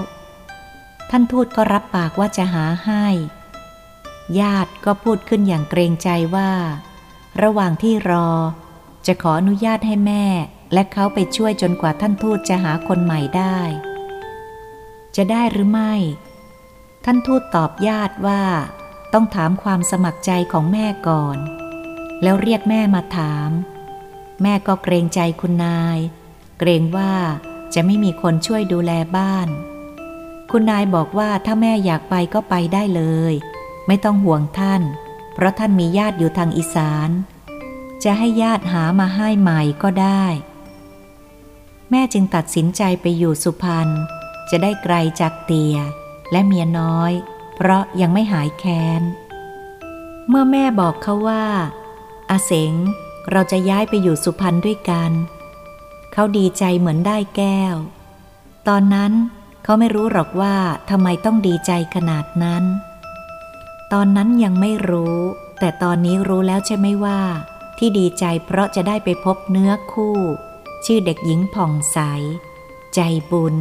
[1.11, 3.07] ท่านทูตก็รับปากว่าจะหาให้
[4.41, 6.51] ญาติก็พูดขึ้นอย่างเกรงใจว่า
[7.43, 8.29] ระหว่างที่รอ
[9.07, 10.25] จะขออนุญาตให้แม่
[10.73, 13.59] และเขาไปช่วยจนกว่าท่านทูตจะหาคนใหม่ได้
[15.17, 15.95] จะได้หรือไม่
[17.11, 18.43] ท่านทูตตอบญาติว่า
[19.13, 21.39] ต้องถามความสมัครใจของแม่ก่อน
[22.23, 23.51] แล้วเรียกแม่มาถาม
[24.43, 25.99] แม่ก็เกรงใจคุณนาย
[26.59, 27.15] เกรงว่า
[27.75, 29.49] จะไม่มีคนช่วยดูแลบ้าน
[30.51, 33.03] คุณนายบอกว่าถ้าแม่อยากไปก็ไปได้เล
[33.33, 33.35] ย
[33.87, 34.83] ไม่ต้องห่วงท่าน
[35.35, 37.11] เพราะท่านมีญาติอยู่ทางอีสาน
[38.05, 40.25] จะให้ญาติหามาให้ใหม่ก็ได้
[41.91, 43.89] แม่จึงตัดสินใจไปอยู่สุพรรณ
[44.51, 45.79] จะได้ไกลจากเตีย
[46.33, 47.13] และเมียน้อย
[47.55, 49.03] เพราะยังไม่หายแค้น
[50.29, 51.45] เมื่อแม่บอกเขาว่า
[52.31, 52.75] อาเสง
[53.31, 55.13] เราจะย้ายไปอยู่สุพรรณด้วยกัน
[56.13, 57.77] เขาดีใจเหมือนได้แก้ว
[58.69, 59.13] ตอนนั้น
[59.65, 60.55] เขาไม่รู้หรอกว่า
[60.91, 62.65] ทำไมต้องดีใจขนาดนั้น
[63.93, 65.17] ตอนนั้นยังไม่รู้
[65.59, 67.21] แต่ตอนนี้รู้แล้วใช่ไหมว่า
[67.79, 70.19] ที่ดีใจเพราะจะได้ไปพบเนื้อคู่
[70.85, 71.99] ชื่อเด็กหญิงผ่องใส
[72.95, 73.01] ใจ
[73.31, 73.57] บุญ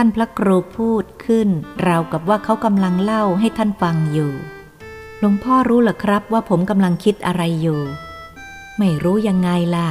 [0.00, 1.48] ท่านพระครูพูดขึ้น
[1.86, 4.32] ราวกับว่าเขากำลังเล่าให้ท่านฟังอยู่
[5.18, 7.80] หลวงพ่อรู้หรอครับว่าผมกำลังคิดอะไรอยู่
[8.78, 9.88] ไม่รู้ยังไงล่ะ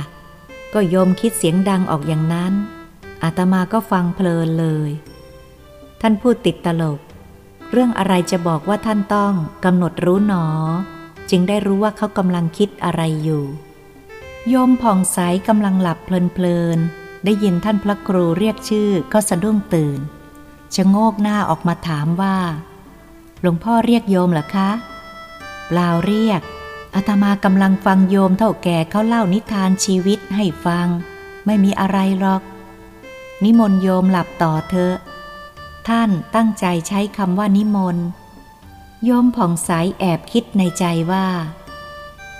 [0.74, 2.54] ก็โยมคิดเสียงดังออกอย่างนั้น
[3.24, 4.92] อาตมาก็ฟังเพลินเลย
[6.02, 7.00] ท่านพูดติดตลก
[7.72, 9.34] เรื่องอะไรจะบอกว่าท่านต้อง
[9.66, 10.46] กำหนดรู้หนอ
[11.30, 13.44] จึงได้รู้ว่าเขากำลังคิดอะไรอยู่
[14.50, 15.18] โยมผ่องใส
[15.48, 16.80] กำลังหลับเพลิน
[17.26, 20.00] ได้ยินท่านพระครูเรียกชื่อก็สะดุ้งตื่น
[20.76, 22.38] ชะโงกหน้าออกมาถามว่า
[23.42, 24.70] หลวงพ่อเรียกโยมเหรอคะ
[25.68, 26.42] เปล่าเรียก
[26.96, 30.88] อาตมากำลังฟังโยมเท่าแก่เขาเล่านิทานชีวิตให้ฟัง
[31.46, 32.42] ไม่มีอะไรหรอก
[33.44, 34.96] นิมนต์โยมหลับต่อเถอะ
[35.88, 38.06] ท่านตั้งใจใช้คำว่านิมนต์
[39.06, 39.70] โยมผ่องใส
[40.00, 41.28] แอบคิดในใจว่า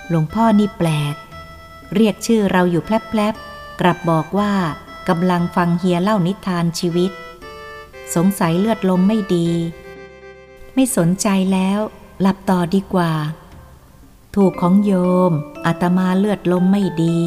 [0.08, 1.14] หลวงพ่อนี่แปลก
[1.94, 3.34] เรียกชื่อเราอยู่แพลบ
[3.80, 4.52] กลับบอกว่า
[5.08, 7.12] กำลังฟังเฮียเล่านิทานชีวิต
[8.14, 9.48] สงสัยเลือดลมไม่ดี
[10.74, 11.80] ไม่สนใจแล้ว
[12.20, 13.12] หลับต่อดีกว่า
[14.34, 14.92] ถูกของโย
[15.30, 15.32] ม
[15.66, 17.18] อาตมาเลือดลมไม่ดี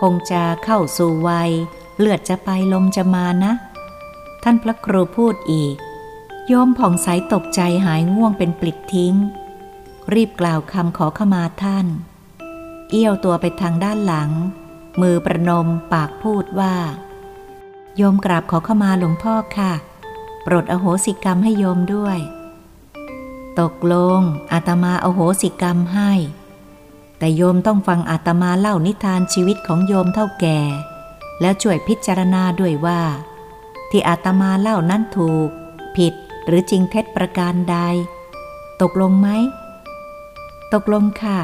[0.00, 1.50] คงจะเข้าสู่วัย
[1.98, 3.52] เลือดจะไปลมจะมานะ
[4.42, 5.76] ท่านพระครูพูดอีก
[6.46, 9.14] โยมผ่องใสตกใจหายง่วงเป็นปลิดทิ้ง
[10.14, 11.86] รีบกล่าวคำขอขมาท่าน
[12.90, 14.30] เอี้ยวตัวไปทางด้านหลัง
[15.00, 16.74] มือประนมปากพูดว่า
[17.96, 19.72] โยมกราบขอเข้ามาหลวงพ่อค่ะ
[20.42, 22.18] โปรดอโหสิกรรมให้โยมด้วย
[23.60, 24.20] ตกลง
[24.52, 26.12] อาตมาอโหสิกรรมให้
[27.18, 30.60] แต่โยมต้องฟังอาตมาเล่านิทานชีวิตของโยมเท่าแก่
[31.40, 33.00] แล้วช่วยพิจารณาด้วยว่า
[33.90, 35.48] ที่อาตมาเล่านั้นถูก
[35.96, 36.14] ผิด
[36.46, 37.76] หรือจริงเท็จประการใด
[38.82, 39.28] ตกลงไหม
[40.74, 41.38] ตกลงค่ะ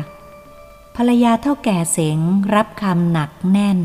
[0.98, 2.18] ภรรยาเท่าแก่เสง
[2.54, 3.80] รับคำหนักแน่น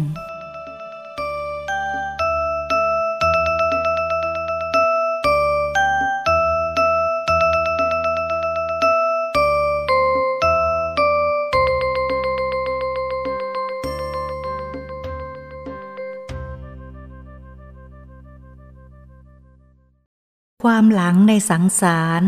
[20.63, 22.21] ความหลังในสังสาร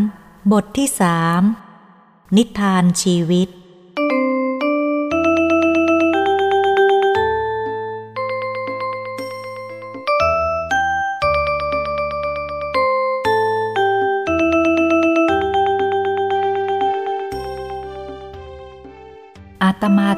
[0.51, 1.41] บทที่สาม
[2.37, 3.49] นิทานชีวิต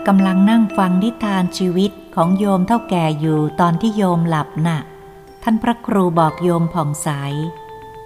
[0.08, 4.80] กำลังนั่งฟังนิทานชีวิตของโยมเท่าแก่อยู่ตอนที่โยมหลับนะ่ะ
[5.44, 7.10] ท่านพระครูบอกโยมผ่องใส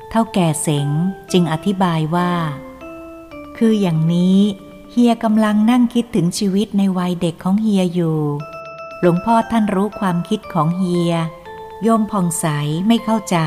[0.10, 0.90] เท่าแก่เสง
[1.32, 2.32] จึงอธิบายว่า
[3.58, 4.40] คืออย่างนี้
[4.92, 8.20] เฮียกำลังนั่งคิดถึงชีวิตในวัยเด็กของเฮียอยู่
[9.00, 11.14] หลวงพ่อท่านรู้ความคิดของเฮีย
[11.84, 12.46] โยมผ่องใส
[12.88, 13.38] ไม่เข้าใจ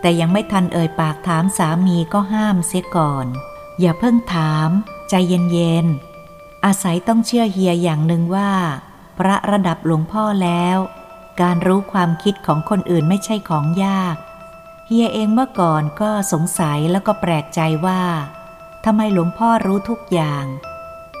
[0.00, 3.26] แต่ยังไม่ทันเอ่ยปากถามสามีก็ห้ามเสียก่อน
[3.80, 4.70] อย่าเพิ่งถาม
[5.08, 6.05] ใจเย็นๆ
[6.66, 8.50] อาศัยต้องเชื่อเฮียอย่างหนึ่งว่า
[9.18, 10.78] พระระดับหลวงพ่อแล้ว
[11.40, 14.16] การรู้ความคิดของคนอื่นไม่ใช่ของยาก
[14.86, 18.02] เฮียเองเมื่อก่อนก็สงสัยแล้วก็แปลกใจว่า
[18.84, 20.44] ทำไมหลวงพ่อรู้ทุกอย่าง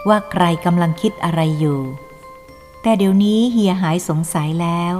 [0.08, 1.80] ว่าใครกำลังคิดอะไรอยู่
[2.82, 4.94] แต่เดี๋ยวนี้เฮียหายสงสัยแล้ว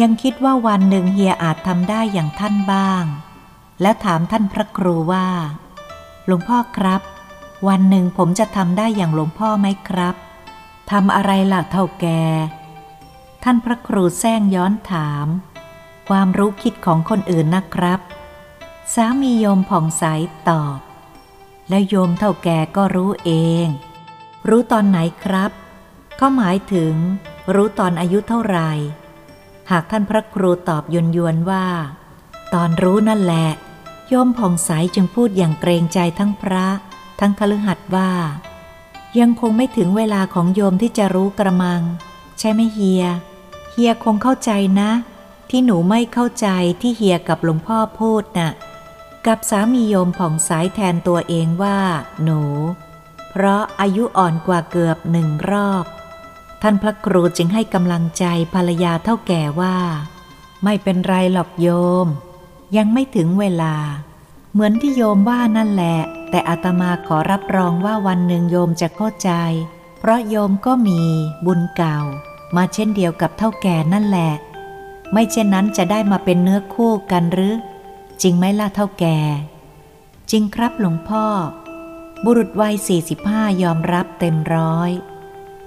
[0.00, 3.04] ยังคิดว่าวันหนึ่งเฮียอาจทำได้อย่างท่านบ้าง
[3.82, 5.28] และถามท่านพระครูว่า
[6.26, 7.02] หลวงพ่อครับ
[7.68, 10.14] วันหนึ่งผมจะทำได้อย่างหลวงพ่อไหมครับ
[10.90, 12.06] ทำอะไรล่ะเท่าแก
[13.42, 15.26] ท่านพระครูแซงย้อนถาม
[16.08, 18.00] ความรู้คิดของคนอื่นนะครับ
[18.94, 20.04] สามีโยมผ่องใส
[20.48, 20.78] ตอบ
[21.68, 23.30] แล้วโยมเท่าแกก็รู้เอ
[23.64, 23.66] ง
[24.48, 25.50] รู้ตอนไหนครับ
[26.20, 26.94] ก็หมายถึง
[27.54, 28.70] รู้ตอนอายุเท่าไหร่
[29.70, 31.66] หากท่านพระครูตอบยนยวนว่า
[32.54, 33.48] ตอนรู้นั่นแหละ
[34.08, 36.66] โยมผ่องใสจึงพูดอย่างเกรงใจทั้งพระ
[37.24, 38.10] ทั้งคฤหัสถ์ว่า
[39.20, 41.82] ยังคงไม่ถึงเวลาของโยมที่จะรู้กระมัง
[42.38, 43.04] ใช่ไหมเฮีย
[43.70, 44.50] เฮียคงเข้าใจ
[44.80, 44.90] นะ
[45.50, 46.48] ที่หนูไม่เข้าใจ
[46.80, 48.50] ที่เฮียกับหลวงพ่อพูดนะ่ะ
[49.26, 51.78] กับสามีโยมผ่องใสแทนตัวเองว่า
[52.22, 52.42] หนู
[53.30, 55.84] เพราะอายุอ่อนกว่าเกือบหนึ่งรอบ
[56.62, 58.24] ท่านพระครูจึงให้กำลังใจ
[58.54, 59.76] ภรรยาเท่าแก่ว่า
[60.64, 61.68] ไม่เป็นไรหรอกโย
[62.04, 62.06] ม
[62.76, 63.74] ยังไม่ถึงเวลา
[64.52, 65.98] เหมือนที่โยมว่านั่นแหละ
[66.30, 69.30] แต่อาตมาขอรับรองว่าวันหนึ่งโยมจะเข้าใจ
[69.98, 71.00] เพราะโยมก็มี
[71.46, 71.98] บุญเก่า
[72.56, 74.32] มาเช่นเดียวกับเท่าแก่นั่นแหละ
[75.12, 77.54] ไม่เช่นนั้นจะได้มาเป็นเนื้อคู่กันหรือ
[78.22, 79.18] จริงไหมล่ะเท่าแก่
[80.30, 81.26] จริงครับหลวงพ่อ
[82.24, 84.90] บุรุษวัยสี่สิบห้ายอมรับเต็มร้อย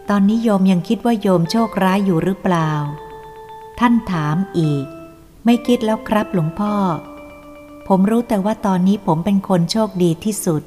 [0.09, 2.71] ตอนนี้โยมยังคิดว่าโยมโชคร้ายอยู่หรือเปล่า
[3.79, 4.85] ท่านถามอีก
[5.45, 6.75] ไม่คิดแล้วครับหลวงพ่อ
[7.87, 10.63] ผมรู้แต่ว่าตอนนี้ผมเป็นคนโชคดีที่สุด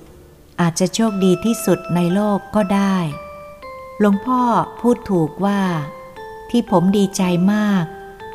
[0.61, 2.97] อาจจะโชคดีที่สุดในโลกก็ได้
[3.99, 4.41] หลวงพ่อ
[4.81, 5.61] พูดถูกว่า
[6.51, 7.23] ที่ผมดีใจ
[7.53, 7.85] มาก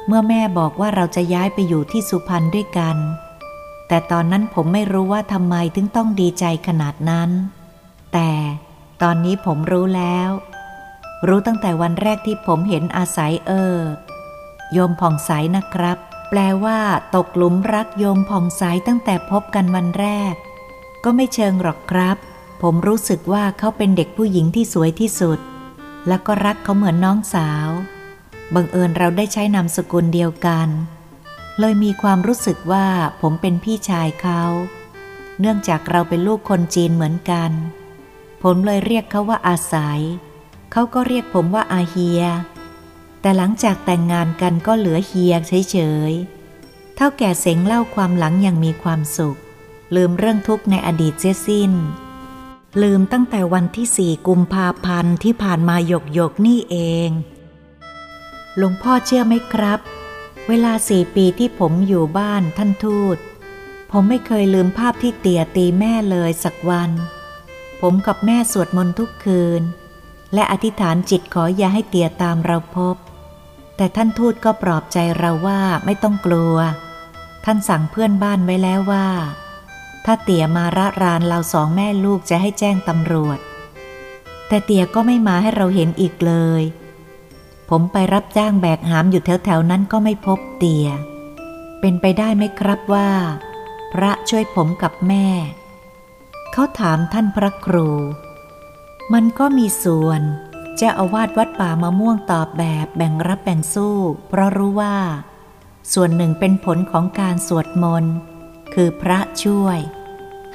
[0.08, 2.98] เมื่อแม่บอกว่าเราจะย้ายไปอยู่ที่สุพรรณด้วยกัน
[3.88, 7.30] แต่ตอนนั้นผมไม่รู้ว่าทำไมถึงต้องดีใจขนาดนั้น
[8.14, 8.32] แต่
[9.02, 10.30] ตอนนี้ผมรู้แล้ว
[11.28, 13.78] รู้ตั้งแต่วันแรกที่ผมเห็นอาศัยเออ
[14.72, 15.98] โยมผ่องใสนะครับ
[16.36, 16.82] แปลว่า
[17.16, 20.36] ตกหลุมรักโยมผ่องใสตั้งแต่พบกันวันแรก
[21.04, 22.18] ก็ไม่เชิงหรอกครับ
[22.62, 25.40] ผมรู้สึกว่าเขาเป็นเด็กผู้หญิงที่สวยที่สุด
[26.08, 27.70] แล้วก็รักเขาเหมือนน้องสาว
[28.54, 30.68] บังเอิญเราได้ใช้นามสกุลเดียวกัน
[31.60, 32.88] เลยมีความรู้สึกว่า
[33.22, 34.44] ผมเป็นพี่ชายเขา
[35.40, 37.52] เนื่องจากเราเป็นลูกคนจีนเหมือนกัน
[38.44, 40.00] ผมเลยเรียกเขาว่าอาศัย
[40.72, 42.24] เขาก็เรียกผมว่าอาเฮีย
[43.24, 45.78] แต่หลังจากแต่งงานกันก็เหลือเฮียเฉ
[46.12, 49.40] ยๆ เท่าแก่เสงเล่าความหลังอย่างมีความสุข
[49.96, 51.72] ลืมเรื่องทุกข์ในอดีตเสียสิ้น
[52.82, 56.78] ลืมตั้งแต่วันที่สี่กุมภาพันธ์ที่ผ่านมาหยกหยกนี่เอ
[57.08, 57.10] ง
[58.58, 59.80] หลวงพ่อเชื่อไหมครับ
[60.48, 63.18] เวลาสี่ปีที่ผมอยู่บ้านท่านทูต
[63.92, 66.92] ผมไม่เคยลืมภาพที่เตี่ยตีแม่เลยสักวัน
[67.82, 69.62] ผมกับแม่สวดมนต์ทุกคืน
[70.34, 72.96] และอธิษฐานจิตขออย่าให้เตี่ยตามเราพบ
[73.78, 76.56] แต่ท่านทูตก็ปลอบใจเราว่าไม่ต้องกลัว
[77.46, 79.08] ท่านสั่งเพื่อนบ้านไว้แล้วว่า
[80.06, 83.40] ถ้าเตี่ยมาระรานเราสองแม่ลูกจะให้แจ้งตำรวจ
[84.48, 86.64] แต่เตี่ยก็ไม่มาให้เราเห็นอีกเลย
[87.70, 90.90] ผมไปรับจ้างแบกหามอยู่แถวๆนั้นก็ไม่พบเตี่ย
[91.80, 93.10] เป็นไปได้ไหมครับว่า
[93.94, 95.28] พระช่วยผมกับแม่
[96.52, 97.90] เขาถามท่านพระครู
[99.14, 100.22] มันก็มีส่วน
[100.78, 103.98] เจ้าอาวาสวัดป่ามะม่วงตอบแบบแบ่งรับแบ่งสู้
[104.28, 104.98] เพราะรู้ว่า
[105.94, 108.16] ส่วนหนึ่งเป็นผลของการสวดมนต์
[108.74, 109.80] คือพระช่วย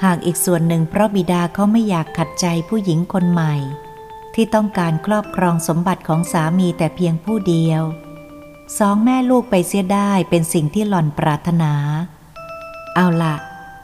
[0.03, 3.55] หากอีกส่วนหนึ่งเพราะบิดาเขาไม่อยากขัดใจผู้หญิงคนใหม่
[4.33, 7.81] ที่ต้องการครอบครองสมบัติของสามีแต่เพียงผู้เดียว
[8.79, 11.73] สองแม่ลูกไปเสียได้เป็นสิ่งที่หล่อนปรารถนา
[12.95, 13.35] เอาละ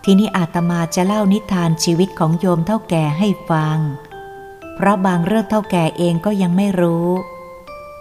[0.03, 3.77] ทีนี้อาตมาจะเล่านิทานชีวิตของโยมเท่าแก่ให้ฟัง
[4.75, 7.07] เพราะบางเรื่องเท่าแก่เองก็ยังไม่รู้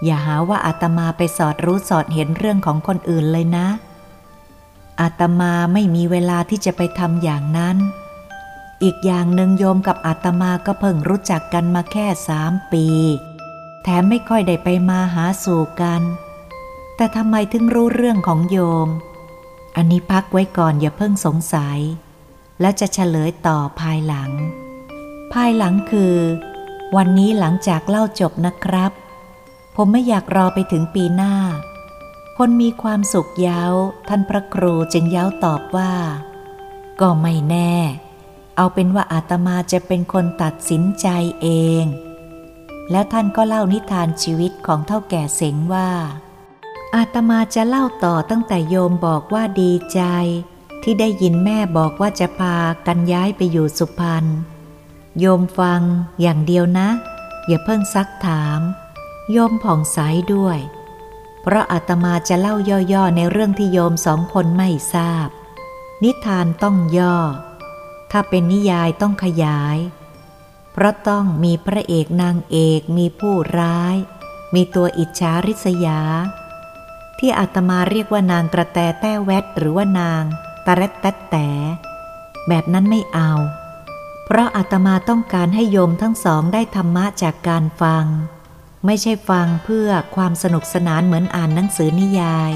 [0.05, 3.67] อย่าหาว่าอาตมาไปสอดรู้สอดเห็นเรื่องของคนอื่นเลยนะ
[5.01, 7.77] อาตมาไม่มีเวลาที่จะไปทำอย่างนั้น
[8.83, 12.87] อีกอย่างหนึ่งโยมกับอาตมาก็เพิ่งรู้จักกันมาแค่สามปี
[13.83, 16.03] แถมไม่ค่อยได้ไปมาหาสู่กัน
[16.97, 18.89] แต่ทำไมถึงรู้เรื่องของโยม
[19.77, 21.79] อันนี้พักไว้ก่อนอย่าเพิ่งสงสัย
[22.61, 24.31] แล้วจะเฉลยต่อภายหลัง
[25.33, 26.15] ภายหลังคือ
[26.97, 28.93] วันนี้หลังจากเล่าจบนะครับ
[29.77, 31.35] ผมไม่อยากรอไปถึงปีหน้า
[32.39, 33.63] คนมีความสุขเย้า
[34.09, 35.93] ท่านพระครูจึงเย้าตอบว่า
[37.01, 37.75] ก็ไม่แน่
[38.57, 41.07] เอาเป็นว่าอาตมาจะเป็นคนตัดสินใจ
[41.43, 41.49] เอ
[41.83, 41.85] ง
[42.91, 45.91] แล้วท่านก็เล่านิทานชีวิตของเท่าแก่เสงว่า
[46.95, 50.01] อาตมาจะเล่าต่อตั้งแต่โยมบอกว่าดีใจ
[50.83, 52.57] ที่ได้ยินแม่บอกว่าจะพา
[52.87, 54.27] กันย้ายไปอยู่สุพรรณ
[55.21, 55.83] โยมฟัง
[56.21, 56.89] อย่างเดียวนะ
[57.47, 58.61] อย่าเพิ่งซักถาม
[59.33, 59.99] โยมผ่องใส
[60.35, 60.59] ด้วย
[61.43, 62.55] เพราะอาตมาจะเล่า
[62.93, 65.29] ย่อๆในเรื่องที่โยมสองคนไม่ทราบ
[66.03, 67.17] นิทานต้องย่อ
[68.11, 69.79] ถ้าเป็นนิยายต้องขยาย
[70.73, 73.97] เพราะต้องมีพระเอกนางเอกมีผู้ร้าย
[74.55, 76.01] มีตัวอิจฉาริษยา
[77.19, 80.23] ที่อาตมาเรียกว่านางกระแตแต้แวดหรือว่านาง
[80.67, 81.49] ตะเร็ดแตะแต่
[82.49, 83.33] แบบนั้นไม่เอา
[84.27, 88.05] เพราะอาตมาต้องการให้โยมทั้งสองได้ธรรมะจากการฟัง
[88.87, 92.53] ไม่ใช่ฟังเพื่อความสนุกสนานเหมือนอ่านหนังสือนิยาย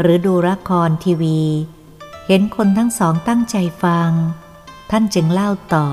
[0.00, 1.40] หรือดูละครทีวี
[2.26, 4.10] เห็นคนทั้งสองตั้งใจฟัง
[4.90, 5.88] ท่านจึงเล่าต่อ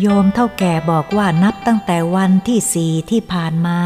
[0.00, 3.80] โยมเท่าแก่บอกว่านับตั้งแต่วันที่สี่ที่ผ่านมา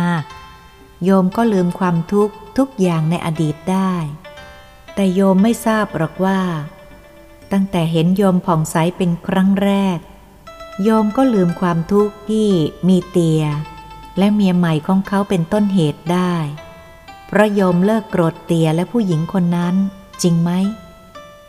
[1.04, 3.94] โยมก็ลืมความทุกข์ ทุกอย่างในอดีตได้
[4.94, 6.40] แต่โยมไม่ทราบหรอกว่า
[7.52, 9.98] ตั้งแต่เห็นโยมผ่องใสเป็นครั้งแรก
[10.82, 12.48] โยมก็ลืมความทุกข์ที่
[12.88, 13.44] มีเตีย
[14.18, 16.34] และเมียใหม่ของเขาเป็นต้นเหตุได้
[17.26, 19.74] เพราะโยมเลิกโกรธเตียและผู้หญิงคนนั้น
[20.22, 20.50] จริงไหม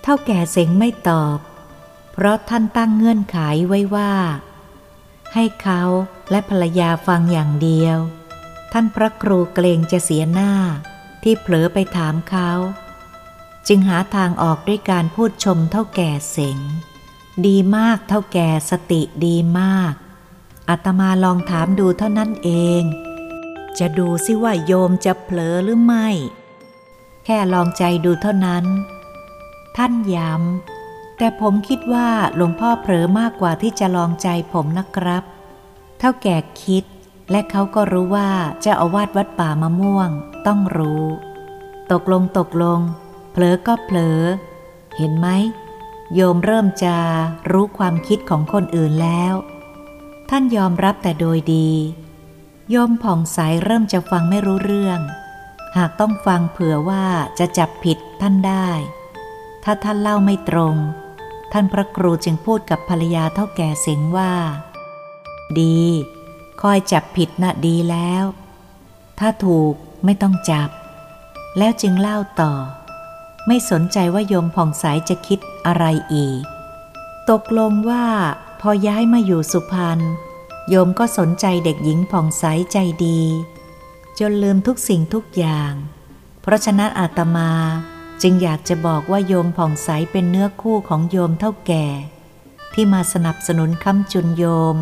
[0.02, 1.38] เท่าแก่เสงไม่ตอบ
[2.12, 3.38] เพราะท่านตั้งเงื่อนไข
[3.68, 4.14] ไว้ว่า
[5.34, 5.82] ให้เขา
[6.32, 7.98] และภรรยาฟังอย่างเดียว
[8.72, 10.52] ท่านพระครูเกรงจะเสียหน้า
[11.24, 12.52] ที่เผลอไปถามเขา
[13.68, 16.60] จึงหาทางออกด้วยการพูดชมเท่าแก่เสง
[17.48, 19.94] ดีมากเท่าแก่สติดีมาก
[20.70, 22.50] อาตมาลองถามดูเท่านั้นเอ
[22.82, 22.84] ง
[23.80, 26.08] จะดูซิว่าโยมจะเผลอหรือไม่
[27.26, 28.66] แค่ลองใจดูเท่านั้น
[29.78, 35.24] ท่านย้ำแต่ผมคิดว่าหลวงพ่อเผลอมากกว่าที่จะลองใจผมนะครับ
[36.00, 36.84] เท่าแก่คิด
[37.32, 38.30] และเขาก็รู้ว่า
[38.62, 40.10] เจ้าอาวาสวัดป่ามะม่วง
[40.48, 41.04] ต้องรู้
[41.92, 42.80] ตกลงตกลง
[43.32, 44.20] เผลอก็เผลอ
[44.98, 45.28] เห็นไหม
[46.14, 46.98] โยมเริ่มจะ
[47.52, 49.34] รู้ความคิดของคนอื่นแล้ว
[50.30, 51.70] ท่านยอมรับแต่โดยดี
[52.70, 55.00] โยมผ่องใสเริ่มจะฟังไม่รู้เรื่อง
[55.78, 57.06] หากต้องฟังเผื่อว่า
[57.40, 58.70] จะจับผิดท่านได้
[59.64, 60.76] ถ้าท่านเล่าไม่ตรง
[61.52, 64.34] ท่านพระครูจึงพูดกับภรรยาเท่าแก่เสียงว่า
[65.60, 65.82] ดี
[66.62, 68.24] คอยจับผิดน่ะดีแล้ว
[69.20, 69.74] ถ้าถูก
[70.06, 70.70] ไม่ต้องจับ
[71.58, 72.54] แล้วจึงเล่าต่อ
[73.48, 76.44] ไม่สนใจว่าโยมผ่องใสจะคิดอะไรอีก
[77.30, 78.06] ตกลงว่า
[78.62, 80.00] พอย้ายมาอยู่สุพรรณ
[80.70, 82.44] โยมก็สนใจเด็กหญิงผ่องใส
[82.74, 83.22] ใจดี
[84.20, 85.74] จนลืมทุกสิ่งทุกอย่าง
[86.42, 87.52] เพราะฉะนั้นอาตมา
[88.22, 91.86] จึงอยากจะบอกว่าโยมผ่องใสเป็นเนื้อคู่ของโยมเท่าแก่
[92.74, 94.76] ที่มาสนับสนุนคำจุนโยม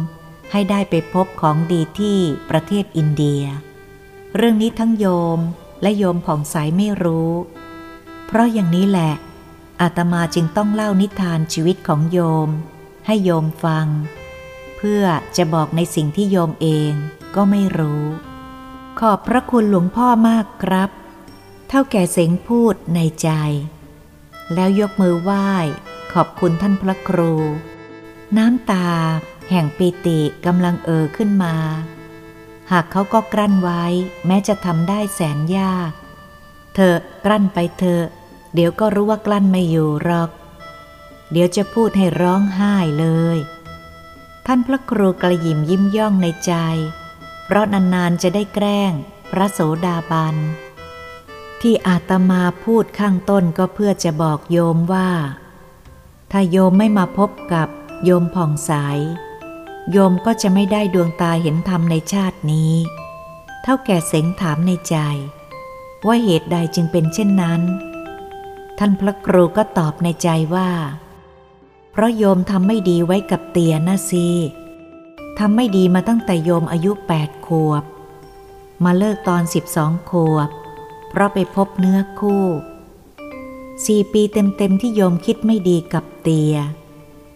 [0.51, 2.17] ให้ได้ไปพบของดีที่
[2.49, 3.43] ประเทศอินเดีย
[4.35, 5.05] เรื่องนี้ทั้งโย
[5.37, 5.39] ม
[5.81, 7.31] และโยมผ่องใสไม่รู้
[8.27, 9.13] เพราะอย่างนี้แหละ
[9.81, 12.49] อาตมาจึงต้องเล่านิทานชีวิตของโยม
[13.05, 13.87] ให้โยมฟัง
[14.77, 15.03] เพื่อ
[15.37, 16.91] จะบอกในสิ่งที่โยมเอง
[17.35, 18.03] ก็ไม่รู้
[18.99, 20.89] ขอบพระคุณหลวงพ่อมากครับ
[21.67, 23.29] เท่าแก่เสงพูดในใจ
[24.53, 25.49] แล้วยกมือไหว้
[26.13, 27.33] ขอบคุณท่านพระครู
[28.37, 28.89] น้ำตา
[29.49, 31.55] แห่งปีติกำลังเอ่อขึ้นมา
[32.71, 33.83] หากเขาก็กลั้นไว้
[34.25, 35.91] แม้จะทำได้แสนยาก
[36.75, 36.95] เธอ
[37.25, 38.01] กลั้นไปเถอ
[38.53, 40.29] เดี๋ยวก็รู้ว่ากลั้นไม่อยู่หรอก
[41.31, 43.37] เดี๋ยวจะพูดให้ร้องไห้เลย
[44.45, 46.53] ท่านพระครูกระยิมยิ้มย่องในใจ
[47.45, 48.93] เพราะนานๆจะได้แกล้ง
[49.31, 50.35] พระโสดาบัน
[51.61, 55.09] ที่อาตมาพูดข้างต้นก็เพื่อจะบอกโยมว่า
[56.31, 57.67] ถ้าโยมไม่มาพบกับ
[58.03, 58.71] โยมผ่องใส
[59.91, 62.73] โยมก็จะไม่ได้ดวงตาเห็นธรรมในชาตินี้
[63.63, 64.97] เท่าแก่เสงถามในใจ
[66.07, 67.61] ว่าเหตุใดจึงเป็นเช่นนั้น
[68.77, 70.69] ท่านพระครูก็ตอบในใจว่า
[71.91, 74.29] เพราะโยมทำไม่ดีไว้กับเตียนะสิ
[75.39, 77.83] ทำไม่ดีมาตั้งแต่โยมอายุแปดขวบ
[78.83, 80.49] มาเลิกตอนสิบสองขวบ
[81.09, 82.45] เพราะไปพบเนื้อคู่
[83.85, 86.55] สี่ปีเต็มๆที่โยมคิดไม่ดีกับเตีย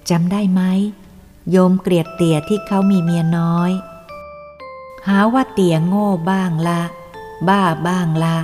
[0.10, 0.62] จำได้ไหม
[1.52, 3.72] โยมเกลียดเตี่ยที่เขามีเมียน้อย
[5.08, 6.82] หาว่าเตี่ยโง่บ้างละ
[7.50, 8.38] บ้าบ้างละ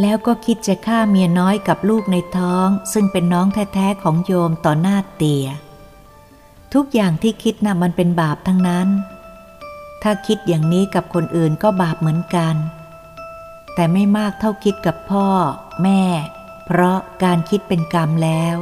[0.00, 5.46] แล้วก็คิดจะฆ่าเมียน้อยกับลูกในท้อง ซึ่งเป็นน้องแท้ๆของโยมต่อหน้าเตี่ย
[6.74, 8.88] ทุกอย่างที่คิดนะ่ะมันเป็นบาปทั้งนั้น
[10.02, 12.56] ถ้าคิดอย่างนี้กับคนอื่นก็บาปเหมือนกัน
[13.74, 15.26] แต่ไม่มากเท่าคิดกับพ่อ
[15.82, 16.02] แม่
[16.66, 18.56] เพราะการคิดเป็นกรรมแล้ว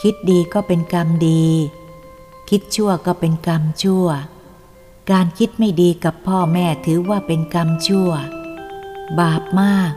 [0.00, 1.46] คิดดีก็เป็นกรรมดี
[2.48, 4.06] คิดชั่วก็เป็นกรรมชั่ว
[5.10, 8.10] การคิดไม่ดีกับพ่อแม่ถือว่าเป็นกรรมชั่ว
[9.20, 9.92] บาปมาก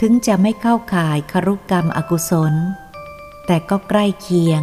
[0.00, 2.54] ถึงจะไม่เข้าข่ายครุกรรมอกุศล
[3.46, 4.62] แต่ก็ใกล้เคียง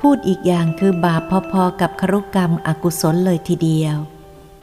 [0.00, 1.22] พูดอีกอย่างคือบาป
[1.52, 3.96] พอๆกับครุกรรมอกุศลเลยทีเดียว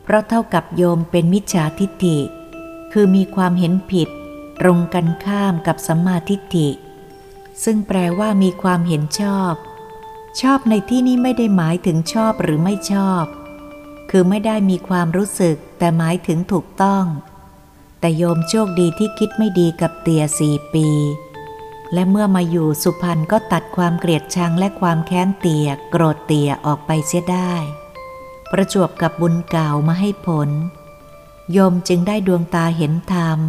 [0.04, 2.18] เพราะเท่ากับโยมเป็นมิจฉาทิฏฐิ
[2.92, 4.10] คือมีความเห็นผิด
[4.62, 6.70] ตรงกันข้ามกับสัมมาทิฏฐิ
[7.64, 9.54] ซึ่งแปลว่ามีความเห็นชอบ
[10.42, 13.26] ชอบในที่นี้ไม่ได้หมายถึงชอบหรือไม่ชอบ
[14.10, 17.06] คือไม่ได้มีความรู้สึกแต่หมายถึงถูกต้อง
[18.00, 20.88] แต่โยมโชคดีที่คิดไม่ดีกับเตียสี่ปี
[21.94, 27.54] และเมื่อมาอยู่สุพรรณก็ตัดความเกลียดชังและความแค้นเตียโกรธเตียออกไปเสียได้
[28.52, 30.50] ประจวบกับบุญเก่ามาให้ผล
[31.52, 33.40] โยมจึงได้ดวงตาเห็นธรรม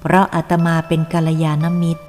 [0.00, 2.04] เพราะอาตมาเป็นกัลยาณมิตร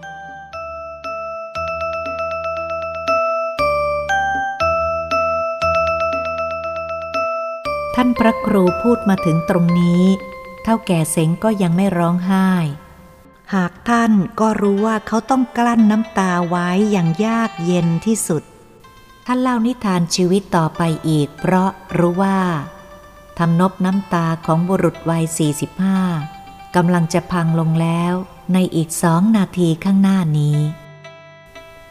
[7.95, 10.03] ท่านพระครูพูดมาถึงตรงนี้
[10.63, 12.49] เท่าแก่เสงก็ยังไม่ร้องไห้
[13.53, 18.43] หากท่านก็รู้ว่าเขาต้องกลั้นน้ำตาไว้อย่างยากเย็นที่สุด
[19.25, 22.39] ท่านเล่านิทานชีวิตต่อไปอีก เพราะรู้ว่า
[23.37, 25.23] ทำนบน้ำตาของบุรุษวัย
[25.99, 28.13] 45กำลังจะพังลงแล้ว
[28.53, 30.57] ในอีกสองนาทีข้างหน้านี้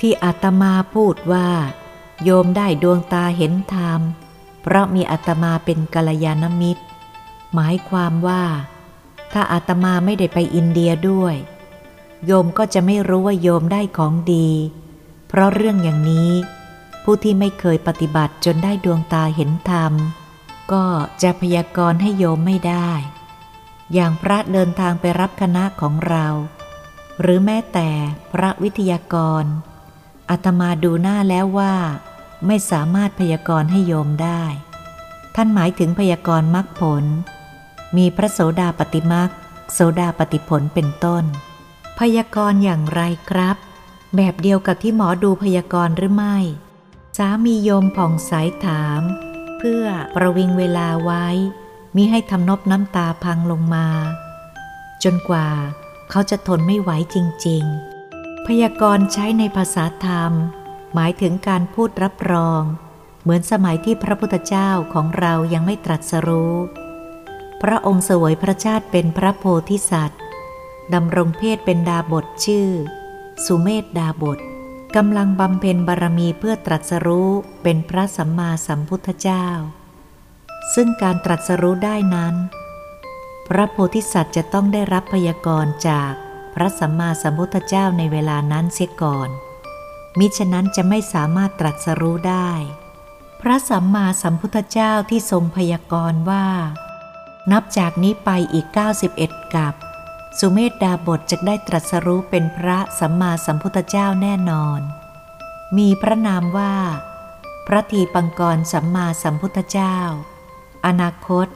[0.01, 1.49] ที่อาตมาพูดว่า
[2.25, 4.01] โยมได้ดวงตาเห็นธรรม
[4.63, 6.83] เพราะมีอาตมาเป็นกัลยาณมิตร
[7.55, 8.43] หมายความว่า
[9.33, 11.35] ถ้าอาตมาไม่ได้ไปอินเดียด้วย
[12.27, 14.49] โยมก็จะไม่รู้ว่าโยมได้ของดี
[15.29, 16.33] เพราะเรื่องอย่างนี้
[17.05, 19.93] ผู้ที่ไม่เคยปฏิบัติจนได้ดวงตาเห็นธรรม
[20.73, 20.85] ก็
[21.23, 22.91] จะพยากรณ์ให้โยมไม่ได้
[23.95, 26.27] อย่างพระเดินทางไปรับคณะของเรา
[27.21, 27.89] หรือแม้แต่
[28.33, 29.45] พระวิทยากร
[30.31, 31.75] อาตมาดูหน้าแล้วว่า
[32.47, 34.43] ไม่สามารถพยากรณ์ให้โยมได้
[35.35, 37.05] ท่านหมายถึงพยากรณ์มรรคผล
[37.97, 39.31] มีพระโสดาปฏิมรรค
[39.73, 41.25] โสดาปฏิผลเป็นต้น
[41.99, 43.57] พยากรณ์อย่างไรครับ
[44.17, 46.37] แบบเดียวกับที่หมอดูพยากรณ์หรือไม่
[47.17, 48.33] สามีโยมผ่องใส
[48.65, 49.01] ถาม
[49.59, 49.85] เพื่อ
[50.15, 51.27] ประวิงเวลาไว้
[51.97, 53.87] มิให้ทำนบน้ำตาพังลงมา
[55.03, 55.49] จนกว่า
[56.11, 57.17] เขาจะทนไม่ไหวจ
[57.47, 57.65] ริง
[58.07, 60.33] ๆ พยากรณ์ใช้ในภาษาธรรม
[60.95, 62.63] หมายถึงการพูดรับรอง
[63.23, 66.55] เหมือนสมัยที่พระพุทธเจ้าของเรายังไม่ตรัสรู้
[67.63, 70.21] พระองค์เสวยพระชาติเป็นพระโพธิสัตว์
[70.95, 72.69] ดำรงเพศเป็นดาบทชื่อ
[73.45, 74.39] สุเมธดาบท
[74.97, 77.31] กำลังบำเพ็ญบารมีเพื่อตรัสรู้
[77.63, 79.47] เป็นพระสัมมาสัมพุทธเจ้า
[80.75, 82.35] ซึ่งการตรัสรู้ได้นั้น
[83.49, 86.13] พระโพธิสัตว์จะต้องได้รับพยากรณ์จาก
[86.55, 89.31] พระสัมมาสัมพุทธเจ้าในเวลานั้นเสียก่อน
[90.19, 92.51] มิฉะนั้นจะไม่สามารถตรัสรู้ได้
[93.41, 96.47] พระสัมมาสัมพุทธเจ้าที่ทรงพยากรณ์ว่า
[97.53, 98.67] นับจากนี้ไปอีก
[99.11, 99.75] 91กับ
[100.39, 104.81] สุเมธดาบทจะได้ตรัสรู้เป็นพระสัมมาสัมพุทธเจ้าแน่นอน
[105.77, 106.75] มีพระนามว่า
[107.67, 109.97] พระทีปังกรสัมมาสัมพุทธเจ้า
[110.87, 111.47] อนาคต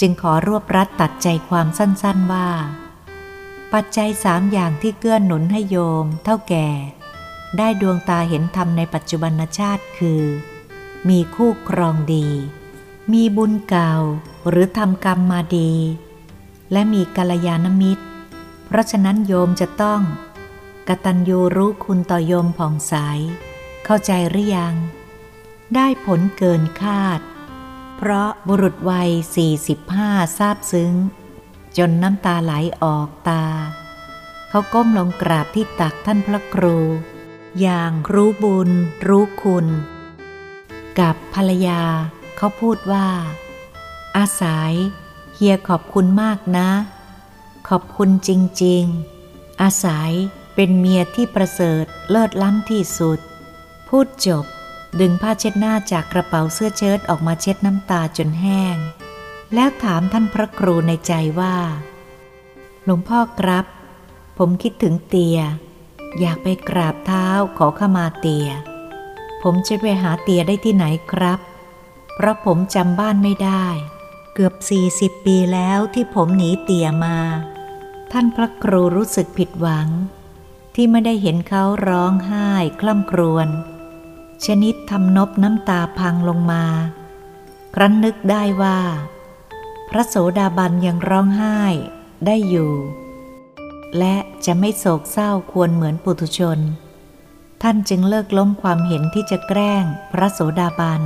[0.00, 2.48] จึงขอรวบรัดตัดใจความสั้นๆว่า
[3.72, 6.68] ปัจจัยสามอย่างที่เกื้อนหนุนให้โยมเท่าแก่
[7.56, 10.22] ได้ดวงตาเห็นธรรมในปัจจุบันชาติคือ
[11.08, 12.26] มีคู่ครองดี
[13.12, 13.94] มีบุญเก่า
[14.48, 15.72] หรือทำกรรมมาดี
[16.72, 18.04] และมีกัลยาณมิตร
[18.66, 20.02] เพราะฉะนั้นโยมจะต้อง
[20.88, 22.94] กตัญญูรู้คุณต่อโยมผ่องใส
[23.84, 24.74] เข้าใจหรือยัง
[25.74, 27.20] ได้ผลเกินคาด
[27.96, 29.10] เพราะบุรุษวัย
[29.74, 30.92] 45 ทราบซึ้ง
[31.78, 32.52] จนน้ำตาไหล
[32.82, 33.44] ออกตา
[34.48, 36.78] เขาก้มลงกราบที่ตักท่านพระครู
[37.60, 38.70] อย่างรู้บุญ
[39.08, 39.66] รู้คุณ
[41.00, 41.82] กับภรรยา
[42.36, 43.08] เขาพูดว่า
[44.16, 44.72] อาศัย
[45.34, 46.70] เฮียขอบคุณมากนะ
[47.68, 48.30] ขอบคุณจ
[48.64, 48.84] ริง
[49.22, 50.10] ๆ อาศัย
[50.54, 53.18] เป็นเมียที่ประเสริฐเลิศล้ำที่สุด
[53.88, 54.44] พูดจบ
[55.00, 58.76] ดึงผ้าเช็ดหน้าจากกระเป๋าเสื้อเชิ้ตออกมาเช็ดน้ำตาจนแห้ง
[59.54, 61.56] แล้วถามท่านพระครูในใจว่า
[62.84, 63.66] หลวงพ่อครับ
[64.38, 65.40] ผมคิดถึงเตีย
[66.20, 67.26] อยากไปกราบเท้า
[67.58, 68.48] ขอขมาเตีย
[69.42, 71.40] ผมจะไปหาเตียได้ที่ไหนครับ
[72.14, 73.66] เพราะผมจำบ้านไม่ได้
[74.34, 74.54] เกือบ
[74.90, 77.18] 40 ปีแล้วที่ผมหนีเตียมา
[78.12, 79.88] ท่านพระครูรู้สึกผิดหวัง
[80.74, 83.48] ที่ไม่ได้เห็นเขาร้องไห้คล่ำครวญ
[84.44, 86.64] ชนิดทำนบน้ำตาพังลงมา
[87.74, 88.78] ครั้นนึกได้ว่า
[89.90, 91.60] พระโสดาบันยังร้องไห้
[92.26, 92.72] ได้อยู่
[93.98, 94.16] และ
[94.46, 96.58] จะไม่โศกเศร้าควรเหมือนปุถุชน
[97.62, 101.02] ท่านจึงเลิกล้มความเห็นที่จะแกล้งพระโสดาบัน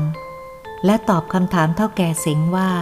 [0.85, 2.73] และตอบคำถามเท่าแก่เสงว่า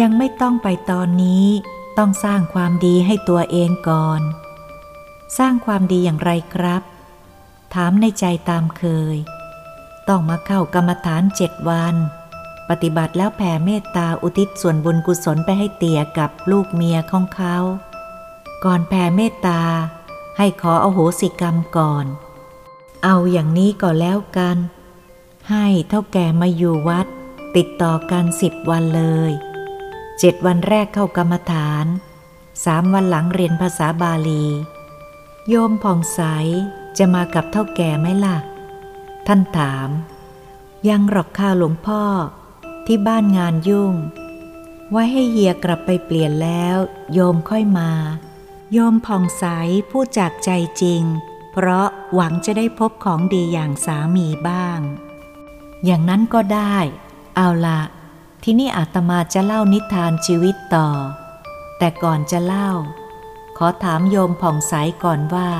[0.00, 1.46] ยังไม่ต้องไปตอนนี้
[1.98, 4.22] ต้องสร้างความดีให้ตัวเองก่อน
[5.38, 6.82] สร้างความดีอย่างไรครับ
[7.74, 8.84] ถามในใจตามเค
[9.14, 9.16] ย
[10.08, 11.94] ต้องมาเข้ากรรมฐานเจ็ดวัน
[12.68, 17.56] ปฏิบัติแล้วแผ่เมตตาอุทิศส่วนบุญกุศลไปให้เตี่ยกับลูกเมียของเขา
[18.64, 19.62] ก่อนแผ่เมตตา
[20.38, 22.06] ให้ขออโหสิกรรมก่อน
[23.04, 24.56] เอาอย่างนี้ก็แล้วกัน
[25.50, 27.06] ให้เท่าแก่มาอยู่วัด
[27.56, 29.32] ติดต่อกันสิบวันเลย
[30.18, 31.86] เจ็ดวันแรกเข้ากรรมฐาน
[32.64, 34.44] สามวันหลังเรียนภาษาบาลี
[35.48, 36.20] โยมผ่องใส
[36.98, 38.36] จะมากับเท่าแก่ไหมล่ะ
[39.26, 39.88] ท่านถาม
[40.88, 42.02] ยังหรอกข้าหลวงพ่อ
[42.86, 43.94] ที่บ้านงานยุ่ง
[44.90, 46.76] ไว้ให้เฮียกลับไปเปลี่ยนแล้ว
[47.12, 47.90] โยมค่อยมา
[48.74, 49.44] โยมผ่องใส
[49.90, 50.50] พูดจากใจ
[50.82, 51.02] จริง
[51.52, 54.80] เพราะหวังจะได้พบของดีอย่างสามีบ้าง
[55.84, 56.76] อย่างนั้นก็ได้
[57.36, 57.82] เอาละ
[58.42, 60.88] ที่นี่อาตมาจะเล่านิทานชีวิตต่อ
[61.78, 62.70] แต่ก่อนจะเล่า
[63.56, 64.74] ขอถามโยมผ่องใส
[65.04, 65.50] ก่อนว่า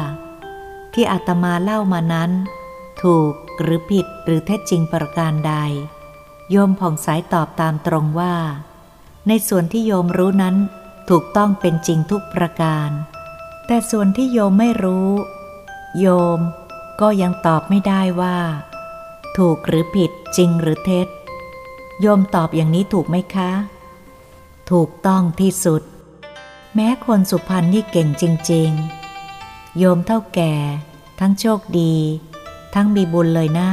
[0.92, 2.30] ที่อาตมาเล่ามานั้น
[3.02, 5.54] ถูกหรือผิดหรือเท็จจริงประการใด
[6.50, 8.34] โยมผ่องใสตอบตามตรงว่า
[9.28, 10.56] ในส่วนที่โยมรู้นั้น
[11.08, 12.90] ถูกต้องเป็นจริงทุกประการ
[13.66, 15.10] แต่ส่วนที่โยมไม่รู้
[15.98, 16.06] โย
[16.38, 16.40] ม
[17.00, 18.38] ก็ยังตอบไม่ได้ว่า
[19.36, 21.08] ถูกหรือผิดจริงหรือเท็จ
[22.00, 23.52] โยมตอบอย่างนี้ถูกไหมคะ
[24.70, 25.82] ถูกต้องที่สุด
[26.74, 28.70] แม้คนสุพรรณนี่เก่งจริง
[29.24, 30.54] ๆ โยมเท่าแก่
[31.20, 31.94] ทั้งโชคดี
[32.74, 33.68] ทั้งมีบุญเลยนะ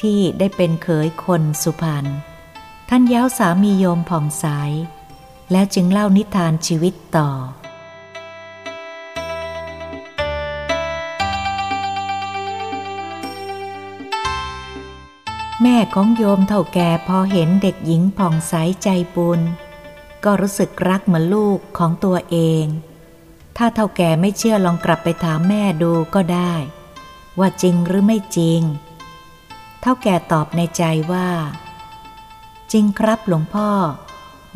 [0.00, 2.04] ที่ได้เป็นเขยคนสุพรรณ
[2.88, 4.46] ท่านย้าวสามีโยมผ่องใส
[5.52, 7.30] แล้วจึงเล่านิทานชีวิตต่อ
[15.62, 18.52] แม่ของโยมเท่าแก่พอเห็นเด็กหญิงผ่องใส
[18.82, 19.40] ใจบุญ
[20.24, 22.64] ก็รู้สึกรักเหมือนลูกของตัวเอง
[23.56, 26.54] ถ้าเท่าแก่ไม่เชื่อลองกลับไปถามแม่ดูก็ได้
[27.38, 28.60] ว่าจริงหรือไม่จริง
[29.80, 31.28] เท่าแก่ตอบในใจว่า
[32.72, 33.70] จริงครับหลวงพ่อ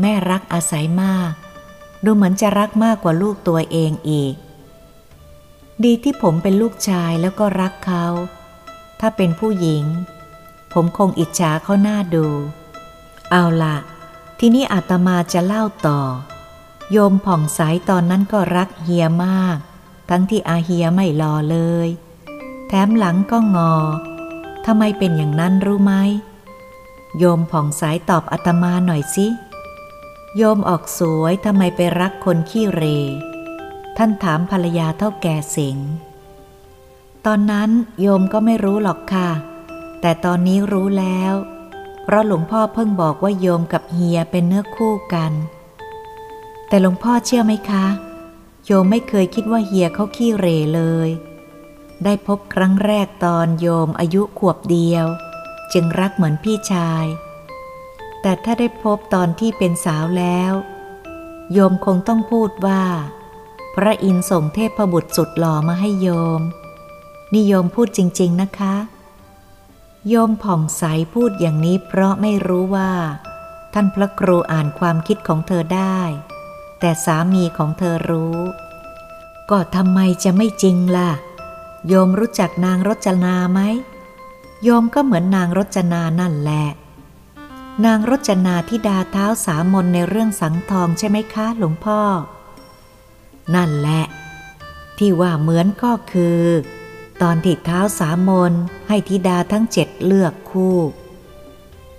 [0.01, 1.33] แม่รักอาศัยมาก
[2.05, 4.35] ดูเหมือนจะรักมากกว่าลูกตัวเองอีก
[5.85, 8.07] ดีที่ผมเป็นลูกชายแล้วก็รักเขา
[9.01, 9.85] ถ้าเป็นผู้หญิง
[10.73, 12.27] ผมคงอิจฉาเขาหน้าดู
[13.31, 13.77] เอาละ
[14.39, 16.01] ทีนี้อาตมาจะเล่าต่อ
[16.93, 17.61] โยมผ่องใส
[17.91, 19.59] ตอนนั้นก็รักเฮียมาก
[20.11, 21.89] ทั้งที่อาเฮียไม่รอเลย
[22.69, 23.73] แถมหลังก็งอ
[24.66, 25.95] ทำไมเป็นอย่างนั้นรู้ไหม
[27.19, 29.27] โยมผ่องใสตอบอาตมาหน่อยสิ
[30.36, 32.82] โยมออกสวยทำไมไปรักคนขี้เร
[33.96, 35.78] ท่านถามภรรยาเท่าแก่สิง
[37.26, 39.30] ตอนนั้นโยมก็ไม่รู้หรอกค่ะ
[40.00, 41.34] แต่ตอนนี้รู้แล้ว
[42.05, 45.32] เพราะหลวงพ่อเพิ่งบอกว่าโยมกับเฮียเป็นเนื้อคู่กัน
[46.68, 47.86] แต่หลวงพ่อเชื่อไหมคะ
[48.66, 51.09] โยมไม่เคยคิดว่าเฮียเขาขี้เรเลย
[52.05, 55.06] ได้พบครั้งแรกตอนโยมอายุขวบเดียว
[55.72, 57.06] จึงรักเหมือนพี่ชาย
[58.23, 60.53] แต่ถ้าได้พบตอนที่เป็นสาวแล้ว
[61.53, 62.82] โยมคงต้องพูดว่า
[63.74, 66.09] พระอินทร์ส่งเทพบุตรสุดหล่อมาให้โย
[66.39, 66.40] ม
[67.36, 68.74] นิยมพูดจริง ๆนะคะ
[70.09, 70.82] โยมผ่องใส
[71.15, 72.93] พูดอย่างนี้เพราะไม่รู้ว่า
[73.74, 76.01] ท่านพระครูอ่านความคิดของเธอได้
[76.81, 78.39] แต่สามีของเธอรู้
[79.51, 81.11] ก็ทำไมจะไม่จริงล่ะ
[81.89, 83.61] โยมรู้จักนางรจนาไหม
[84.65, 86.66] โยมก็เหมือนนางรจนานั่นแหละ
[87.86, 92.00] นางรจนาที่ดาเท้าสามนในเรื่องสังทองใช่ไหมคะหลวงพ่อ
[93.55, 94.05] นั่นแหละ
[94.98, 96.42] ที่ว่าเหมือนก็คือ
[97.22, 98.52] ตอนที่เท้าสามน
[98.88, 100.78] ให้ธิดาทั้งเจ็ดเลือกคู่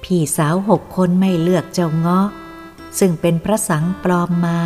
[0.03, 2.27] พี่สาวหกคนไม่เลือกเจ้าเงาะ
[2.99, 4.61] ซึ่งเป็นพระสังปลอมมา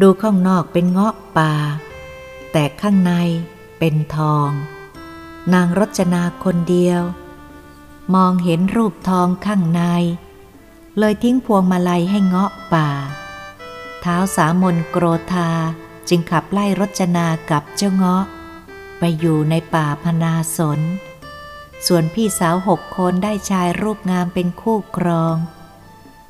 [0.00, 1.54] ดูข้างนอกเป็นเงาะป่า
[2.52, 3.12] แต่ข้างใน
[3.78, 4.50] เป็นทอง
[5.54, 7.02] นางรจนาคนเดียว
[8.14, 9.82] มองเห็นรูปทองข้างใน
[10.98, 12.88] เลยทิ้งพวงมาลัยให้เงาะป่า
[14.00, 15.50] เท้าสามนโกรธา
[16.08, 18.24] จึงขับไล่รจนากับเจ้าเงาะ
[18.98, 20.80] ไปอยู่ในป่าพนาสน
[21.86, 25.36] ส่วนพี่สาวหกคนได้ชายรูปงามเป็นคู่ครอง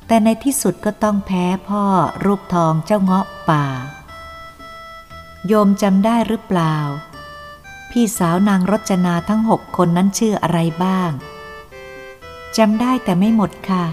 [0.07, 1.85] แต่ในที่สุดก็ต้องแพ้พ่อ
[2.25, 3.65] รูปทองเจ้าเงาะป่า
[5.47, 6.75] โยมจำได้หรือเปล่า
[7.91, 11.11] พี่สาวนางรจนาทั้งหกคนนั้นชื่ออะไรบ้าง
[12.57, 13.85] จำได้แต่ไม่หมดค่ะ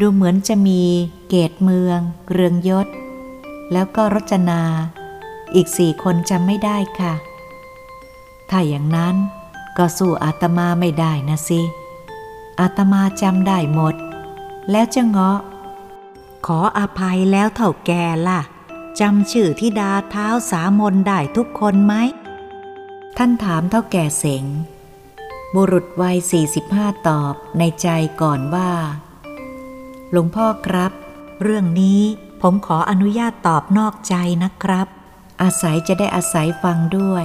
[0.00, 0.82] ดูเหมือนจะมี
[1.28, 2.00] เกตเมือง
[2.30, 2.86] เรืองยศ
[3.72, 4.62] แล้วก็รจนา
[5.54, 7.14] อีกสี่คนจำไม่ได้ค่ะ
[8.50, 9.14] ถ้าอย่างนั้น
[9.76, 11.60] ก็สู้อาตมาไม่ได้นะสิ
[12.60, 13.94] อาตมาจำได้หมด
[14.70, 15.40] แล้วจะเงาะ
[16.46, 18.40] ขออภัยแล้วเถ่าแก่ล่ะ
[19.00, 21.94] จำชื่อที่ดาเท้าสามนได้ทุกคนไหม
[23.16, 24.44] ท่านถามเท่าแก่เสง
[25.54, 27.88] บุรุษวัยสี่สิบห้าตอบในใจ
[28.22, 28.70] ก่อนว่า
[30.10, 30.92] หลวงพ่อครับ
[31.42, 32.00] เรื่องนี้
[32.40, 34.14] ผผมขออนุญาตตอบนอกใจ
[34.44, 34.86] นะครับ
[35.42, 37.24] อาศัยจะได้อาศัยฟังด้วย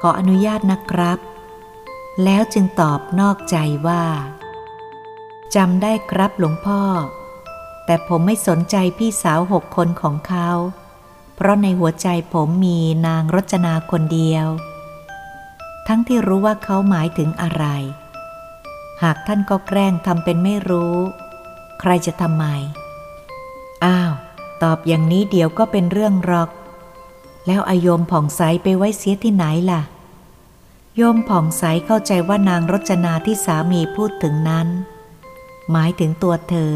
[0.00, 1.18] ขออนุญาตนะครับ
[2.24, 3.56] แล้วจึงตอบนอกใจ
[3.86, 4.04] ว่า
[5.54, 6.80] จำได้ครับหลวงพ่อ
[7.84, 10.50] แต่ผมไม่สนใจพี่สาวหกคนของเขา
[11.34, 14.46] เพราะในหัวใจผมมีนางรจนาคนเดียว
[15.86, 17.64] ทั้งที่รู้ว่าเขาหมายถึงอะไร
[19.02, 20.96] หากท่านก็แกล้งทำเป็นไม่รู้
[21.80, 22.44] ใครจะทำไม
[23.84, 24.12] อ้าว
[24.62, 26.50] ตอบอย่างนี้เดี๋ยวก็เป็นเรื่องรอก
[27.46, 29.82] แล้วอายมผ่องใสไปไว้เสียที่ไหนล่ะ
[30.96, 34.68] โยมผ่องใสเข้าใจว่านางรจนาที่สามีพูดถึงนั้น
[35.70, 36.74] หมายถึงตัวเธอ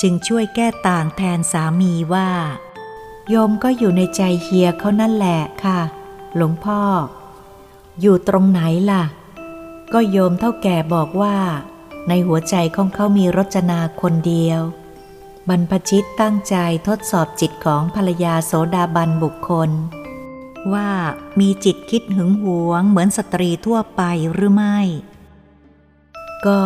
[0.00, 2.28] จึงช่วยแก้ต่างแทนสามีว่า
[3.28, 5.80] โยมก็อยู่ในใจเฮียเขานั่นแหละค่ะ
[6.36, 6.80] หลวงพ่อ
[8.00, 8.60] อยู่ตรงไหน
[8.90, 9.04] ล่ะ
[9.92, 11.36] ก็โยมเท่าแก่บอกว่า
[12.08, 14.60] ในหัวใจของเขามีรจนาคนเดียว
[15.48, 16.56] บรรพชิตตั้งใจ
[16.88, 19.70] ทดสอบจิตของภรรยาโสดาบันบุคคล
[20.72, 20.90] ว่า
[21.40, 24.02] มีจิตคิดหึงหวงเหมือนสตรีทั่วไป
[24.32, 24.78] หรือไม่
[26.46, 26.60] ก็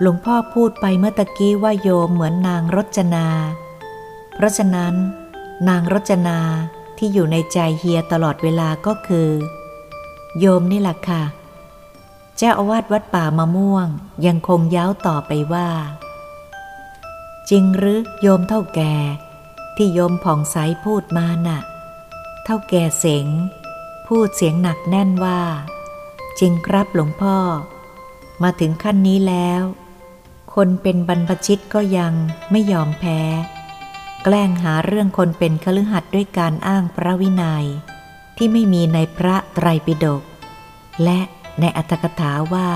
[0.00, 3.26] หลวงพ่อพูดไปเมื่อตะกี้ว่าโยมเหมือนนางรจนา
[4.34, 4.94] เพราะฉะนั้น
[5.68, 6.38] นางรจนา
[6.98, 9.28] ที่อยู่ในใจเฮียตลอดเวลาก็คือ
[10.38, 11.22] โยมนี่แหละค่ะ
[12.36, 13.88] เจ้าอาวาสวัดป่ามะม่วง
[14.26, 15.68] ยังคงย้าวต่อไปว่า
[17.50, 18.94] จริงหรือโยมเท่าแก่
[19.76, 21.60] ที่โยมผ่องใสพูดมาน่ะ
[22.44, 23.26] เท่าแก่เสง
[24.06, 25.40] พูดเสียงหนักแน่นว่า
[26.38, 27.36] จริงครับหลวงพ่อ
[28.42, 29.62] มาถึงขั้นนี้แล้ว
[30.54, 32.12] คนเป็นบรรพชิตก็ยัง
[32.50, 33.20] ไม่ยอมแพ้
[34.24, 37.66] แกล้งหาเรื่องคนเป็นคฤหัสถ์ด้วยการอ้างพระวินัย
[38.36, 40.22] ที่ไม่มีในพระไตรปิฎก
[41.04, 41.20] และ
[41.60, 42.70] ในอัตถกถาว่า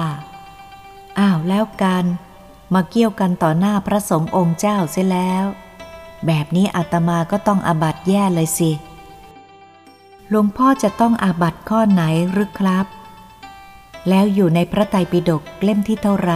[1.19, 2.05] อ้าวแล้วกัน
[2.75, 5.45] มาเกี่ยวกันต่อหน้าพระสงฆ์องค์เจ้าเสียแล้ว
[6.27, 8.71] แบบนี้อาตมาก็ต้องอาบัตแย่เลยสิ
[10.29, 12.87] หลวงพ่อจะต้องอาบัตข้อไหนหรือครับ
[14.09, 16.33] แล้วอยู่ในพระไตรปิฎกเล่มที่เท่าไร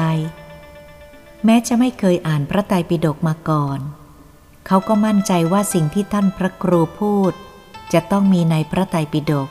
[1.45, 3.79] แม้จะไม่เคยอ่านพระไตรปิฎกมาก่อน
[4.67, 7.33] เขาก็มั่นใจว่าสิ่งที่ท่านพระครูพูด
[7.93, 9.49] จะต้องมีในพระไตรปิฎก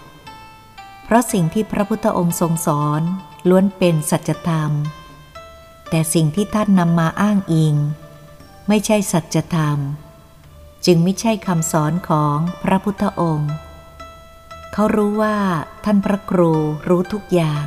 [1.06, 3.02] เพราะสิ่งที่พระพุทธองค์ทรงสอน
[3.50, 4.72] ล้วนเป็นสัจธรรม
[5.90, 7.76] แต่สิ่งที่ท่านนำมาอ้างอิง
[8.68, 9.78] ไม่ใช่สัจธรรม
[10.86, 13.52] จึงไม่ใช่คำสอนของพระพุทธองค์
[14.74, 15.38] เขารู้ว่า
[15.86, 16.52] ท่านพระครู
[16.88, 17.66] รู้ทุกอย่าง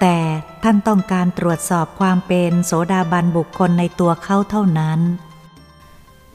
[0.00, 0.18] แต่
[0.62, 5.00] ท่านต้องการตรวจสอบความเป็นโสดาบันบุคคลในตัวเขาเท่านั้น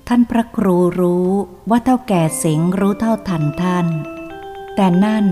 [0.07, 1.29] ท่านพระครูรู้
[1.69, 3.87] ว่าเท่าแก่สิงรู้เท่าทันท่าน
[4.81, 5.25] แต่นั่น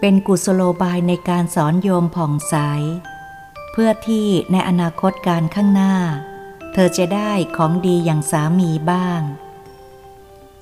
[0.00, 2.54] เป็นกุศโลบายในการสอนโยมผ่องใส
[3.72, 5.94] เพื่อที่ในอนาคตการข้างหน้า
[6.72, 9.20] เธอจะได้ของดีอย่างสามีบ้าง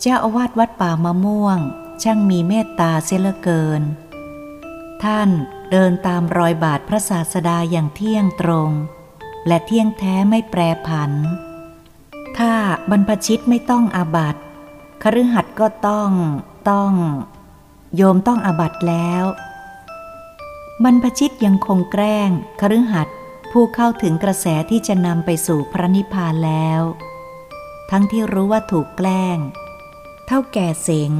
[0.01, 1.59] เจ้าอาวาสวัดป่ามะม่วง
[2.03, 3.83] ช่างมีเมตตาเสียเหลือเกิน
[5.03, 5.29] ท่าน
[5.71, 8.71] เดินตามรอยบาทพระศาสดาอย่างเที่ยงตรง
[9.47, 11.13] และเที่ยงแท้ไม่แปรผัน
[12.39, 12.53] ถ้า
[12.91, 14.41] บรรพชิตไม่ต้องอาบัติ
[15.03, 16.11] คฤหัสถ์ก็ต้อง
[16.71, 16.93] ต้อง
[17.97, 19.25] โยมต้องอาบัตแล้ว
[20.85, 22.31] บรรพชิตยังคงแกล้ง
[22.61, 23.17] คฤหัสถ์
[23.53, 26.83] ผู้เข้าถึงกระแสที่จะนำไปสู่พระนิพพานแล้ว
[27.91, 29.39] ทั้งที่รู้ว่าถูกแกล้ง
[30.27, 31.13] เท่าแก่เสง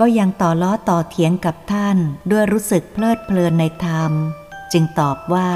[0.00, 1.96] ก็ยังต่อล้อต่อเถียงกับท่าน
[2.30, 4.12] ด้วยรู้สึกเพลิดเพลินในธรรม
[4.72, 5.50] จึงตอบว่า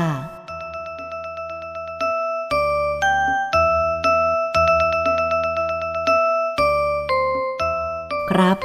[8.31, 8.59] ครับ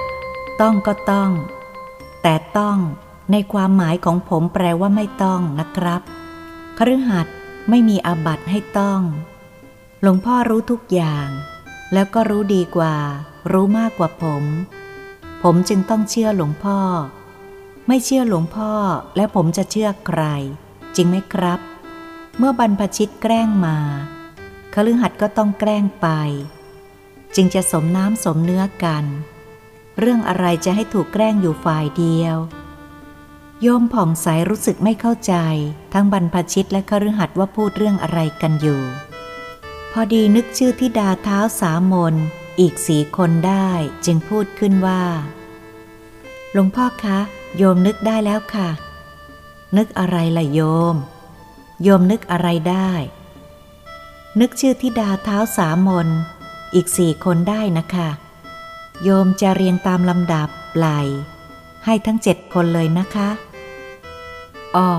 [0.61, 1.31] ต้องก็ต้อง
[2.29, 2.79] แต่ต้อง
[3.31, 6.01] ในความหมายของผมแปลว่าไม่ต้องนะครับ
[6.77, 7.35] คฤหัสถ์
[7.69, 9.01] ไม่มีอาบัตให้ต้อง
[10.01, 11.27] หลวงพ่อรู้ทุกอย่าง
[11.93, 12.95] แล้วก็รู้ดีกว่า
[13.51, 14.43] รู้มากกว่าผม
[15.43, 16.79] ผมจึงต้องเชื่อหลวงพ่อ
[17.87, 18.71] ไม่เชื่อหลวงพ่อ
[19.15, 20.21] แล้วผมจะเชื่อใคร
[20.95, 21.59] จริงไหมครับ
[22.37, 23.77] เมื่อบรรพชิตแกล้งมา
[24.73, 26.07] คฤหัสถ์ก็ต้องแกล้งไป
[27.35, 29.05] จึงจะสมน้ำสมเนื้อกัน
[29.99, 32.37] เรื่องอะไรจะให้ถูกแกล้งอยู่ฝ่ายเดียว
[33.61, 35.35] โยมผ่องใสรู้สึกไม่เข้าใจ
[35.93, 38.81] ทั้งบรรพชิตและคฤหัสถ์ว่าพูดเรื่องอะไรกันอยู่
[39.91, 42.15] พอดีนึกชื่อทิดาเท้าสามน
[42.59, 43.69] อีกสีคนได้
[44.05, 45.03] จึงพูดขึ้นว่า
[46.53, 47.19] หลวงพ่อคะ
[47.57, 48.69] โยมนึกได้แล้วค่ะ
[49.77, 50.61] นึกอะไรล่ะโย
[50.93, 50.95] ม
[51.83, 52.91] โยมนึกอะไรได้
[54.39, 56.07] นึกชื่อทิดาเท้าสามน
[56.75, 58.09] อีกสี่คนได้นะคะ
[59.03, 60.87] โยมจะเรียงตามลำดับไหล
[61.85, 63.29] ให้ทั้งเจ็ดคนเลยนะคะ
[64.75, 64.89] อ๋อ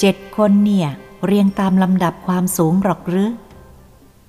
[0.00, 0.88] เจ็ดคนเนี่ย
[1.26, 3.32] เรียงตามลำดับความสูงหรอกหรือ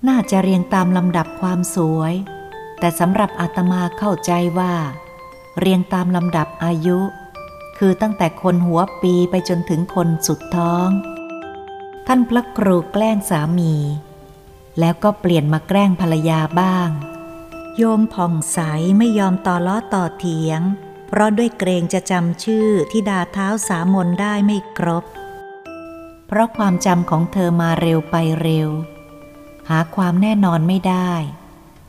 [0.07, 2.13] น่าจะเรียงตามลำดับความสวย
[2.79, 4.73] แต่สำหรับอาตมาเข้าใจว่า
[5.59, 6.99] เรียงตามลำดับอายุ
[7.77, 10.89] คือตั้งแต่คนหัวปีไปจนถึงคนสุดท้อง
[12.07, 13.73] ท่านพระครูแกล้งสามี
[14.79, 16.89] แล้วก็เปลี่ยนมาแกล้งภรรยาบ้าง
[17.81, 18.59] โยมผ่องใส
[18.97, 20.61] ไม่ยอมต่อล้อต่อเถียง
[21.07, 25.03] เพราะด้วยเกรงจะจำชื่อที่ดาเท้าสามนได้ไม่ครบ
[26.27, 28.69] เพราะความจำของเธอมาเร็วไปเร็ว
[29.69, 31.11] หาความแน่นอนไม่ได้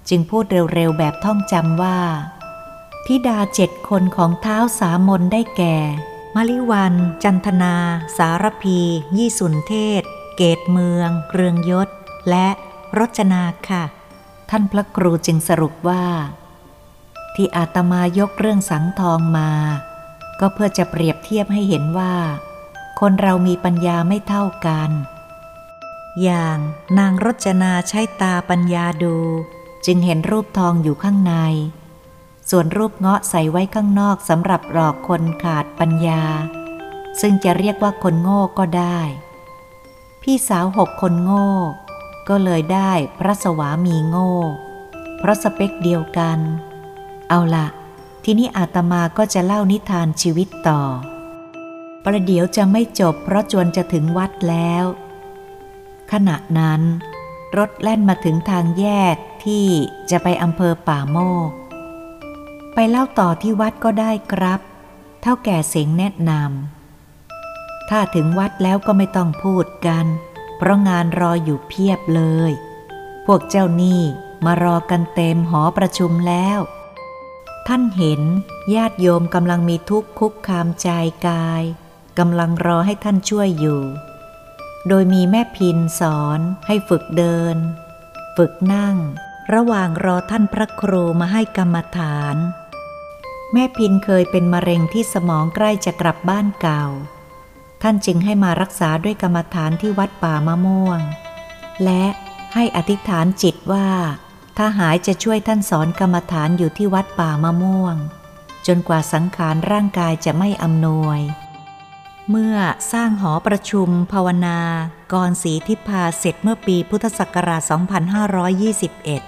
[0.09, 2.01] จึงพูดเร็วๆแบบท่องจำว่า
[3.07, 5.77] ทิดาเจ็ดคนของเท้าสามนได้แก่
[6.35, 6.95] มลิวัน
[7.25, 7.75] จันทนา
[8.17, 8.81] สารพี
[9.17, 10.03] ยี่สุนเทศ
[10.37, 11.89] เกตเมือง เรืองยศ
[12.29, 12.49] และ
[12.99, 13.85] รจนาค่ะ
[14.51, 16.05] ท่านพระครูจึงสรุปว่า
[17.35, 19.51] ที่อาตมายกเรื่องสังทองมา
[20.41, 22.15] ก็เพื่อจะเปรียบเทียบให้เห็นว่า
[23.01, 24.91] คนเรามีปัญญาไม่เท่ากัน
[26.23, 26.59] อย่าง
[26.99, 29.17] นางรจนาใช้ตาปัญญาดู
[29.87, 31.35] จึงเห็นรูปทองอยู่ข้างใน
[32.51, 36.23] ส่วนรูปเงาะใส่ไว้ข้างนอกสำหรับหลอกคนขาดปัญญา
[37.21, 39.01] ซึ่งจะเรียกว่าคนโง่ก็ได้
[40.23, 41.49] พี่สาวหกคนโง่
[42.29, 44.35] ก็เลยได้พระสวามีโง่
[45.19, 46.39] เพราะสเปคเดียวกัน
[47.29, 47.67] เอาละ
[48.25, 50.83] ทีนี้อาตมาก็จะเล่านิทานชีวิตต่อ
[52.05, 54.85] ประเดี๋ยวจะไม่จบเพราะจวนจะถึงวัดแล้ว
[56.13, 56.81] ขณะนั้น
[57.59, 59.67] รถแล่นมาถึงทางแยกที่
[60.11, 61.19] จะไปอำเภอป่าโม
[61.49, 61.51] ก
[62.75, 64.61] ไปเล่าต่อที่วัดก็ได้ครับ
[65.23, 70.07] เท่าแก่เสียงแนะนำถ้าถึงวัดแล้วก็ไม่ต้องพูดกัน
[70.63, 72.53] เพราะงานรออยู่เพียบเลย
[73.27, 74.03] พวกเจ้าหนี้
[74.45, 76.59] มารอกันเต็มหอประชุมแล้ว
[77.67, 78.23] ท่านเห็น
[78.75, 80.89] ญาติโยมกำลังมีทุกข์คุกคามใจ
[81.29, 81.63] กาย
[82.19, 83.83] กำลังรอให้ท่านช่วยอยู่
[84.89, 87.57] โดยมีแม่พินสอนให้ฝึกเดิน
[88.37, 88.97] ฝึกนั่ง
[89.55, 92.37] ระหว่างรอท่านพระครูมาให้กรรมฐาน
[93.53, 96.85] แม่พินเคยเป็นมะเร็งที่สมองใกล้จะกลับบ้านเก่า
[97.83, 101.01] ท่านจึงให้มารักษาด้วยกรรมฐานที่วัดป่ามะม่วง
[101.85, 102.05] และ
[102.55, 103.89] ให้อธิษฐานจิตว่า
[104.57, 107.97] ถ้าหายจะช่วยท่านสอนกรรมฐานอยู่ที่วัดป่ามะม่วง
[108.67, 111.21] จนกว่าสังขารร่างกายจะไม่อำนวย
[112.31, 112.57] เมื่อ
[112.93, 114.59] สร้างหอประชุมภาวนา
[115.13, 117.63] กรศรีทิพาเสร็จเมื่อปีพุทธศักราช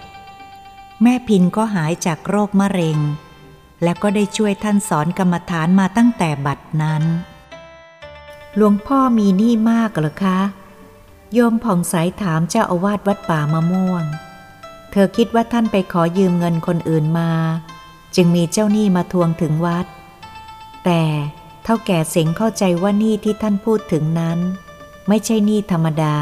[0.08, 2.98] 2521 แม่พินก็หายจากโรคมะเร็ง
[3.82, 7.04] และก็ได้ช่วยท่านสอนกรรมฐานมาตั้งแต่บัดนั้น
[8.56, 10.40] หลวงพ่อมีหนี้มากเหรอคะ
[11.32, 14.04] โยมผ่องใสถามเจ้าอาวาสวัดป่ามะม่วง
[14.90, 17.30] เธอคิดว่าท่านไปขอยืมเงินคนอื่นมา
[18.16, 19.86] จึงมีเจ้าหนี้มาทวงถึงวัด
[20.84, 21.02] แต่
[21.64, 24.38] เท่าแก่เสงเข้าใจว่าหนี้ที่ท่านพูดถึงนั้น
[25.08, 26.18] ไม่ใช่หนี้ธรรมดา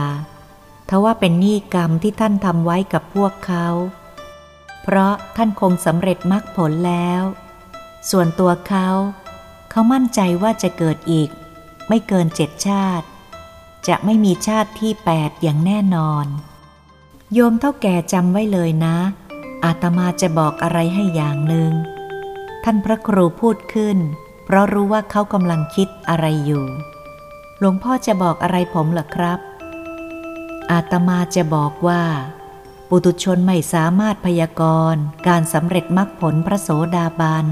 [0.89, 3.67] ทว่าเป็นหนี้กรรมที่ท่านทำไว้กับพวกเขา
[4.83, 7.23] เพราะท่านคงสำเร็จมรรคผลแล้ว
[8.11, 8.89] ส่วนตัวเขา
[9.71, 11.31] เขามั่นใจว่าจะเกิดอีก
[11.93, 13.07] ไม่เกินเจ็ดชาติ
[13.89, 16.27] จะไม่มีชาติที่แปดอย่างแน่นอน
[17.33, 18.97] โยมเท่าแก่จำไว้เลยนะ
[19.65, 21.73] อาตมาจะบอกอะไรให้อย่างหนึ่ง
[22.65, 23.99] ท่านพระครูพูดขึ้น
[24.45, 26.65] เพราะรู้ว่าเขากำลังคิดอะไรอยู่
[27.59, 29.39] หลวงพ่อจะบอกอะไรผมหรอครับ
[30.71, 32.03] อาตมาจะบอกว่า
[32.89, 34.63] ปุตุชนไม่สามารถพยาก
[34.93, 37.47] รณ์การสำเร็จมรรคผลพระโสดาบัน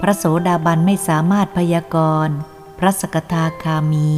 [0.00, 1.96] พระโสดาบันไม่สามารถพยาก
[2.26, 2.36] รณ์
[2.84, 4.12] ระสกทาคามี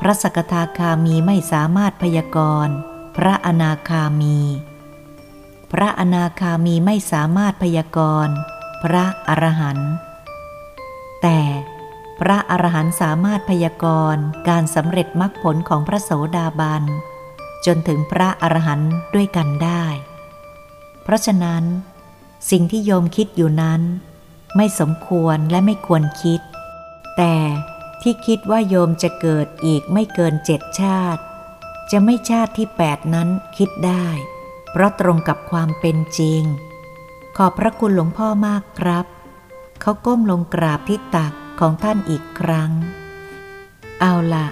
[0.00, 2.74] พระสกทาคามีไม่สามารถพยากรณ์
[3.16, 4.38] พระอนาคามี
[5.72, 8.34] พระอนาคามีไม่สามารถพยากรณ์
[8.84, 9.92] พระอรหันต์
[11.22, 11.40] แต่
[12.20, 16.82] พระอรหันต์สามารถพยากรณ์การสำเร็จมรรคผลของพระโสดาบัน
[17.66, 19.84] จนถึงพระอรหันต์ด้วยกันได้
[21.02, 21.64] เพราะฉะนั้น
[22.50, 23.82] สิ่งที่โยมคิดอยู่นั้น
[24.56, 26.40] ไม่สมควรและไม่ควรคิด
[27.16, 27.36] แต่
[28.02, 31.22] ที่คิดว่าโยมจะเกิดอีกไม่เกินเจ็ดชาติ
[31.90, 34.06] จะไม่ชาติที่แปดนั้นคิดได้
[34.70, 36.42] เพราะตรงกับความเป็นจริง
[37.36, 39.06] ขอบพระคุณหลวงพ่อมากครับ
[39.80, 42.72] เขาก้มลงกราบที่ตักของท่านอีกครั้ง
[44.00, 44.46] เอาละ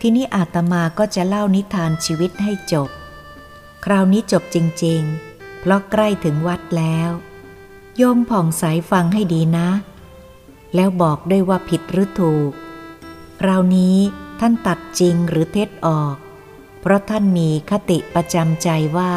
[0.00, 2.90] ทีนี้อาตมาก็จะเล่านิทานชีวิตให้จบ
[3.84, 5.00] คราวนี้จบจริง
[5.32, 7.10] ๆ เพราะใกล้ถึงวัดแล้ว
[7.96, 9.68] โยมผ่องใสฟังให้ดีนะ
[10.74, 12.52] แล้วบอกด้วยว่าผิดหรือถูก
[13.40, 13.96] คราวนี้
[14.40, 16.16] ท่านตัดจริงหรือเท็จออก
[16.80, 19.14] เพราะท่านมีคติประจำใจว่า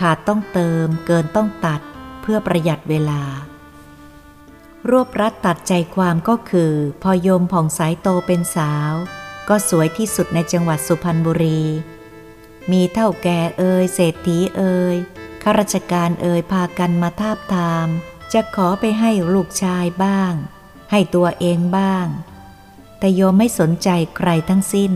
[0.00, 1.80] ขาดต้องเติมเกินต้องตัด
[2.22, 3.22] เพื่อประหยัดเวลา
[4.90, 6.72] รวบรัดตัดใจความก็คือ
[7.02, 8.92] พอโยมผ่องใสโตเป็นสาว
[9.48, 11.62] ก็สวยที่สุดในจังหวัดสุพรรณบุรี
[12.70, 14.96] มีเท่าแก่เอ่ยเศรษฐีเอ่ย
[15.42, 17.88] ขข้าราชการเอ่ยพากันมาทาบทาม
[18.32, 20.32] จะขอไปให้ลูกชายบ้าง
[20.90, 22.06] ให้ตัวเองบ้าง
[22.98, 24.92] แต่โยมไม่สนใจใครทั้งสิ้น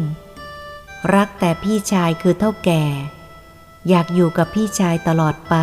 [1.14, 2.84] รักแต่พี่ชายคือเท่าแก่
[3.88, 5.56] อยากอยู่กับพี่ชายตลอดไป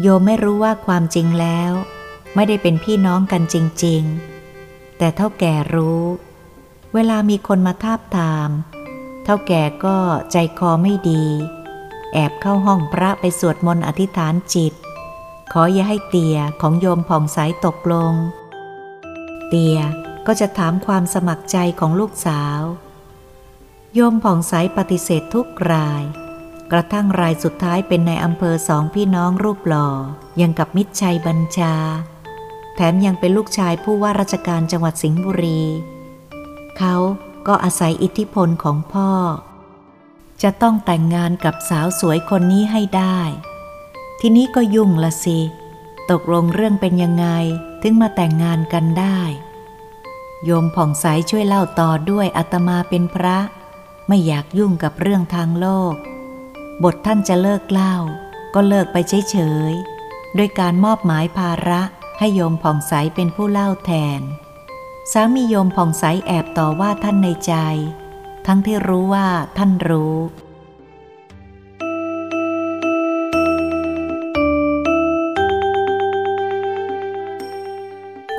[0.00, 1.72] โยมไม่รู้ว่าความจริงแล้ว
[2.34, 4.02] ไม่ได้เป็นพี่น้องกันจริง
[4.50, 6.02] ๆ แต่เท่าแก่รู้
[6.94, 8.50] เวลามีคนมาทาบทาม
[9.24, 9.98] เท่าแก่ก็
[10.32, 11.24] ใจคอไม่ดี
[12.12, 14.74] แอบเข้าห้องพระไปสวดมนต์อธิษฐานจิต
[15.60, 18.14] ออย่าให้เตียของโยมผ่องใสตกลง
[19.48, 19.78] เตีย
[20.26, 22.60] ก็จะถามความสมัครใจของลูกสาว
[23.94, 26.02] โยมผ่องใสปฏิเสธทุกราย
[26.72, 29.88] กระทั่งรายสุดท้ายเป็นในอำเภอสองพี่น้องรูปหล่อ
[30.40, 31.74] ยังกับมิตรชัยบัญชา
[32.74, 35.62] แถมยังเป็นลูกชายผู้ว่าราชการจังหวัดสิงห์บุรี
[36.78, 36.94] เขา
[37.46, 39.10] ก็อาศัยอิทธิพลของพ่อ
[40.42, 43.20] จะต้องแต่งงานกับสาวสวยคนนี้ให้ได้
[44.20, 45.38] ทีนี้ก็ยุ่งละสิ
[46.10, 47.26] ตกลงเรื่องเป็นยังไง
[47.82, 49.20] ถึงมาแต่งงานกันได้
[50.44, 53.36] โยมผ่องใสช่วยเล่าต่อด้วยอาตมาเป็นพระ
[54.08, 55.94] ไม่อยากยุ่งกับเรื่องทางโลก
[56.84, 57.94] บทท่านจะเลิกเล่า
[58.54, 58.96] ก็เลิกไป
[59.30, 59.36] เฉ
[59.70, 61.82] ยๆด้วยการมอบหมายภาระ
[62.18, 64.20] ให้โยมผ่องใสเป็นผู้เล่าแทน
[65.12, 67.54] สามีโยมผ่องใสแอบต่อว่าท่านในใจ
[68.46, 69.26] ทั้งที่รู้ว่า
[69.56, 70.16] ท่านรู้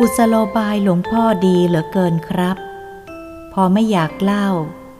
[0.01, 2.57] กุศโลบายหลวงพ่อดีเหลือเกินครับ
[3.53, 4.47] พอไม่อยากเล่า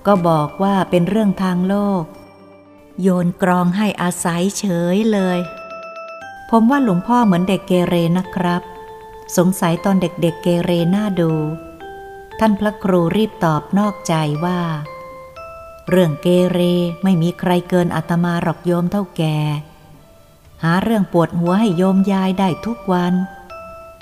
[0.08, 2.04] ก็บอกว่าเป็นเรื่องทางโลก
[3.02, 4.66] โยนกรองให้อาศัยเฉ
[4.96, 5.40] ยเลย
[6.50, 8.62] ผมว่าหลวงพ่อเหมือนเด็กเกเรนะครับ
[9.38, 11.32] สงสัยตอนเด็กๆเเกเรน่าดู
[12.40, 14.14] ท่านพระครูรีบตอบนอกใจ
[14.46, 14.62] ว่า
[15.90, 16.60] เรื่องเกเร
[17.04, 19.38] ไม่มีใครเกินอาตมาหรอกโยมเท่าแก่
[20.64, 23.16] หาเรื่องปวดหัวให้โยมยายได้ทุกวัน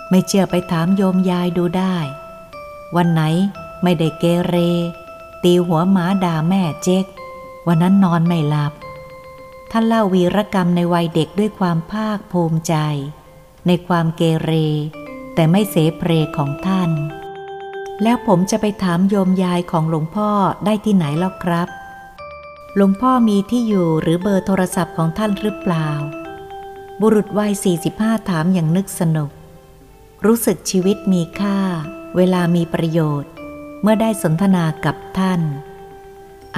[0.09, 1.95] ไม่เชื่อไปถามโยมยายดูได้
[2.95, 3.21] วันไหน
[3.83, 4.55] ไม่ได้เกเร
[5.43, 7.05] ตีหัวหมาด่าแม่เจ๊ก
[7.67, 8.73] วันนั้นนอนไม่หลับ
[9.71, 12.75] ท่านเล่าวีรกรรมในวัยเด็กด้วยความภาคภูมิใจ
[13.67, 14.51] ในความเกเร
[15.33, 16.91] แต่ไม่เสเพรของท่าน
[18.03, 20.29] แล้วผมจะไปถามโยมยายของหลวงพ่อ
[20.65, 21.69] ได้ที่ไหนแล้วครับ
[22.75, 25.89] หลวงพ่อมีที่อยู่หรือเบอร์โทรศัพท์ของท่านหรือเปล่า
[27.01, 27.51] บุรุษวัย
[27.89, 29.29] 45 ถามอย่างนึกสนุก
[30.25, 31.59] รู้สึกชีวิตมีค่า
[32.15, 33.31] เวลามีประโยชน์
[33.81, 35.41] เมื่อได้สนทนากับท่าน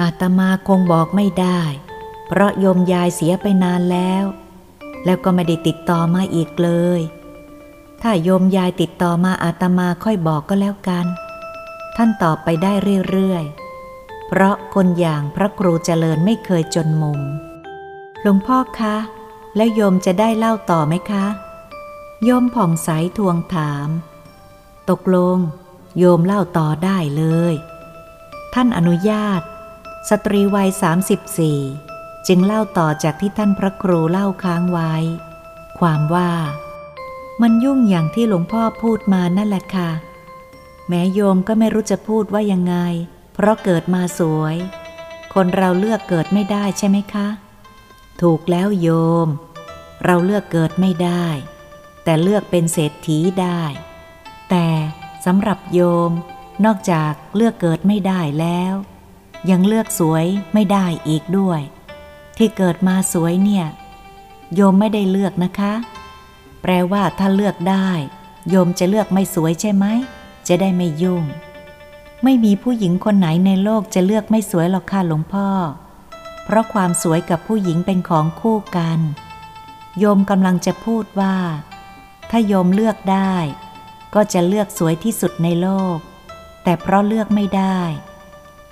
[0.00, 1.60] อาตมาคงบอกไม่ได้
[2.26, 4.24] เพราะโยมยายเสียไปนานแล้ว
[5.04, 7.00] แล้วก็ไม่ได้ติดต่อมาอีกเลย
[8.02, 11.06] ถ้าโยมยายติดต่อมาอาตมาค่อยบอกก็แล้วกัน
[11.96, 12.72] ท่านตอบไปได้
[13.10, 17.20] เรื่อยๆ เพราะคนอย่างพระครูเจริญไม่เคยจนมุม
[18.22, 18.96] หลวงพ่อคะ
[19.56, 21.26] แล้วโยมจะได้เล่าต่อไหมคะ
[22.24, 22.88] โยมผ่องใส
[23.18, 23.88] ทวงถาม
[24.90, 25.38] ตกลง
[25.98, 27.54] โยมเล่าต่อได้เลย
[28.54, 29.40] ท่านอนุญาต
[30.08, 31.60] สตรีวัยสามสิบสี่
[32.26, 34.94] จึงเล่าต่อจากที่ท่านพระครูเล่าค้างไว้
[35.78, 36.32] ความว่า
[37.42, 39.90] มันยุ่งอย่างที่หลวงพ่อพูดมานั่นแหละค่ะ
[40.88, 42.76] แม้โยมก็ไม่รู้จะพูดว่ายังไง
[43.34, 44.56] เพราะเกิดมาสวย
[45.34, 47.28] คนเราเลือกเกิดไม่ได้ใช่ไหมคะ
[48.22, 48.88] ถูกแล้วโย
[49.26, 49.28] ม
[50.04, 51.26] เราเลือกเกิดไม่ได้
[52.08, 53.62] แต่เลือกเป็นเศรษฐีได้
[54.50, 54.66] แต่
[55.26, 56.10] สำหรับโยม
[56.64, 58.74] นอกจากเลือกเกิดไม่ได้แล้ว
[59.50, 61.60] ยังเลือกสวยไม่ได้อีกด้วย
[62.36, 63.66] ที่เกิดมาสวยเนี่ย
[64.54, 65.72] โยมไม่ได้เลือกนะคะ
[66.62, 67.88] แปลว่าถ้าเลือกได้
[68.48, 69.86] โยมจะเลือกไม่สวยใช่ไหม
[70.48, 71.24] จะได้ไม่ยุ่ง
[72.24, 75.48] ไม่มีผู้หญิงคนไหนในโลกจะเลือกไม่สวยหรอกค่ะหลวงพ่อ
[76.44, 78.98] เพราะความสวยกับผู้หญิงเป็นของคู่กัน
[79.98, 81.34] โยมกำลังจะพูดว่า
[82.30, 83.34] ถ้าโยมเลือกได้
[84.14, 85.98] ก็จะเลือกสวยที่สุดในโลก
[86.64, 87.80] แต่เพราะเลือกไม่ได้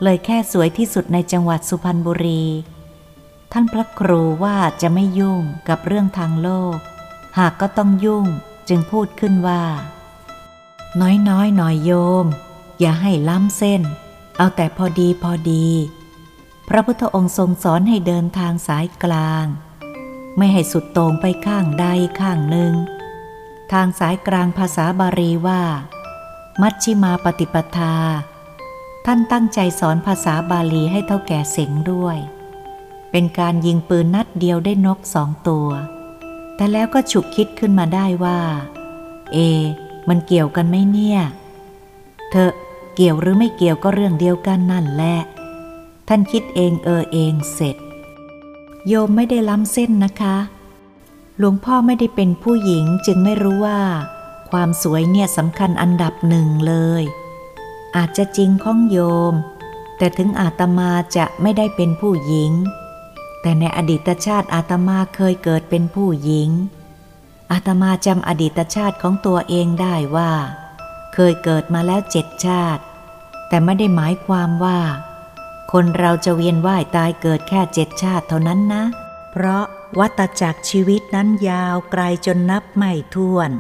[0.03, 2.45] เลยแค่สวยที่สุดในจังหวัดสุพรรณบุรี
[3.53, 6.77] ท่านพระครูว่าจะไม่ยุ่งกับเรื่องทางโลก
[7.39, 8.27] หากก็ต้องยุ่ง
[8.69, 9.65] จึงพูดขึ้นว่า
[11.01, 11.93] น้อยน้อยหน่อยโย
[12.25, 12.27] ม
[12.81, 13.83] อย่าให้ล้ำเส้น
[14.37, 15.69] เอาแต่พอดีพอดี
[16.69, 19.47] พระพุทธองค์ทรงสอนให้เดินทางสายกลาง
[20.37, 21.87] ไม่ให้สุดโต่งไปข้างใด
[22.21, 22.75] ข้างหนึ่ง
[23.73, 25.63] ทางสายกลางภาษาบาลีว่า
[26.61, 27.95] มัชชิมาปฏิปทา
[29.07, 32.19] ท่านตั้งใจสอนภาษาบาลีให้เท่าแก่เสงด้วย
[33.11, 35.69] เป็นการยิงปืนนัดเดียวได้นกสองตัว
[36.55, 38.41] แต่แล้วก็ฉุกคิดขึ้นมาได้ว่า
[39.33, 39.39] เอ
[40.09, 41.21] มันเกี่ยวกันไหมเนี่ย
[42.31, 42.51] เธอ
[42.95, 45.17] เกี่ยวหรือไม่เกี่ยวก็เรื่องเดียวกันนั่นแหละ
[46.09, 47.77] ท่านคิดเองเออเองเสร็จ
[48.87, 50.37] โยมไม่ได้ล้ำเส้นนะคะ
[51.39, 53.81] หลวงพ่อไม่ได้เป็นผู้หญิงจึงไม่รู้ว่า
[54.51, 57.03] ความสวยเนี่ยสำคัญอันดับหนึ่งเลย
[57.97, 58.99] อาจจะจริงข้องโย
[59.33, 59.35] ม
[59.99, 62.53] แต่ถึงอาตมาจะไม่ได้เป็นผู้หญิง
[63.43, 66.51] แต่ในอดีตชาติอาตมาเคยเกิดเป็นผู้หญิง
[67.53, 70.33] อาตมาจำอดีตชาติของตัวเองได้ว่า
[71.15, 72.83] เคยเกิดมาแล้วเจ็ดชาติ
[73.49, 74.79] แต่ไม่ได้หมายความว่า
[75.73, 78.85] คนเราจะเวียนว่ายตายเกิดแค่เจ็ดชาติเท่านั้นนะ
[79.33, 79.65] เพราะ
[79.99, 83.51] วัตจักรชีวิตนั้นยาวไกลจนนับไม่ถ้วน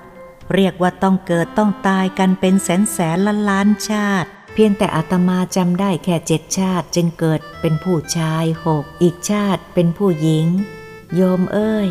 [0.54, 10.46] เรียกว่าต้องเกิดต้องตายกันเป็นแสนแสนล้านล้านชาติ เพียงแต่อาตมาจำได้แค่เจ็ดชาติจึงเกิดเป็นผู้ชายหกอีกชาติเป็นผู้หญิง
[11.14, 11.88] โยมเอ้ย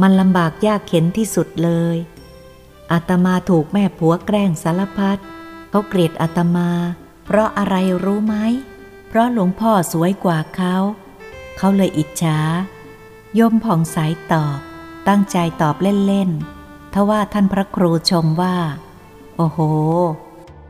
[0.00, 1.96] มันลำบากยากเข็นที่สุดเลย
[2.92, 5.18] อาตมาถูกแม่ผัวแกล้งสารพัด
[5.70, 6.70] เขาเกลียดอาตมา
[7.24, 7.74] เพราะอะไร
[8.04, 8.36] รู้ไหม
[9.08, 10.76] เพราะหลวงพ่อสวยกว่าเขา
[11.58, 12.38] เขาเลยอิจฉา
[13.38, 13.98] ยมผ่องใส
[14.32, 14.58] ตอบ
[15.08, 18.56] ตั้งใจตอบเล่นๆทว่าท่านพระครูชมว่า
[19.36, 19.58] โอ้โห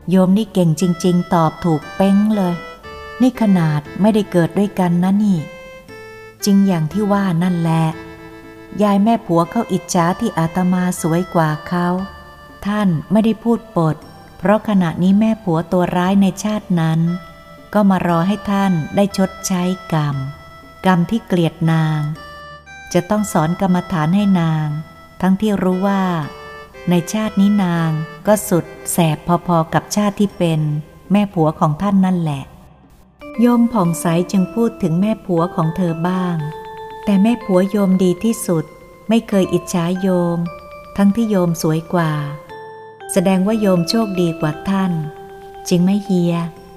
[0.09, 2.55] โยมนี่เก่งจริง ๆ ตอบถูกเป้งเลย
[3.21, 5.39] นี่ขนาดไม่ได้เกิดด้วยกันนะนี่
[6.45, 7.85] จริงอย่างที่ว่านั่นแหละ
[8.81, 11.87] ยายแม่ผัวเขาอิจฉาที่อาตมาสวยกว่าเขา
[12.65, 13.95] ท่านไม่ได้พูดปด
[14.37, 16.99] เพราะขณะนี้แม่ผัวตัวร้ายในชาตินั้น
[17.73, 19.63] ก็มารอให้ท่านได้ชดใช้
[19.93, 20.15] กรรม
[20.85, 22.01] กรรมที่เกลียดนาง
[22.93, 24.67] จะต้องสอนกรรมฐานให้นาง
[25.21, 26.03] ทั้งที่รู้ว่า
[26.89, 27.89] ในชาตินี้นาง
[28.27, 29.17] ก็สุดแสบ
[29.47, 30.61] พอๆกับชาติที่เป็น
[31.11, 32.43] แม่ผัวของท่านนั่นแหละ
[33.39, 36.35] โยมผ่องใสจึงพูดถึงแม่ผัวของเธอบ้าง
[37.05, 38.65] แต่แม่ผัวโยมดีที่สุด
[39.09, 40.37] ไม่เคยอิจฉาโยม
[40.97, 42.11] ทั้งที่โยมสวยกว่า
[43.11, 44.91] แสดงว่าโยมโชคดีกว่าท่าน
[45.67, 46.33] จริงไหมเฮีย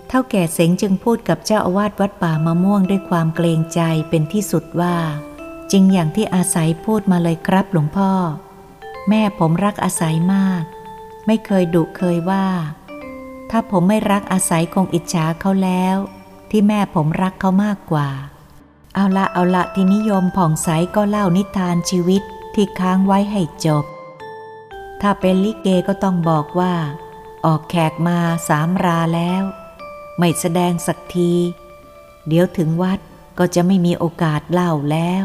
[0.08, 4.96] เท่าแก่เสงจึงพูดกับเจ้าอาวาสวัดป่ามะม่วงด้วยความเกรงใจเป็นที่สุดว่า
[5.72, 8.12] จริงอย่างที่อาศัยพูดมาเลยครับหลวงพ่อ
[9.08, 10.62] แม่ผมรักอาศัยมาก
[11.26, 12.46] ไม่เคยดุเคยว่า
[13.50, 15.96] ถ้าผมไม่รักอาศัยคงอิจฉาเขาแล้ว
[16.50, 18.08] ที่แม่ผมรักเขามากกว่า
[18.94, 22.22] เอาละเอาละที่นิยมผ่องใสก็เล่านิทานชีวิต
[22.54, 23.84] ที่ค้างไว้ให้จบ
[25.00, 26.74] ถ้าเป็นลิเกก็ต้องบอกว่า
[27.44, 28.18] ออกแขกมา
[28.48, 29.42] สามราแล้ว
[30.18, 31.32] ไม่แสดงสักที
[32.26, 32.98] เดี๋ยวถึงวัด
[33.38, 35.24] ก็จะไม่มีโอกาสเล่าแล้ว